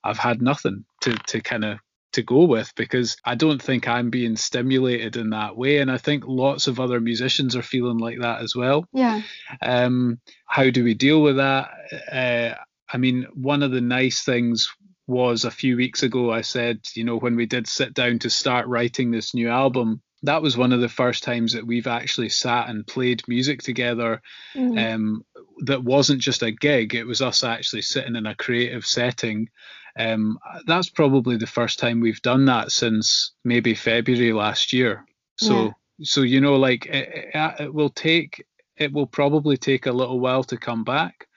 I've 0.03 0.17
had 0.17 0.41
nothing 0.41 0.85
to 1.01 1.13
to 1.15 1.41
kind 1.41 1.65
of 1.65 1.79
to 2.11 2.23
go 2.23 2.45
with 2.45 2.73
because 2.75 3.17
I 3.23 3.35
don't 3.35 3.61
think 3.61 3.87
I'm 3.87 4.09
being 4.09 4.35
stimulated 4.35 5.15
in 5.15 5.29
that 5.31 5.55
way. 5.55 5.77
And 5.77 5.91
I 5.91 5.97
think 5.97 6.23
lots 6.27 6.67
of 6.67 6.79
other 6.79 6.99
musicians 6.99 7.55
are 7.55 7.61
feeling 7.61 7.97
like 7.99 8.19
that 8.19 8.41
as 8.41 8.55
well. 8.55 8.85
Yeah. 8.93 9.21
Um, 9.61 10.19
how 10.45 10.69
do 10.69 10.83
we 10.83 10.95
deal 10.95 11.21
with 11.21 11.37
that? 11.37 11.69
Uh, 12.11 12.55
I 12.91 12.97
mean, 12.97 13.27
one 13.33 13.63
of 13.63 13.71
the 13.71 13.81
nice 13.81 14.23
things 14.23 14.73
was 15.07 15.45
a 15.45 15.51
few 15.51 15.75
weeks 15.75 16.03
ago, 16.03 16.31
I 16.31 16.41
said, 16.41 16.79
you 16.93 17.03
know, 17.03 17.17
when 17.17 17.35
we 17.35 17.45
did 17.45 17.67
sit 17.67 17.93
down 17.93 18.19
to 18.19 18.29
start 18.29 18.67
writing 18.67 19.11
this 19.11 19.33
new 19.33 19.49
album, 19.49 20.01
that 20.23 20.41
was 20.41 20.57
one 20.57 20.73
of 20.73 20.81
the 20.81 20.89
first 20.89 21.23
times 21.23 21.53
that 21.53 21.65
we've 21.65 21.87
actually 21.87 22.29
sat 22.29 22.69
and 22.69 22.85
played 22.85 23.27
music 23.27 23.61
together 23.61 24.21
mm-hmm. 24.53 24.77
um, 24.77 25.25
that 25.59 25.83
wasn't 25.83 26.21
just 26.21 26.43
a 26.43 26.51
gig, 26.51 26.93
it 26.95 27.05
was 27.05 27.21
us 27.21 27.43
actually 27.43 27.81
sitting 27.81 28.15
in 28.15 28.25
a 28.25 28.35
creative 28.35 28.85
setting. 28.85 29.49
Um, 29.97 30.39
that's 30.65 30.89
probably 30.89 31.37
the 31.37 31.47
first 31.47 31.79
time 31.79 31.99
we've 31.99 32.21
done 32.21 32.45
that 32.45 32.71
since 32.71 33.31
maybe 33.43 33.73
February 33.73 34.33
last 34.33 34.73
year. 34.73 35.05
So, 35.37 35.65
yeah. 35.65 35.71
so 36.03 36.21
you 36.21 36.41
know, 36.41 36.55
like 36.55 36.85
it, 36.85 37.29
it, 37.33 37.55
it 37.61 37.73
will 37.73 37.89
take, 37.89 38.45
it 38.77 38.91
will 38.91 39.07
probably 39.07 39.57
take 39.57 39.85
a 39.85 39.91
little 39.91 40.19
while 40.19 40.43
to 40.45 40.57
come 40.57 40.83
back 40.83 41.27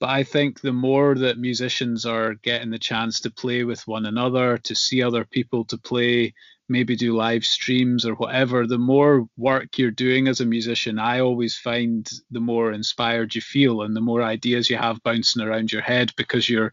but 0.00 0.10
I 0.10 0.24
think 0.24 0.60
the 0.60 0.72
more 0.72 1.14
that 1.14 1.38
musicians 1.38 2.04
are 2.04 2.34
getting 2.34 2.70
the 2.70 2.78
chance 2.78 3.20
to 3.20 3.30
play 3.30 3.64
with 3.64 3.86
one 3.86 4.06
another, 4.06 4.58
to 4.58 4.74
see 4.74 5.02
other 5.02 5.24
people 5.24 5.64
to 5.66 5.78
play, 5.78 6.34
maybe 6.68 6.96
do 6.96 7.16
live 7.16 7.44
streams 7.44 8.06
or 8.06 8.14
whatever, 8.14 8.66
the 8.66 8.78
more 8.78 9.28
work 9.36 9.78
you're 9.78 9.90
doing 9.90 10.28
as 10.28 10.40
a 10.40 10.46
musician, 10.46 10.98
I 10.98 11.20
always 11.20 11.56
find 11.56 12.08
the 12.30 12.40
more 12.40 12.72
inspired 12.72 13.34
you 13.34 13.40
feel 13.40 13.82
and 13.82 13.94
the 13.94 14.00
more 14.00 14.22
ideas 14.22 14.70
you 14.70 14.76
have 14.76 15.02
bouncing 15.02 15.42
around 15.42 15.72
your 15.72 15.82
head 15.82 16.12
because 16.16 16.48
you're 16.48 16.72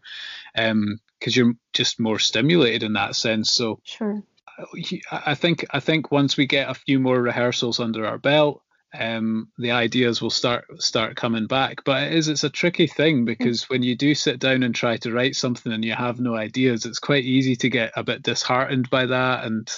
um 0.56 0.98
because 1.18 1.36
you're 1.36 1.54
just 1.72 2.00
more 2.00 2.18
stimulated 2.18 2.82
in 2.82 2.94
that 2.94 3.14
sense. 3.14 3.52
So 3.52 3.80
sure. 3.84 4.22
I 5.10 5.34
think 5.34 5.66
I 5.70 5.80
think 5.80 6.10
once 6.10 6.36
we 6.36 6.46
get 6.46 6.70
a 6.70 6.74
few 6.74 7.00
more 7.00 7.20
rehearsals 7.20 7.80
under 7.80 8.06
our 8.06 8.18
belt, 8.18 8.62
um, 8.98 9.48
the 9.58 9.70
ideas 9.70 10.20
will 10.20 10.30
start 10.30 10.64
start 10.82 11.16
coming 11.16 11.46
back. 11.46 11.84
But 11.84 12.04
it 12.04 12.14
is 12.14 12.28
it's 12.28 12.44
a 12.44 12.50
tricky 12.50 12.86
thing 12.86 13.24
because 13.24 13.68
when 13.68 13.82
you 13.82 13.96
do 13.96 14.14
sit 14.14 14.38
down 14.38 14.62
and 14.62 14.74
try 14.74 14.96
to 14.98 15.12
write 15.12 15.36
something 15.36 15.72
and 15.72 15.84
you 15.84 15.94
have 15.94 16.20
no 16.20 16.34
ideas, 16.34 16.84
it's 16.84 16.98
quite 16.98 17.24
easy 17.24 17.56
to 17.56 17.68
get 17.68 17.92
a 17.96 18.04
bit 18.04 18.22
disheartened 18.22 18.90
by 18.90 19.06
that 19.06 19.44
and 19.44 19.70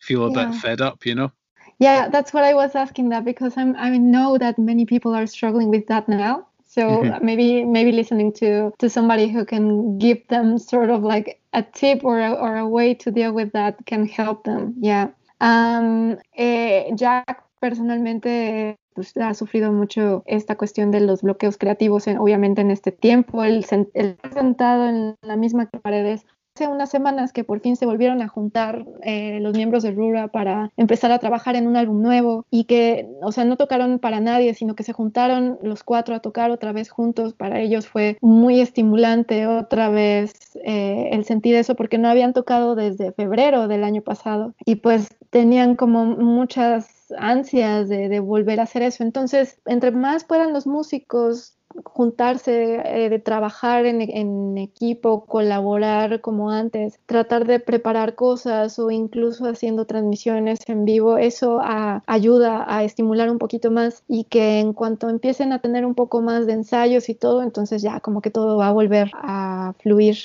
feel 0.00 0.24
a 0.24 0.32
yeah. 0.32 0.50
bit 0.50 0.60
fed 0.60 0.80
up, 0.80 1.04
you 1.06 1.14
know. 1.14 1.32
Yeah, 1.78 2.08
that's 2.08 2.32
what 2.32 2.44
I 2.44 2.54
was 2.54 2.74
asking 2.74 3.08
that 3.10 3.24
because 3.24 3.54
I'm 3.56 3.76
I 3.76 3.96
know 3.98 4.38
that 4.38 4.58
many 4.58 4.86
people 4.86 5.14
are 5.14 5.26
struggling 5.26 5.68
with 5.68 5.86
that 5.88 6.08
now. 6.08 6.46
So 6.64 6.88
mm-hmm. 6.88 7.24
maybe 7.24 7.64
maybe 7.64 7.92
listening 7.92 8.32
to 8.34 8.72
to 8.78 8.88
somebody 8.88 9.28
who 9.28 9.44
can 9.44 9.98
give 9.98 10.26
them 10.28 10.58
sort 10.58 10.90
of 10.90 11.02
like 11.02 11.40
a 11.52 11.62
tip 11.62 12.04
or 12.04 12.20
a, 12.20 12.32
or 12.32 12.56
a 12.56 12.66
way 12.66 12.94
to 12.94 13.10
deal 13.10 13.32
with 13.32 13.52
that 13.52 13.84
can 13.84 14.06
help 14.06 14.44
them. 14.44 14.74
Yeah. 14.78 15.08
Um, 15.40 16.18
eh, 16.36 16.94
Jack 16.94 17.44
personalmente 17.62 18.76
pues, 18.92 19.16
ha 19.16 19.32
sufrido 19.34 19.70
mucho 19.70 20.24
esta 20.26 20.56
cuestión 20.56 20.90
de 20.90 20.98
los 20.98 21.22
bloqueos 21.22 21.56
creativos, 21.56 22.08
obviamente 22.08 22.60
en 22.60 22.72
este 22.72 22.90
tiempo, 22.90 23.44
el, 23.44 23.64
el 23.94 24.18
sentado 24.34 24.88
en 24.88 25.14
la 25.22 25.36
misma 25.36 25.70
paredes 25.80 26.26
hace 26.54 26.66
unas 26.68 26.90
semanas 26.90 27.32
que 27.32 27.44
por 27.44 27.60
fin 27.60 27.76
se 27.76 27.86
volvieron 27.86 28.20
a 28.20 28.28
juntar 28.28 28.84
eh, 29.02 29.38
los 29.40 29.54
miembros 29.54 29.82
de 29.82 29.92
Rura 29.92 30.28
para 30.28 30.70
empezar 30.76 31.10
a 31.10 31.18
trabajar 31.18 31.56
en 31.56 31.66
un 31.66 31.76
álbum 31.76 32.02
nuevo 32.02 32.44
y 32.50 32.64
que, 32.64 33.08
o 33.22 33.32
sea, 33.32 33.44
no 33.44 33.56
tocaron 33.56 33.98
para 33.98 34.20
nadie, 34.20 34.52
sino 34.54 34.74
que 34.74 34.82
se 34.82 34.92
juntaron 34.92 35.58
los 35.62 35.82
cuatro 35.82 36.14
a 36.14 36.20
tocar 36.20 36.50
otra 36.50 36.72
vez 36.72 36.90
juntos. 36.90 37.32
Para 37.32 37.60
ellos 37.60 37.86
fue 37.86 38.18
muy 38.20 38.60
estimulante 38.60 39.46
otra 39.46 39.88
vez 39.88 40.34
eh, 40.64 41.08
el 41.12 41.24
sentir 41.24 41.54
eso 41.54 41.74
porque 41.74 41.96
no 41.96 42.08
habían 42.08 42.34
tocado 42.34 42.74
desde 42.74 43.12
febrero 43.12 43.66
del 43.66 43.84
año 43.84 44.02
pasado 44.02 44.54
y 44.66 44.76
pues 44.76 45.16
tenían 45.30 45.74
como 45.74 46.04
muchas 46.04 47.01
ansias 47.18 47.88
de, 47.88 48.20
volver 48.20 48.60
a 48.60 48.64
hacer 48.64 48.82
eso. 48.82 49.02
Entonces, 49.02 49.60
entre 49.66 49.90
más 49.90 50.24
puedan 50.24 50.52
los 50.52 50.66
músicos 50.66 51.56
juntarse, 51.84 52.82
eh, 52.84 53.08
de 53.08 53.18
trabajar 53.18 53.86
en, 53.86 54.58
equipo, 54.58 55.24
colaborar 55.24 56.20
como 56.20 56.50
antes, 56.50 57.00
tratar 57.06 57.46
de 57.46 57.60
preparar 57.60 58.14
cosas 58.14 58.78
o 58.78 58.90
incluso 58.90 59.46
haciendo 59.46 59.86
transmisiones 59.86 60.60
en 60.66 60.84
vivo, 60.84 61.16
eso 61.16 61.60
ayuda 62.06 62.66
a 62.68 62.84
estimular 62.84 63.30
un 63.30 63.38
poquito 63.38 63.70
más 63.70 64.02
y 64.06 64.24
que 64.24 64.60
en 64.60 64.74
cuanto 64.74 65.08
empiecen 65.08 65.52
a 65.52 65.60
tener 65.60 65.86
un 65.86 65.94
poco 65.94 66.20
más 66.20 66.46
de 66.46 66.52
ensayos 66.52 67.08
y 67.08 67.14
todo, 67.14 67.42
entonces 67.42 67.80
ya 67.80 68.00
como 68.00 68.20
que 68.20 68.30
todo 68.30 68.58
va 68.58 68.68
a 68.68 68.72
volver 68.72 69.10
a 69.14 69.72
fluir. 69.78 70.16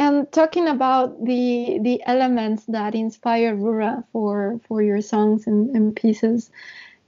And 0.00 0.32
talking 0.32 0.66
about 0.66 1.22
the 1.26 1.78
the 1.82 2.02
elements 2.06 2.64
that 2.68 2.94
inspire 2.94 3.54
Rura 3.54 4.02
for 4.12 4.58
for 4.66 4.82
your 4.82 5.02
songs 5.02 5.46
and, 5.46 5.76
and 5.76 5.94
pieces, 5.94 6.50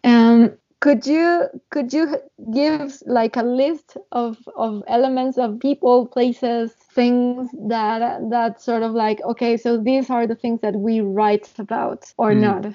um, 0.04 0.52
could 0.80 1.06
you 1.06 1.48
could 1.70 1.92
you 1.94 2.18
give 2.52 3.00
like 3.06 3.36
a 3.36 3.42
list 3.42 3.96
of 4.10 4.36
of 4.56 4.82
elements 4.88 5.38
of 5.38 5.58
people 5.58 6.06
places 6.06 6.72
things 6.92 7.48
that 7.66 8.28
that 8.28 8.60
sort 8.60 8.82
of 8.82 8.92
like 8.92 9.22
okay 9.22 9.56
so 9.56 9.78
these 9.78 10.10
are 10.10 10.26
the 10.26 10.34
things 10.34 10.60
that 10.60 10.74
we 10.74 11.00
write 11.00 11.48
about 11.58 12.12
or 12.18 12.32
mm. 12.32 12.40
not 12.40 12.66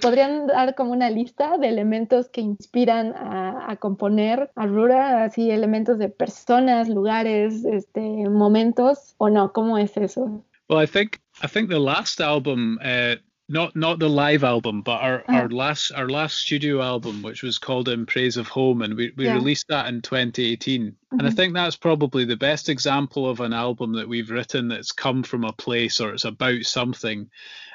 podrían 0.00 0.46
dar 0.46 0.74
como 0.74 0.92
una 0.92 1.10
lista 1.10 1.58
de 1.58 1.68
elementos 1.68 2.28
que 2.28 2.40
inspiran 2.40 3.14
a, 3.16 3.76
componer 3.76 4.50
a 4.54 4.66
Rura, 4.66 5.24
así 5.24 5.50
elementos 5.50 5.98
de 5.98 6.08
personas, 6.08 6.88
lugares, 6.88 7.64
este, 7.64 8.00
momentos, 8.28 9.14
o 9.18 9.28
no? 9.28 9.52
¿Cómo 9.52 9.78
es 9.78 9.96
eso? 9.96 10.42
Well, 10.68 10.82
I 10.82 10.86
think 10.86 11.20
I 11.42 11.48
think 11.48 11.68
the 11.68 11.78
last 11.78 12.20
album 12.20 12.78
uh, 12.82 13.16
not 13.48 13.76
not 13.76 13.98
the 13.98 14.08
live 14.08 14.42
album, 14.42 14.82
but 14.82 15.00
our, 15.02 15.20
uh-huh. 15.20 15.32
our 15.32 15.48
last 15.48 15.92
our 15.92 16.08
last 16.08 16.38
studio 16.38 16.82
album, 16.82 17.22
which 17.22 17.42
was 17.42 17.58
called 17.58 17.88
In 17.88 18.06
Praise 18.06 18.36
of 18.36 18.48
Home, 18.48 18.82
and 18.82 18.94
we, 18.94 19.12
we 19.16 19.26
yeah. 19.26 19.34
released 19.34 19.68
that 19.68 19.86
in 19.86 20.02
2018. 20.02 20.82
Mm-hmm. 20.82 20.94
And 21.12 21.22
I 21.22 21.26
mm-hmm. 21.26 21.36
think 21.36 21.54
that's 21.54 21.76
probably 21.76 22.24
the 22.24 22.36
best 22.36 22.68
example 22.68 23.28
of 23.28 23.40
an 23.40 23.52
album 23.52 23.92
that 23.94 24.08
we've 24.08 24.30
written 24.30 24.68
that's 24.68 24.92
come 24.92 25.22
from 25.22 25.44
a 25.44 25.52
place 25.52 26.00
or 26.00 26.12
it's 26.12 26.24
about 26.24 26.62
something. 26.62 27.30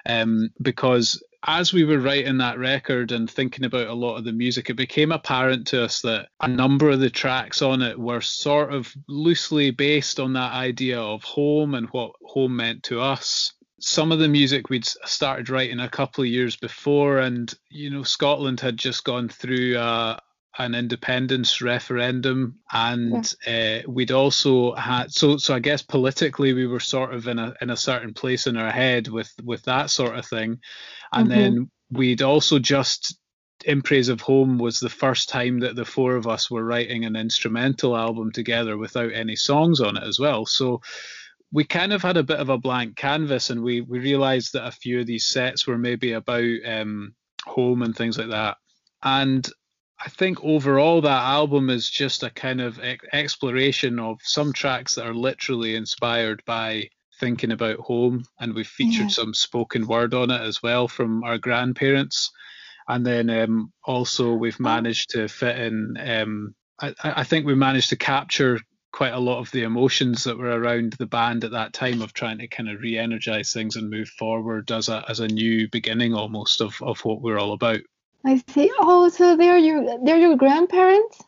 Um, 0.05 0.51
because 0.61 1.23
as 1.43 1.73
we 1.73 1.83
were 1.83 1.99
writing 1.99 2.37
that 2.37 2.59
record 2.59 3.11
and 3.11 3.29
thinking 3.29 3.65
about 3.65 3.87
a 3.87 3.93
lot 3.93 4.17
of 4.17 4.25
the 4.25 4.31
music, 4.31 4.69
it 4.69 4.75
became 4.75 5.11
apparent 5.11 5.67
to 5.67 5.83
us 5.83 6.01
that 6.01 6.27
a 6.41 6.47
number 6.47 6.89
of 6.89 6.99
the 6.99 7.09
tracks 7.09 7.61
on 7.61 7.81
it 7.81 7.97
were 7.97 8.21
sort 8.21 8.73
of 8.73 8.93
loosely 9.07 9.71
based 9.71 10.19
on 10.19 10.33
that 10.33 10.53
idea 10.53 10.99
of 10.99 11.23
home 11.23 11.73
and 11.75 11.87
what 11.87 12.13
home 12.23 12.57
meant 12.57 12.83
to 12.83 12.99
us 12.99 13.53
some 13.81 14.11
of 14.11 14.19
the 14.19 14.27
music 14.27 14.69
we'd 14.69 14.85
started 14.85 15.49
writing 15.49 15.79
a 15.79 15.89
couple 15.89 16.23
of 16.23 16.29
years 16.29 16.55
before, 16.55 17.19
and 17.19 17.53
you 17.69 17.89
know 17.89 18.03
Scotland 18.03 18.59
had 18.59 18.77
just 18.77 19.03
gone 19.03 19.27
through 19.27 19.75
uh, 19.75 20.17
an 20.57 20.75
independence 20.75 21.61
referendum, 21.61 22.59
and 22.71 23.33
yeah. 23.45 23.81
uh, 23.85 23.91
we'd 23.91 24.11
also 24.11 24.73
had 24.75 25.11
so 25.11 25.37
so 25.37 25.55
I 25.55 25.59
guess 25.59 25.81
politically 25.81 26.53
we 26.53 26.67
were 26.67 26.79
sort 26.79 27.13
of 27.13 27.27
in 27.27 27.39
a 27.39 27.53
in 27.61 27.69
a 27.69 27.77
certain 27.77 28.13
place 28.13 28.47
in 28.47 28.57
our 28.57 28.71
head 28.71 29.07
with 29.07 29.31
with 29.43 29.63
that 29.63 29.89
sort 29.89 30.17
of 30.17 30.25
thing, 30.25 30.59
and 31.11 31.29
mm-hmm. 31.29 31.39
then 31.39 31.71
we'd 31.91 32.21
also 32.21 32.59
just 32.59 33.17
in 33.65 33.81
praise 33.81 34.09
of 34.09 34.21
home 34.21 34.57
was 34.57 34.79
the 34.79 34.89
first 34.89 35.29
time 35.29 35.59
that 35.59 35.75
the 35.75 35.85
four 35.85 36.15
of 36.15 36.27
us 36.27 36.49
were 36.49 36.63
writing 36.63 37.05
an 37.05 37.15
instrumental 37.15 37.95
album 37.95 38.31
together 38.31 38.75
without 38.77 39.13
any 39.13 39.35
songs 39.35 39.79
on 39.79 39.97
it 39.97 40.03
as 40.03 40.17
well 40.17 40.47
so 40.47 40.81
we 41.51 41.63
kind 41.63 41.91
of 41.93 42.01
had 42.01 42.17
a 42.17 42.23
bit 42.23 42.39
of 42.39 42.49
a 42.49 42.57
blank 42.57 42.95
canvas 42.95 43.49
and 43.49 43.61
we 43.61 43.81
we 43.81 43.99
realized 43.99 44.53
that 44.53 44.67
a 44.67 44.71
few 44.71 45.01
of 45.01 45.07
these 45.07 45.27
sets 45.27 45.67
were 45.67 45.77
maybe 45.77 46.13
about 46.13 46.43
um, 46.65 47.13
home 47.45 47.81
and 47.81 47.95
things 47.95 48.17
like 48.17 48.29
that 48.29 48.57
and 49.03 49.49
i 49.99 50.09
think 50.09 50.43
overall 50.43 51.01
that 51.01 51.23
album 51.23 51.69
is 51.69 51.89
just 51.89 52.23
a 52.23 52.29
kind 52.29 52.61
of 52.61 52.79
ex- 52.79 53.05
exploration 53.13 53.99
of 53.99 54.19
some 54.21 54.53
tracks 54.53 54.95
that 54.95 55.07
are 55.07 55.13
literally 55.13 55.75
inspired 55.75 56.41
by 56.45 56.87
thinking 57.19 57.51
about 57.51 57.79
home 57.79 58.23
and 58.39 58.53
we've 58.53 58.67
featured 58.67 59.03
yeah. 59.03 59.09
some 59.09 59.33
spoken 59.33 59.87
word 59.87 60.13
on 60.13 60.31
it 60.31 60.41
as 60.41 60.61
well 60.63 60.87
from 60.87 61.23
our 61.23 61.37
grandparents 61.37 62.31
and 62.87 63.05
then 63.05 63.29
um, 63.29 63.71
also 63.85 64.33
we've 64.33 64.57
oh. 64.59 64.63
managed 64.63 65.09
to 65.11 65.27
fit 65.27 65.57
in 65.57 65.95
um, 65.99 66.55
I, 66.81 66.93
I 67.03 67.23
think 67.23 67.45
we 67.45 67.55
managed 67.55 67.89
to 67.89 67.95
capture 67.95 68.59
quite 68.91 69.13
a 69.13 69.19
lot 69.19 69.39
of 69.39 69.51
the 69.51 69.63
emotions 69.63 70.23
that 70.25 70.37
were 70.37 70.59
around 70.59 70.93
the 70.93 71.05
band 71.05 71.43
at 71.43 71.51
that 71.51 71.73
time 71.73 72.01
of 72.01 72.13
trying 72.13 72.39
to 72.39 72.47
kind 72.47 72.69
of 72.69 72.81
re-energize 72.81 73.53
things 73.53 73.75
and 73.75 73.89
move 73.89 74.09
forward 74.09 74.71
as 74.71 74.89
a 74.89 75.03
as 75.07 75.19
a 75.19 75.27
new 75.27 75.67
beginning 75.69 76.13
almost 76.13 76.61
of, 76.61 76.81
of 76.81 76.99
what 77.01 77.21
we're 77.21 77.39
all 77.39 77.53
about. 77.53 77.79
I 78.25 78.41
see. 78.49 78.71
Oh, 78.79 79.09
so 79.09 79.35
they're 79.35 79.57
your 79.57 79.97
they're 80.03 80.17
your 80.17 80.35
grandparents. 80.35 81.21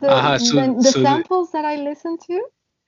The, 0.00 0.10
uh, 0.10 0.38
so, 0.38 0.54
the, 0.54 0.74
the 0.74 0.82
so 0.82 1.02
samples 1.02 1.50
the, 1.50 1.58
that 1.58 1.64
I 1.64 1.76
listened 1.76 2.20
to. 2.26 2.42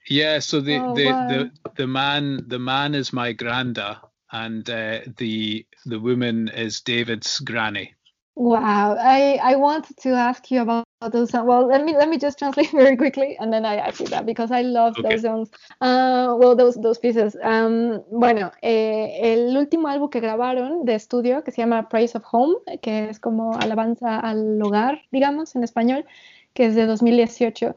Yeah. 0.07 0.39
So 0.39 0.61
the 0.61 0.77
oh, 0.77 0.95
the, 0.95 1.05
wow. 1.05 1.27
the 1.27 1.51
the 1.75 1.87
man 1.87 2.45
the 2.47 2.59
man 2.59 2.95
is 2.95 3.11
my 3.11 3.33
granda, 3.33 3.99
and 4.31 4.69
uh, 4.69 4.99
the 5.17 5.65
the 5.85 5.99
woman 5.99 6.49
is 6.49 6.81
David's 6.81 7.39
granny. 7.39 7.95
Wow, 8.39 8.95
I, 8.97 9.37
I 9.43 9.57
wanted 9.57 9.97
to 9.97 10.11
ask 10.11 10.49
you 10.49 10.61
about 10.61 10.85
those. 11.11 11.33
Well, 11.33 11.67
let 11.67 11.83
me 11.83 11.93
let 11.97 12.07
me 12.07 12.17
just 12.17 12.39
translate 12.39 12.71
very 12.71 12.95
quickly, 12.95 13.35
and 13.37 13.51
then 13.51 13.65
I 13.65 13.75
ask 13.75 13.99
you 13.99 14.07
that 14.07 14.25
because 14.25 14.49
I 14.49 14.61
love 14.61 14.97
Okay. 14.97 15.09
those 15.09 15.23
songs. 15.23 15.49
Uh, 15.81 16.35
well, 16.39 16.55
those 16.55 16.75
those 16.81 16.97
pieces. 16.97 17.35
Um, 17.43 18.01
bueno, 18.09 18.53
eh, 18.61 19.19
el 19.33 19.57
último 19.57 19.89
álbum 19.89 20.09
que 20.09 20.21
grabaron 20.21 20.85
de 20.85 20.95
estudio 20.95 21.43
que 21.43 21.51
se 21.51 21.61
llama 21.61 21.89
Praise 21.89 22.15
of 22.15 22.23
Home, 22.31 22.55
que 22.81 23.09
es 23.09 23.19
como 23.19 23.57
alabanza 23.57 24.17
al 24.21 24.61
hogar, 24.61 25.01
digamos 25.11 25.53
en 25.57 25.65
español, 25.65 26.05
que 26.53 26.67
es 26.67 26.75
de 26.75 26.85
2018. 26.85 27.75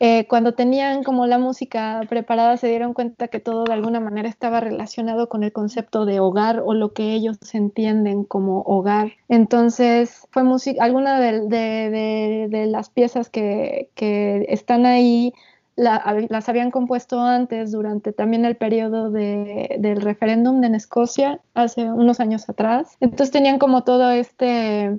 Eh, 0.00 0.26
cuando 0.28 0.54
tenían 0.54 1.04
como 1.04 1.26
la 1.26 1.38
música 1.38 2.00
preparada 2.08 2.56
se 2.56 2.68
dieron 2.68 2.92
cuenta 2.94 3.28
que 3.28 3.40
todo 3.40 3.64
de 3.64 3.72
alguna 3.72 4.00
manera 4.00 4.28
estaba 4.28 4.60
relacionado 4.60 5.28
con 5.28 5.44
el 5.44 5.52
concepto 5.52 6.04
de 6.06 6.18
hogar 6.20 6.60
o 6.64 6.74
lo 6.74 6.92
que 6.92 7.12
ellos 7.14 7.38
entienden 7.54 8.24
como 8.24 8.62
hogar. 8.62 9.12
Entonces 9.28 10.26
fue 10.30 10.42
música, 10.44 10.82
alguna 10.84 11.20
de, 11.20 11.40
de- 11.48 12.48
de- 12.50 12.66
las 12.66 12.90
piezas 12.90 13.28
que, 13.30 13.90
que 13.94 14.46
están 14.48 14.86
ahí 14.86 15.32
la- 15.76 16.26
las 16.28 16.48
habían 16.48 16.70
compuesto 16.70 17.20
antes 17.20 17.72
durante 17.72 18.12
también 18.12 18.44
el 18.44 18.56
periodo 18.56 19.10
de- 19.10 19.76
del 19.78 20.00
referéndum 20.02 20.62
en 20.64 20.74
Escocia 20.74 21.40
hace 21.54 21.84
unos 21.90 22.20
años 22.20 22.48
atrás. 22.48 22.96
Entonces 23.00 23.30
tenían 23.30 23.58
como 23.58 23.82
todo 23.84 24.10
este 24.10 24.98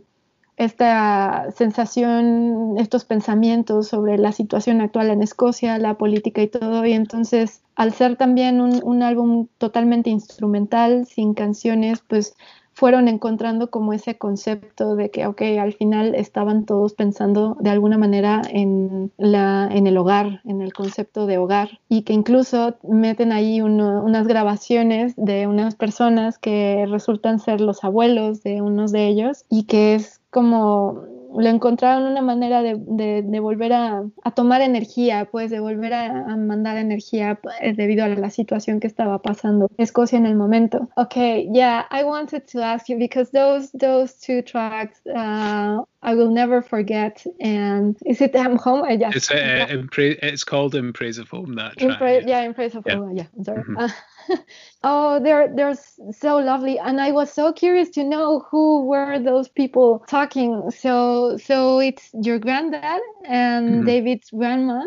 esta 0.58 1.52
sensación, 1.56 2.76
estos 2.78 3.06
pensamientos 3.06 3.88
sobre 3.88 4.18
la 4.18 4.32
situación 4.32 4.82
actual 4.82 5.10
en 5.10 5.22
Escocia, 5.22 5.78
la 5.80 5.96
política 5.98 6.42
y 6.42 6.48
todo. 6.48 6.86
Y 6.86 6.94
entonces, 6.94 7.62
al 7.76 7.94
ser 7.94 8.16
también 8.16 8.62
un, 8.62 8.80
un 8.84 9.04
álbum 9.04 9.48
totalmente 9.58 10.10
instrumental, 10.10 11.06
sin 11.06 11.34
canciones, 11.34 12.04
pues 12.08 12.36
fueron 12.76 13.08
encontrando 13.08 13.70
como 13.70 13.94
ese 13.94 14.18
concepto 14.18 14.96
de 14.96 15.12
que, 15.12 15.28
ok, 15.28 15.42
al 15.62 15.74
final 15.74 16.16
estaban 16.16 16.66
todos 16.66 16.94
pensando 16.94 17.56
de 17.60 17.70
alguna 17.70 18.00
manera 18.00 18.42
en, 18.50 19.12
la, 19.18 19.70
en 19.72 19.86
el 19.86 19.96
hogar, 19.96 20.42
en 20.44 20.60
el 20.62 20.74
concepto 20.74 21.28
de 21.28 21.38
hogar, 21.38 21.80
y 21.88 22.02
que 22.02 22.14
incluso 22.14 22.76
meten 22.82 23.32
ahí 23.32 23.62
uno- 23.62 24.04
unas 24.04 24.28
grabaciones 24.28 25.14
de 25.18 25.46
unas 25.46 25.76
personas 25.76 26.40
que 26.40 26.88
resultan 26.90 27.40
ser 27.40 27.62
los 27.62 27.84
abuelos 27.84 28.42
de 28.42 28.64
unos 28.64 28.92
de 28.92 29.08
ellos, 29.08 29.46
y 29.52 29.66
que 29.66 29.94
es 29.94 30.20
como 30.34 31.06
le 31.38 31.50
encontraron 31.50 32.04
una 32.04 32.22
manera 32.22 32.62
de, 32.62 32.76
de- 32.80 33.40
volver 33.40 33.74
a, 33.74 34.04
a 34.24 34.32
tomar 34.32 34.62
energía, 34.62 35.28
pues 35.32 35.50
de 35.50 35.60
volver 35.60 35.94
a, 35.94 36.36
mandar 36.38 36.78
energía 36.78 37.40
eh, 37.62 37.74
debido 37.74 38.06
a 38.06 38.08
la 38.08 38.30
situación 38.30 38.80
que 38.80 38.88
estaba 38.88 39.22
pasando 39.22 39.68
Escocia 39.78 40.18
en 40.18 40.26
el 40.26 40.36
momento. 40.36 40.90
Okay, 40.96 41.50
yeah, 41.54 41.86
I 41.92 42.04
wanted 42.04 42.44
to 42.52 42.62
ask 42.62 42.88
you 42.90 42.98
because 42.98 43.32
those 43.32 43.72
those 43.74 44.14
two 44.20 44.42
tracks 44.42 45.00
uh, 45.08 45.84
I 46.04 46.16
will 46.16 46.30
never 46.32 46.62
forget. 46.62 47.26
And 47.40 47.98
is 48.06 48.22
it 48.22 48.36
I'm 48.36 48.58
home? 48.58 48.84
I 48.84 48.98
just 48.98 49.16
It's 49.16 49.32
uh, 49.32 49.68
in 49.70 49.88
pra- 49.88 50.20
it's 50.22 50.44
called 50.44 50.76
in 50.76 50.94
praise 50.94 51.18
of 51.18 51.30
home 51.30 51.54
that 51.56 51.78
track. 51.78 51.98
pra- 51.98 52.22
yeah. 52.22 52.28
yeah, 52.28 52.42
in 52.42 52.54
praise 52.54 52.76
of 52.76 52.86
Yeah. 52.86 52.98
oh, 52.98 53.12
yeah, 53.16 53.26
I'm 53.36 53.44
sorry. 53.44 53.64
Mhm. 53.64 53.78
Uh, 53.80 54.38
oh, 54.84 55.20
they're 55.24 55.48
they're 55.56 55.76
so 56.12 56.38
lovely, 56.38 56.78
and 56.78 57.00
I 57.02 57.12
was 57.12 57.32
so 57.32 57.54
curious 57.54 57.90
to 57.92 58.04
know 58.04 58.46
who 58.52 58.86
were 58.86 59.20
those 59.20 59.48
people 59.48 60.04
talking. 60.08 60.72
So 60.72 61.38
so 61.38 61.80
it's 61.80 62.10
your 62.14 62.40
granddad 62.40 63.02
and 63.26 63.84
Mhm. 63.84 63.86
David's 63.86 64.30
grandma. 64.30 64.84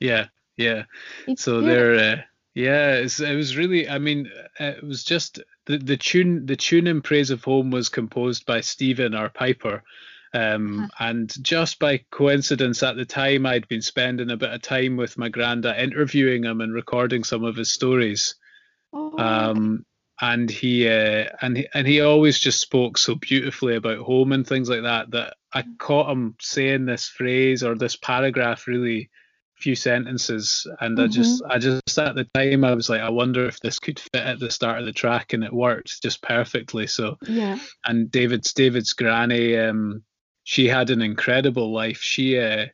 Yeah, 0.00 0.26
yeah. 0.56 0.84
It's 1.26 1.42
so 1.44 1.60
beautiful. 1.60 1.74
they're 1.74 1.94
uh, 1.94 2.22
yeah 2.54 2.94
it's, 2.94 3.18
it 3.20 3.34
was 3.34 3.56
really 3.56 3.88
i 3.88 3.98
mean 3.98 4.30
uh, 4.60 4.64
it 4.78 4.84
was 4.84 5.02
just 5.02 5.40
the, 5.66 5.76
the 5.78 5.96
tune 5.96 6.46
the 6.46 6.54
tune 6.56 6.86
in 6.86 7.02
praise 7.02 7.30
of 7.30 7.42
home 7.42 7.72
was 7.72 7.88
composed 7.88 8.46
by 8.46 8.60
steven 8.60 9.12
our 9.14 9.28
piper 9.28 9.82
um, 10.34 10.90
and 10.98 11.32
just 11.42 11.78
by 11.78 12.00
coincidence 12.10 12.82
at 12.82 12.96
the 12.96 13.04
time 13.04 13.46
i'd 13.46 13.68
been 13.68 13.82
spending 13.82 14.30
a 14.30 14.36
bit 14.36 14.52
of 14.52 14.60
time 14.62 14.96
with 14.96 15.16
my 15.16 15.28
granda 15.28 15.78
interviewing 15.78 16.44
him 16.44 16.60
and 16.60 16.74
recording 16.74 17.24
some 17.24 17.44
of 17.44 17.56
his 17.56 17.72
stories. 17.72 18.34
Oh, 18.92 19.18
um, 19.18 19.84
and 20.20 20.48
he 20.48 20.88
uh, 20.88 21.28
and 21.40 21.56
he, 21.56 21.68
and 21.74 21.86
he 21.86 22.00
always 22.00 22.38
just 22.38 22.60
spoke 22.60 22.98
so 22.98 23.16
beautifully 23.16 23.74
about 23.74 23.98
home 23.98 24.32
and 24.32 24.46
things 24.46 24.68
like 24.68 24.82
that 24.82 25.10
that 25.10 25.34
I 25.52 25.64
caught 25.78 26.10
him 26.10 26.36
saying 26.40 26.86
this 26.86 27.08
phrase 27.08 27.64
or 27.64 27.74
this 27.74 27.96
paragraph 27.96 28.66
really 28.68 29.10
few 29.56 29.74
sentences. 29.74 30.66
And 30.80 31.00
I 31.00 31.08
just 31.08 31.42
I 31.48 31.58
just 31.58 31.98
at 31.98 32.14
the 32.14 32.28
time 32.34 32.64
I 32.64 32.74
was 32.74 32.88
like 32.88 33.00
I 33.00 33.10
wonder 33.10 33.46
if 33.46 33.58
this 33.60 33.80
could 33.80 33.98
fit 33.98 34.22
at 34.22 34.38
the 34.38 34.50
start 34.50 34.78
of 34.78 34.86
the 34.86 34.92
track 34.92 35.32
and 35.32 35.42
it 35.42 35.52
worked 35.52 36.00
just 36.02 36.22
perfectly. 36.22 36.86
So 36.86 37.18
yeah. 37.26 37.58
and 37.84 38.10
David's 38.10 38.52
David's 38.52 38.92
granny 38.92 39.56
um 39.56 40.04
she 40.44 40.68
had 40.68 40.90
an 40.90 41.02
incredible 41.02 41.72
life. 41.72 42.00
She 42.00 42.38
uh 42.38 42.66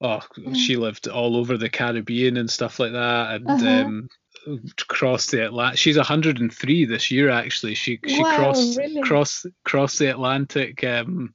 oh 0.00 0.20
she 0.54 0.76
lived 0.76 1.08
all 1.08 1.36
over 1.36 1.56
the 1.56 1.70
Caribbean 1.70 2.36
and 2.36 2.50
stuff 2.50 2.78
like 2.80 2.92
that 2.92 3.34
and 3.36 3.48
Uh-huh. 3.48 3.82
um 3.82 4.08
crossed 4.88 5.30
the 5.30 5.46
Atlantic 5.46 5.78
she's 5.78 5.96
103 5.96 6.84
this 6.84 7.10
year 7.10 7.30
actually. 7.30 7.74
She 7.74 8.00
she 8.06 8.24
Wow, 8.24 8.36
crossed 8.36 8.76
really? 8.76 9.00
crossed 9.02 9.46
crossed 9.64 9.98
the 10.00 10.08
Atlantic 10.10 10.82
um 10.84 11.34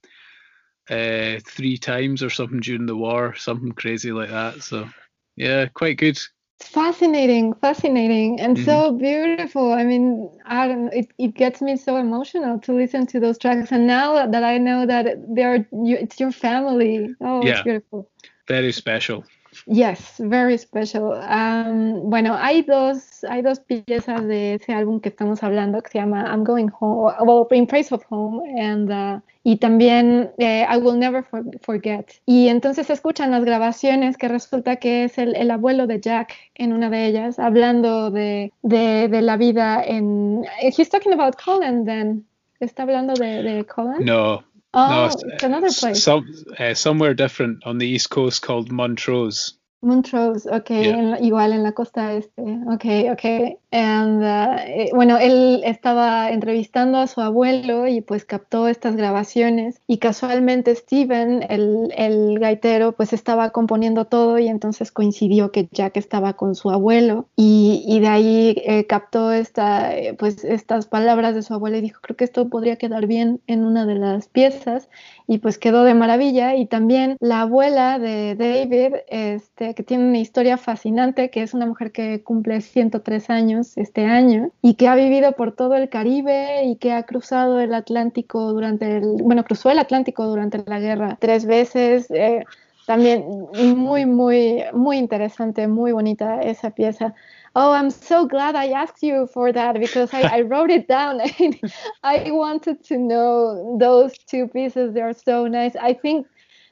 uh 0.90 1.40
three 1.46 1.78
times 1.78 2.24
or 2.24 2.30
something 2.30 2.60
during 2.60 2.86
the 2.86 2.96
war 2.96 3.36
something 3.36 3.72
crazy 3.72 4.12
like 4.12 4.30
that. 4.30 4.62
So 4.62 4.88
yeah 5.36 5.68
quite 5.68 5.98
good 5.98 6.20
fascinating, 6.60 7.54
fascinating, 7.54 8.40
and 8.40 8.58
so 8.58 8.92
Mm-hmm. 8.92 8.98
beautiful. 8.98 9.72
I 9.74 9.84
mean, 9.84 10.30
I 10.46 10.68
don't. 10.68 10.94
It, 10.94 11.08
it 11.18 11.34
gets 11.36 11.62
me 11.62 11.76
so 11.78 11.96
emotional 11.98 12.60
to 12.60 12.74
listen 12.74 13.06
to 13.08 13.20
those 13.20 13.38
tracks, 13.38 13.72
and 13.72 13.88
now 13.88 14.26
that 14.28 14.44
I 14.44 14.58
know 14.58 14.86
that 14.86 15.08
they're 15.36 15.68
you, 15.72 15.98
it's 15.98 16.20
your 16.20 16.32
family. 16.32 17.16
Oh, 17.22 17.46
Yeah. 17.46 17.60
it's 17.60 17.62
beautiful. 17.62 18.10
very 18.48 18.72
special 18.72 19.26
Yes, 19.66 20.16
very 20.20 20.58
special. 20.58 21.14
Um, 21.14 22.10
bueno, 22.10 22.36
hay 22.40 22.62
dos, 22.62 23.24
hay 23.30 23.42
dos 23.42 23.60
piezas 23.60 24.26
de 24.28 24.56
ese 24.56 24.74
álbum 24.74 25.00
que 25.00 25.10
estamos 25.10 25.44
hablando 25.44 25.82
que 25.82 25.90
se 25.92 26.00
llama 26.00 26.24
I'm 26.30 26.44
Going 26.44 26.70
Home, 26.80 27.14
well, 27.22 27.48
In 27.52 27.68
Praise 27.68 27.92
of 27.94 28.04
Home, 28.10 28.42
and, 28.62 28.92
uh, 28.92 29.22
y 29.44 29.58
también 29.58 30.32
eh, 30.38 30.66
I 30.70 30.78
Will 30.78 31.00
Never 31.00 31.24
For- 31.24 31.44
Forget. 31.62 32.12
Y 32.26 32.50
entonces 32.50 32.90
escuchan 32.90 33.32
las 33.32 33.44
grabaciones 33.46 34.18
que 34.18 34.28
resulta 34.28 34.76
que 34.76 35.06
es 35.06 35.18
el, 35.18 35.36
el 35.36 35.50
abuelo 35.52 35.88
de 35.88 36.00
Jack 36.00 36.34
en 36.56 36.74
una 36.74 36.90
de 36.90 37.06
ellas, 37.06 37.40
hablando 37.40 38.12
de, 38.12 38.52
de, 38.62 39.08
de 39.08 39.22
la 39.22 39.38
vida 39.38 39.84
en... 39.84 40.44
He's 40.62 40.90
talking 40.90 41.14
about 41.14 41.36
Colin 41.44 41.86
then. 41.86 42.26
¿Está 42.60 42.84
hablando 42.84 43.14
de 43.14 43.66
Colin? 43.74 44.04
no 44.06 44.44
Oh, 44.74 44.90
no 44.90 45.06
it's 45.06 45.44
another 45.44 45.72
place. 45.72 46.04
some 46.04 46.28
uh, 46.60 46.74
somewhere 46.74 47.14
different 47.14 47.66
on 47.66 47.78
the 47.78 47.88
east 47.88 48.10
coast 48.10 48.42
called 48.42 48.72
Montrose 48.72 49.57
Montrose, 49.80 50.50
ok, 50.50 50.70
Yeah. 50.72 50.98
en 51.00 51.12
la- 51.12 51.20
igual 51.22 51.54
en 51.54 51.62
la 51.62 51.72
costa 51.74 52.14
este, 52.14 52.42
ok, 52.42 53.12
ok. 53.14 53.60
And, 53.72 54.24
uh, 54.24 54.58
eh, 54.66 54.90
bueno, 54.94 55.18
él 55.20 55.62
estaba 55.66 56.32
entrevistando 56.32 56.98
a 56.98 57.06
su 57.06 57.22
abuelo 57.22 57.88
y 57.88 58.02
pues 58.02 58.26
captó 58.26 58.68
estas 58.68 58.96
grabaciones 58.96 59.82
y 59.86 60.00
casualmente 60.00 60.74
Steven, 60.74 61.46
el, 61.50 61.94
el 61.96 62.40
gaitero, 62.40 62.94
pues 62.94 63.14
estaba 63.14 63.52
componiendo 63.52 64.06
todo 64.06 64.40
y 64.40 64.48
entonces 64.48 64.92
coincidió 64.92 65.52
que 65.52 65.70
Jack 65.72 65.98
estaba 65.98 66.34
con 66.34 66.56
su 66.56 66.72
abuelo 66.72 67.28
y, 67.36 67.84
y 67.88 68.00
de 68.00 68.08
ahí 68.08 68.56
eh, 68.66 68.88
captó 68.88 69.32
esta, 69.32 69.96
eh, 69.96 70.16
pues 70.16 70.44
estas 70.44 70.88
palabras 70.88 71.36
de 71.36 71.44
su 71.44 71.54
abuelo 71.54 71.78
y 71.78 71.82
dijo, 71.82 72.02
creo 72.02 72.18
que 72.18 72.24
esto 72.24 72.50
podría 72.50 72.78
quedar 72.78 73.06
bien 73.06 73.42
en 73.46 73.64
una 73.64 73.86
de 73.86 73.96
las 73.96 74.28
piezas 74.28 74.90
y 75.28 75.40
pues 75.40 75.58
quedó 75.58 75.84
de 75.84 75.94
maravilla. 75.94 76.56
Y 76.56 76.66
también 76.66 77.18
la 77.20 77.42
abuela 77.42 78.00
de 78.00 78.36
David 78.36 78.96
este 79.08 79.76
que 79.76 79.84
tiene 79.84 80.08
una 80.08 80.20
historia 80.20 80.58
fascinante 80.58 81.30
que 81.30 81.44
es 81.44 81.54
una 81.54 81.66
mujer 81.66 81.92
que 81.92 82.24
cumple 82.24 82.62
103 82.62 83.30
años 83.30 83.78
este 83.78 84.06
año 84.06 84.52
y 84.62 84.76
que 84.76 84.88
ha 84.88 84.96
vivido 84.96 85.34
por 85.34 85.52
todo 85.54 85.76
el 85.76 85.90
Caribe 85.90 86.66
y 86.66 86.78
que 86.78 86.94
ha 86.94 87.04
cruzado 87.04 87.60
el 87.60 87.74
Atlántico 87.74 88.54
durante 88.54 88.98
el 88.98 89.22
bueno 89.24 89.44
cruzó 89.44 89.70
el 89.70 89.80
Atlántico 89.80 90.26
durante 90.26 90.64
la 90.66 90.80
guerra 90.80 91.18
tres 91.20 91.46
veces 91.46 92.10
eh, 92.12 92.46
también 92.88 93.26
muy 93.54 94.06
muy 94.08 94.66
muy 94.74 94.98
interesante 94.98 95.68
muy 95.68 95.94
bonita 95.94 96.42
esa 96.42 96.72
pieza 96.72 97.16
Oh, 97.56 97.72
I'm 97.74 97.92
so 97.92 98.28
glad 98.28 98.56
I 98.56 98.70
asked 98.72 99.04
you 99.04 99.28
for 99.28 99.52
that 99.54 99.80
because 99.80 100.14
I, 100.14 100.24
I 100.26 100.42
wrote 100.42 100.72
it 100.72 100.88
down. 100.88 101.22
I 102.04 102.32
wanted 102.32 102.84
to 102.86 102.98
know 103.00 103.78
those 103.80 104.20
two 104.20 104.48
pieces. 104.48 104.94
They're 104.94 105.14
so 105.14 105.48
nice. 105.48 105.76
I 105.76 105.94
think 105.94 106.28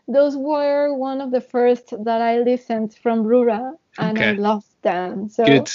those 0.08 0.38
were 0.38 0.94
one 0.96 1.22
of 1.22 1.32
the 1.32 1.42
first 1.42 1.94
that 2.06 2.22
I 2.22 2.40
listened 2.40 2.96
from 3.02 3.24
Rura 3.26 3.74
and 3.98 4.20
I 4.20 4.32
Okay. 4.32 4.38
loved 4.38 4.68
them. 4.86 5.28
So 5.30 5.44
Good. 5.44 5.70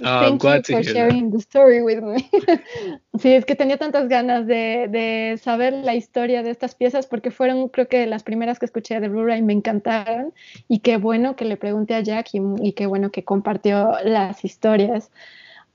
Thank 0.00 0.40
glad 0.40 0.56
you 0.56 0.62
to 0.64 0.72
for 0.72 0.80
hear 0.82 0.94
that. 0.94 1.12
sharing 1.12 1.30
the 1.30 1.40
story 1.40 1.82
with 1.82 2.02
me. 2.02 2.28
sí, 3.18 3.32
es 3.32 3.44
que 3.44 3.54
tenía 3.54 3.78
tantas 3.78 4.08
ganas 4.08 4.46
de, 4.46 4.88
de 4.88 5.38
saber 5.38 5.72
la 5.72 5.94
historia 5.94 6.42
de 6.42 6.50
estas 6.50 6.74
piezas 6.74 7.06
porque 7.06 7.30
fueron 7.30 7.68
creo 7.68 7.86
que 7.88 8.06
las 8.06 8.22
primeras 8.24 8.58
que 8.58 8.66
escuché 8.66 8.98
de 9.00 9.08
Rura 9.08 9.36
y 9.36 9.42
me 9.42 9.52
encantaron 9.52 10.32
y 10.68 10.80
qué 10.80 10.96
bueno 10.96 11.36
que 11.36 11.44
le 11.44 11.56
pregunté 11.56 11.94
a 11.94 12.00
Jack 12.00 12.30
y, 12.32 12.40
y 12.62 12.72
qué 12.72 12.86
bueno 12.86 13.10
que 13.10 13.22
compartió 13.22 13.92
las 14.02 14.44
historias. 14.44 15.10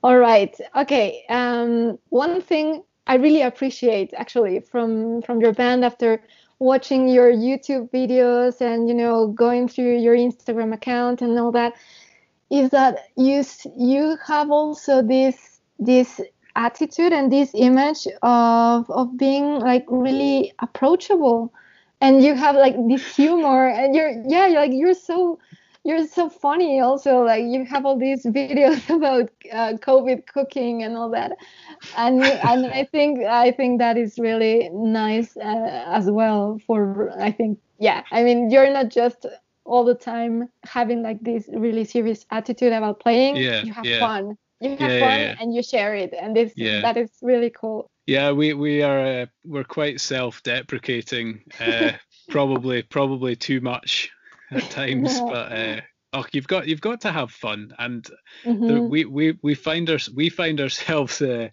All 0.02 0.18
right. 0.18 0.54
Okay. 0.74 1.24
Um, 1.28 1.98
one 2.10 2.42
thing 2.42 2.82
I 3.06 3.16
really 3.16 3.42
appreciate 3.42 4.12
actually 4.16 4.60
from 4.60 5.22
from 5.22 5.40
your 5.40 5.52
band 5.52 5.84
after 5.84 6.20
watching 6.58 7.08
your 7.08 7.32
YouTube 7.32 7.90
videos 7.90 8.60
and 8.60 8.88
you 8.88 8.94
know 8.94 9.28
going 9.28 9.68
through 9.68 9.98
your 9.98 10.14
Instagram 10.14 10.72
account 10.72 11.22
and 11.22 11.38
all 11.38 11.52
that 11.52 11.72
is 12.50 12.70
that 12.70 12.98
you 13.16 13.44
you 13.76 14.16
have 14.26 14.50
also 14.50 15.02
this 15.02 15.60
this 15.78 16.20
attitude 16.56 17.12
and 17.12 17.32
this 17.32 17.52
image 17.54 18.06
of 18.22 18.90
of 18.90 19.16
being 19.16 19.60
like 19.60 19.84
really 19.88 20.52
approachable. 20.58 21.52
And 22.02 22.24
you 22.24 22.34
have 22.34 22.56
like 22.56 22.74
this 22.88 23.14
humor 23.14 23.68
and 23.68 23.94
you're 23.94 24.10
yeah 24.26 24.46
you're 24.46 24.60
like 24.60 24.72
you're 24.72 24.94
so 24.94 25.38
you're 25.84 26.06
so 26.06 26.28
funny 26.28 26.80
also. 26.80 27.22
Like 27.22 27.44
you 27.44 27.64
have 27.66 27.86
all 27.86 27.98
these 27.98 28.24
videos 28.40 28.88
about 28.90 29.30
uh, 29.52 29.74
covid 29.78 30.26
cooking 30.26 30.82
and 30.82 30.96
all 30.96 31.10
that. 31.10 31.36
And 31.96 32.22
and 32.22 32.66
i 32.66 32.84
think 32.84 33.24
i 33.24 33.52
think 33.52 33.78
that 33.78 33.96
is 33.96 34.18
really 34.18 34.70
nice 34.72 35.36
uh, 35.36 35.84
as 35.86 36.10
well 36.10 36.60
for 36.66 37.12
i 37.18 37.30
think 37.30 37.58
yeah 37.78 38.02
i 38.12 38.22
mean 38.22 38.50
you're 38.50 38.70
not 38.72 38.88
just 38.88 39.26
all 39.70 39.84
the 39.84 39.94
time 39.94 40.48
having 40.64 41.02
like 41.02 41.20
this 41.22 41.48
really 41.52 41.84
serious 41.84 42.26
attitude 42.30 42.72
about 42.72 43.00
playing 43.00 43.36
yeah, 43.36 43.64
you 43.64 43.72
have 43.72 43.86
yeah. 43.86 43.98
fun 44.06 44.36
you 44.60 44.76
have 44.76 44.90
Yeah, 44.92 45.34
fun 45.34 45.36
and 45.40 45.54
you 45.54 45.62
share 45.62 45.94
it 45.94 46.12
and 46.20 46.36
this 46.36 46.52
that 46.82 46.96
is 46.96 47.10
really 47.22 47.50
cool 47.50 47.86
Yeah, 48.06 48.32
we 48.32 48.54
we 48.54 48.82
are 48.82 49.00
uh, 49.00 49.26
we're 49.44 49.64
quite 49.64 50.00
self-deprecating, 50.00 51.42
uh, 51.60 51.92
probably 52.28 52.82
probably 52.82 53.36
too 53.36 53.60
much 53.60 54.10
at 54.50 54.68
times. 54.70 55.22
But 55.28 55.52
uh, 55.52 55.80
oh, 56.12 56.26
you've 56.32 56.48
got 56.48 56.66
you've 56.66 56.80
got 56.80 57.00
to 57.02 57.12
have 57.12 57.30
fun, 57.30 57.72
and 57.78 58.04
the, 58.66 58.82
Mhm. 58.82 58.90
we 58.90 59.04
we 59.04 59.38
we 59.42 59.54
find 59.54 59.88
our 59.90 59.98
we 60.16 60.28
find 60.28 60.60
ourselves. 60.60 61.22
Uh, 61.22 61.48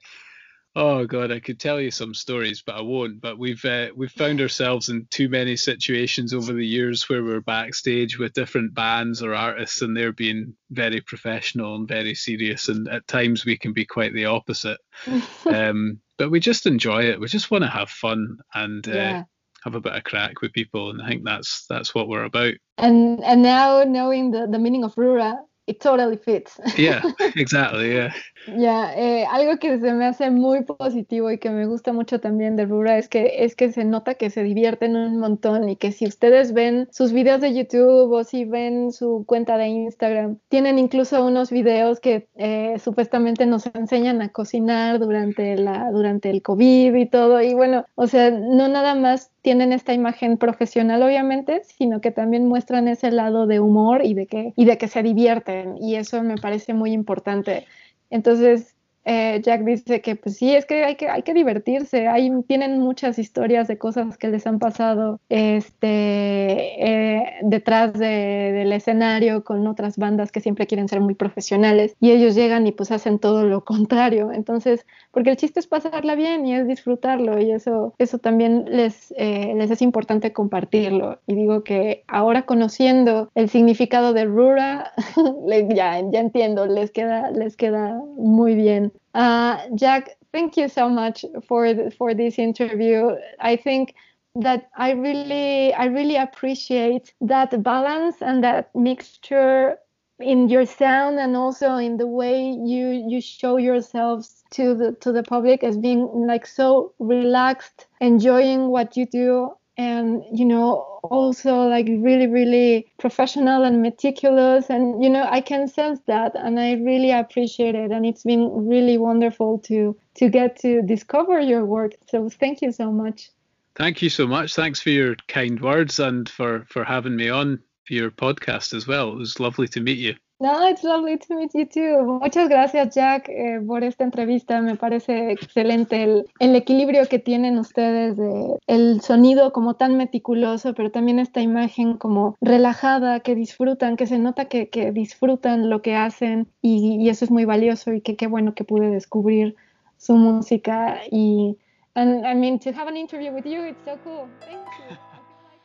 oh 0.78 1.06
God, 1.06 1.32
I 1.32 1.40
could 1.40 1.60
tell 1.60 1.82
you 1.82 1.90
some 1.90 2.14
stories, 2.14 2.62
but 2.62 2.76
I 2.76 2.82
won't. 2.82 3.20
But 3.20 3.40
we've 3.40 3.64
uh, 3.66 3.88
we've 3.96 4.12
found 4.12 4.40
ourselves 4.40 4.90
in 4.90 5.08
too 5.10 5.28
many 5.28 5.56
situations 5.56 6.34
over 6.34 6.54
the 6.54 6.66
years 6.66 7.10
where 7.10 7.24
we're 7.24 7.42
backstage 7.42 8.20
with 8.20 8.34
different 8.34 8.74
bands 8.74 9.24
or 9.24 9.34
artists, 9.34 9.82
and 9.82 9.98
they're 9.98 10.14
being 10.14 10.54
very 10.70 11.02
professional 11.02 11.76
and 11.76 11.88
very 11.88 12.14
serious, 12.14 12.70
and 12.70 12.88
at 12.88 13.08
times 13.08 13.44
we 13.44 13.58
can 13.58 13.74
be 13.74 13.86
quite 13.86 14.14
the 14.14 14.26
opposite 14.26 14.80
um, 15.46 16.00
but 16.18 16.30
we 16.30 16.40
just 16.40 16.66
enjoy 16.66 17.04
it. 17.04 17.20
We 17.20 17.28
just 17.28 17.52
want 17.52 17.64
to 17.64 17.70
have 17.70 17.90
fun 17.90 18.38
and 18.54 18.88
uh, 18.88 18.92
yeah 18.92 19.24
have 19.64 19.76
a 19.76 19.82
bit 19.82 19.96
of 19.96 20.04
crack 20.04 20.42
with 20.42 20.54
people, 20.54 20.92
and 20.92 21.02
I 21.02 21.10
think 21.10 21.26
that's 21.26 21.66
that's 21.68 21.94
what 21.94 22.08
we're 22.08 22.24
about. 22.24 22.54
and 22.78 23.24
and 23.24 23.42
now 23.42 23.84
knowing 23.84 24.32
the, 24.32 24.48
the 24.48 24.60
meaning 24.60 24.84
of 24.84 24.96
rura 24.96 25.38
it 25.68 25.80
totally 25.80 26.18
fits 26.18 26.60
Yeah, 26.78 27.02
exactly. 27.36 27.94
Yeah, 27.94 28.12
Ya, 28.56 28.94
eh, 28.96 29.26
algo 29.30 29.58
que 29.60 29.78
se 29.78 29.94
me 29.94 30.06
hace 30.06 30.32
muy 30.32 30.64
positivo 30.64 31.30
y 31.32 31.38
que 31.38 31.50
me 31.50 31.66
gusta 31.66 31.92
mucho 31.92 32.20
también 32.22 32.56
de 32.56 32.66
Rura 32.66 32.98
es 32.98 33.10
que 33.10 33.44
es 33.44 33.56
que 33.56 33.72
se 33.72 33.84
nota 33.84 34.16
que 34.16 34.30
se 34.30 34.44
divierten 34.44 34.96
un 34.96 35.20
montón 35.20 35.68
y 35.68 35.76
que 35.76 35.92
si 35.92 36.08
ustedes 36.08 36.54
ven 36.54 36.88
sus 36.92 37.12
videos 37.12 37.42
de 37.42 37.54
YouTube 37.54 38.12
o 38.12 38.24
si 38.24 38.46
ven 38.46 38.92
su 38.94 39.26
cuenta 39.28 39.58
de 39.58 39.68
Instagram, 39.68 40.40
tienen 40.48 40.80
incluso 40.80 41.26
unos 41.26 41.52
videos 41.52 42.00
que 42.00 42.30
eh, 42.36 42.76
supuestamente 42.80 43.46
nos 43.46 43.66
enseñan 43.74 44.22
a 44.22 44.30
cocinar 44.30 45.00
durante 45.00 45.58
la 45.58 45.92
durante 45.92 46.30
el 46.30 46.42
COVID 46.42 46.96
y 46.96 47.06
todo. 47.08 47.42
Y 47.42 47.54
bueno, 47.54 47.86
o 47.96 48.08
sea, 48.08 48.32
no 48.32 48.70
nada 48.70 48.96
más 48.96 49.32
tienen 49.42 49.74
esta 49.74 49.94
imagen 49.94 50.38
profesional 50.38 51.04
obviamente, 51.04 51.62
sino 51.66 52.02
que 52.02 52.12
también 52.12 52.48
muestran 52.48 52.88
ese 52.88 53.12
lado 53.12 53.46
de 53.48 53.60
humor 53.60 54.06
y 54.06 54.14
de 54.14 54.28
que 54.28 54.54
y 54.56 54.66
de 54.66 54.78
que 54.78 54.88
se 54.88 55.04
divierten 55.04 55.57
y 55.80 55.96
eso 55.96 56.24
me 56.24 56.38
parece 56.38 56.74
muy 56.74 56.92
importante. 56.94 57.68
Entonces, 58.10 58.77
eh, 59.08 59.42
Jack 59.44 59.64
dice 59.64 60.02
que 60.02 60.16
pues 60.16 60.38
sí, 60.38 60.54
es 60.56 60.66
que 60.66 60.84
hay 60.84 60.96
que, 60.96 61.08
hay 61.10 61.24
que 61.24 61.34
divertirse, 61.34 62.08
hay, 62.08 62.32
tienen 62.48 62.80
muchas 62.80 63.18
historias 63.20 63.68
de 63.68 63.78
cosas 63.78 64.18
que 64.18 64.28
les 64.28 64.46
han 64.48 64.60
pasado 64.60 65.20
este, 65.30 67.18
eh, 67.20 67.24
detrás 67.44 67.94
de- 67.94 68.52
del 68.54 68.72
escenario 68.74 69.44
con 69.44 69.66
otras 69.68 69.98
bandas 69.98 70.32
que 70.32 70.42
siempre 70.42 70.68
quieren 70.68 70.88
ser 70.88 71.00
muy 71.02 71.16
profesionales 71.16 71.96
y 72.00 72.12
ellos 72.12 72.36
llegan 72.36 72.68
y 72.68 72.72
pues 72.72 72.92
hacen 72.92 73.20
todo 73.20 73.44
lo 73.46 73.64
contrario. 73.66 74.32
Entonces, 74.32 74.86
porque 75.12 75.30
el 75.32 75.38
chiste 75.38 75.60
es 75.60 75.68
pasarla 75.68 76.16
bien 76.16 76.46
y 76.46 76.56
es 76.56 76.68
disfrutarlo 76.68 77.40
y 77.40 77.52
eso, 77.52 77.94
eso 77.98 78.20
también 78.20 78.66
les, 78.70 79.14
eh, 79.18 79.54
les 79.56 79.72
es 79.72 79.82
importante 79.82 80.34
compartirlo. 80.34 81.20
Y 81.28 81.36
digo 81.36 81.64
que 81.64 82.04
ahora 82.08 82.44
conociendo 82.46 83.30
el 83.36 83.50
significado 83.50 84.14
de 84.14 84.26
Rura, 84.26 84.92
ya, 85.70 86.02
ya 86.12 86.20
entiendo, 86.20 86.66
les 86.68 86.92
queda, 86.92 87.32
les 87.32 87.56
queda 87.58 88.02
muy 88.18 88.56
bien. 88.56 88.92
Uh, 89.14 89.68
Jack, 89.76 90.10
thank 90.32 90.58
you 90.58 90.68
so 90.68 90.90
much 90.90 91.26
for 91.48 91.90
for 91.92 92.14
this 92.14 92.38
interview. 92.38 93.16
I 93.40 93.56
think 93.56 93.96
that 94.36 94.70
I 94.78 94.92
really 94.92 95.74
I 95.74 95.86
really 95.86 96.16
appreciate 96.16 97.14
that 97.22 97.64
balance 97.64 98.22
and 98.22 98.44
that 98.44 98.74
mixture 98.76 99.78
in 100.20 100.50
your 100.50 100.66
sound 100.66 101.20
and 101.20 101.36
also 101.36 101.76
in 101.76 101.98
the 101.98 102.08
way 102.08 102.50
you 102.50 102.90
you 103.08 103.22
show 103.22 103.58
yourselves 103.58 104.44
to 104.52 104.74
the 104.76 104.92
to 105.02 105.12
the 105.12 105.24
public 105.24 105.64
as 105.64 105.78
being 105.78 106.08
like 106.28 106.46
so 106.46 106.94
relaxed 107.00 107.88
enjoying 108.02 108.70
what 108.70 108.98
you 108.98 109.06
do 109.06 109.52
and 109.78 110.24
you 110.32 110.46
know 110.46 111.00
also 111.04 111.68
like 111.68 111.88
really 111.88 112.28
really 112.28 112.92
professional 112.98 113.64
and 113.64 113.82
meticulous 113.82 114.70
and 114.70 115.04
you 115.04 115.10
know 115.10 115.28
i 115.30 115.40
can 115.40 115.68
sense 115.68 116.00
that 116.08 116.36
and 116.36 116.60
i 116.60 116.74
really 116.74 117.12
appreciate 117.12 117.76
it 117.76 117.92
and 117.92 118.06
it's 118.06 118.24
been 118.24 118.68
really 118.68 118.98
wonderful 118.98 119.60
to 119.60 119.96
to 120.16 120.30
get 120.30 120.58
to 120.60 120.82
discover 120.82 121.40
your 121.40 121.64
work 121.66 121.94
so 122.10 122.30
thank 122.30 122.62
you 122.62 122.72
so 122.72 122.92
much 122.92 123.30
thank 123.78 124.02
you 124.02 124.10
so 124.10 124.28
much. 124.28 124.56
Thanks 124.56 124.82
for 124.82 124.90
your 124.90 125.16
kind 125.28 125.62
words 125.62 126.00
and 126.00 126.28
for 126.28 126.66
for 126.68 126.84
having 126.84 127.16
me 127.16 127.30
on 127.30 127.62
your 127.90 128.12
podcast 128.12 128.74
as 128.74 128.88
well. 128.88 129.12
It 129.12 129.18
was 129.18 129.40
lovely 129.40 129.68
to 129.70 129.80
meet 129.80 130.00
you. 130.00 130.16
No, 130.40 130.68
it's 130.68 130.84
lovely 130.84 131.18
to 131.18 131.36
meet 131.36 131.52
you 131.56 131.66
too. 131.66 132.20
Muchas 132.22 132.48
gracias, 132.48 132.94
Jack, 132.94 133.28
eh, 133.28 133.60
por 133.66 133.84
esta 133.84 134.04
entrevista. 134.04 134.62
Me 134.62 134.76
parece 134.76 135.32
excelente 135.32 136.04
el, 136.04 136.28
el 136.40 136.56
equilibrio 136.56 137.08
que 137.08 137.18
tienen 137.18 137.58
ustedes 137.58 138.18
de 138.18 138.60
el 138.68 139.02
sonido 139.02 139.52
como 139.52 139.74
tan 139.74 139.98
meticuloso, 139.98 140.76
pero 140.76 140.92
también 140.92 141.18
esta 141.18 141.42
imagen 141.42 141.98
como 141.98 142.36
relajada, 142.40 143.22
que 143.22 143.34
disfrutan, 143.34 143.98
que 143.98 144.06
se 144.06 144.20
nota 144.20 144.46
que, 144.46 144.70
que 144.70 144.92
disfrutan 144.92 145.72
lo 145.72 145.82
que 145.82 145.96
hacen 145.96 146.48
y, 146.62 146.98
y 147.02 147.10
eso 147.10 147.26
es 147.26 147.32
muy 147.32 147.46
valioso 147.46 147.92
y 147.94 148.02
que 148.02 148.16
qué 148.16 148.28
bueno 148.28 148.54
que 148.54 148.64
pude 148.64 148.92
descubrir 148.92 149.56
su 149.98 150.16
música 150.16 151.00
y 151.10 151.58
and 151.96 152.24
I 152.26 152.36
mean 152.36 152.60
to 152.60 152.70
have 152.70 152.88
an 152.88 152.96
interview 152.96 153.32
with 153.32 153.46
you, 153.46 153.64
it's 153.64 153.84
so 153.84 153.98
cool. 154.04 154.28
Thank 154.42 154.68
you. 154.90 154.98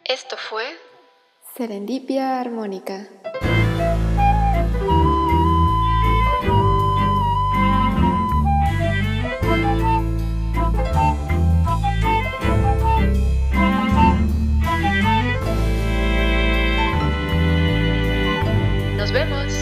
Esto 0.05 0.37
fue 0.37 0.65
Serendipia 1.55 2.41
Armónica. 2.41 3.07
vemos. 19.13 19.53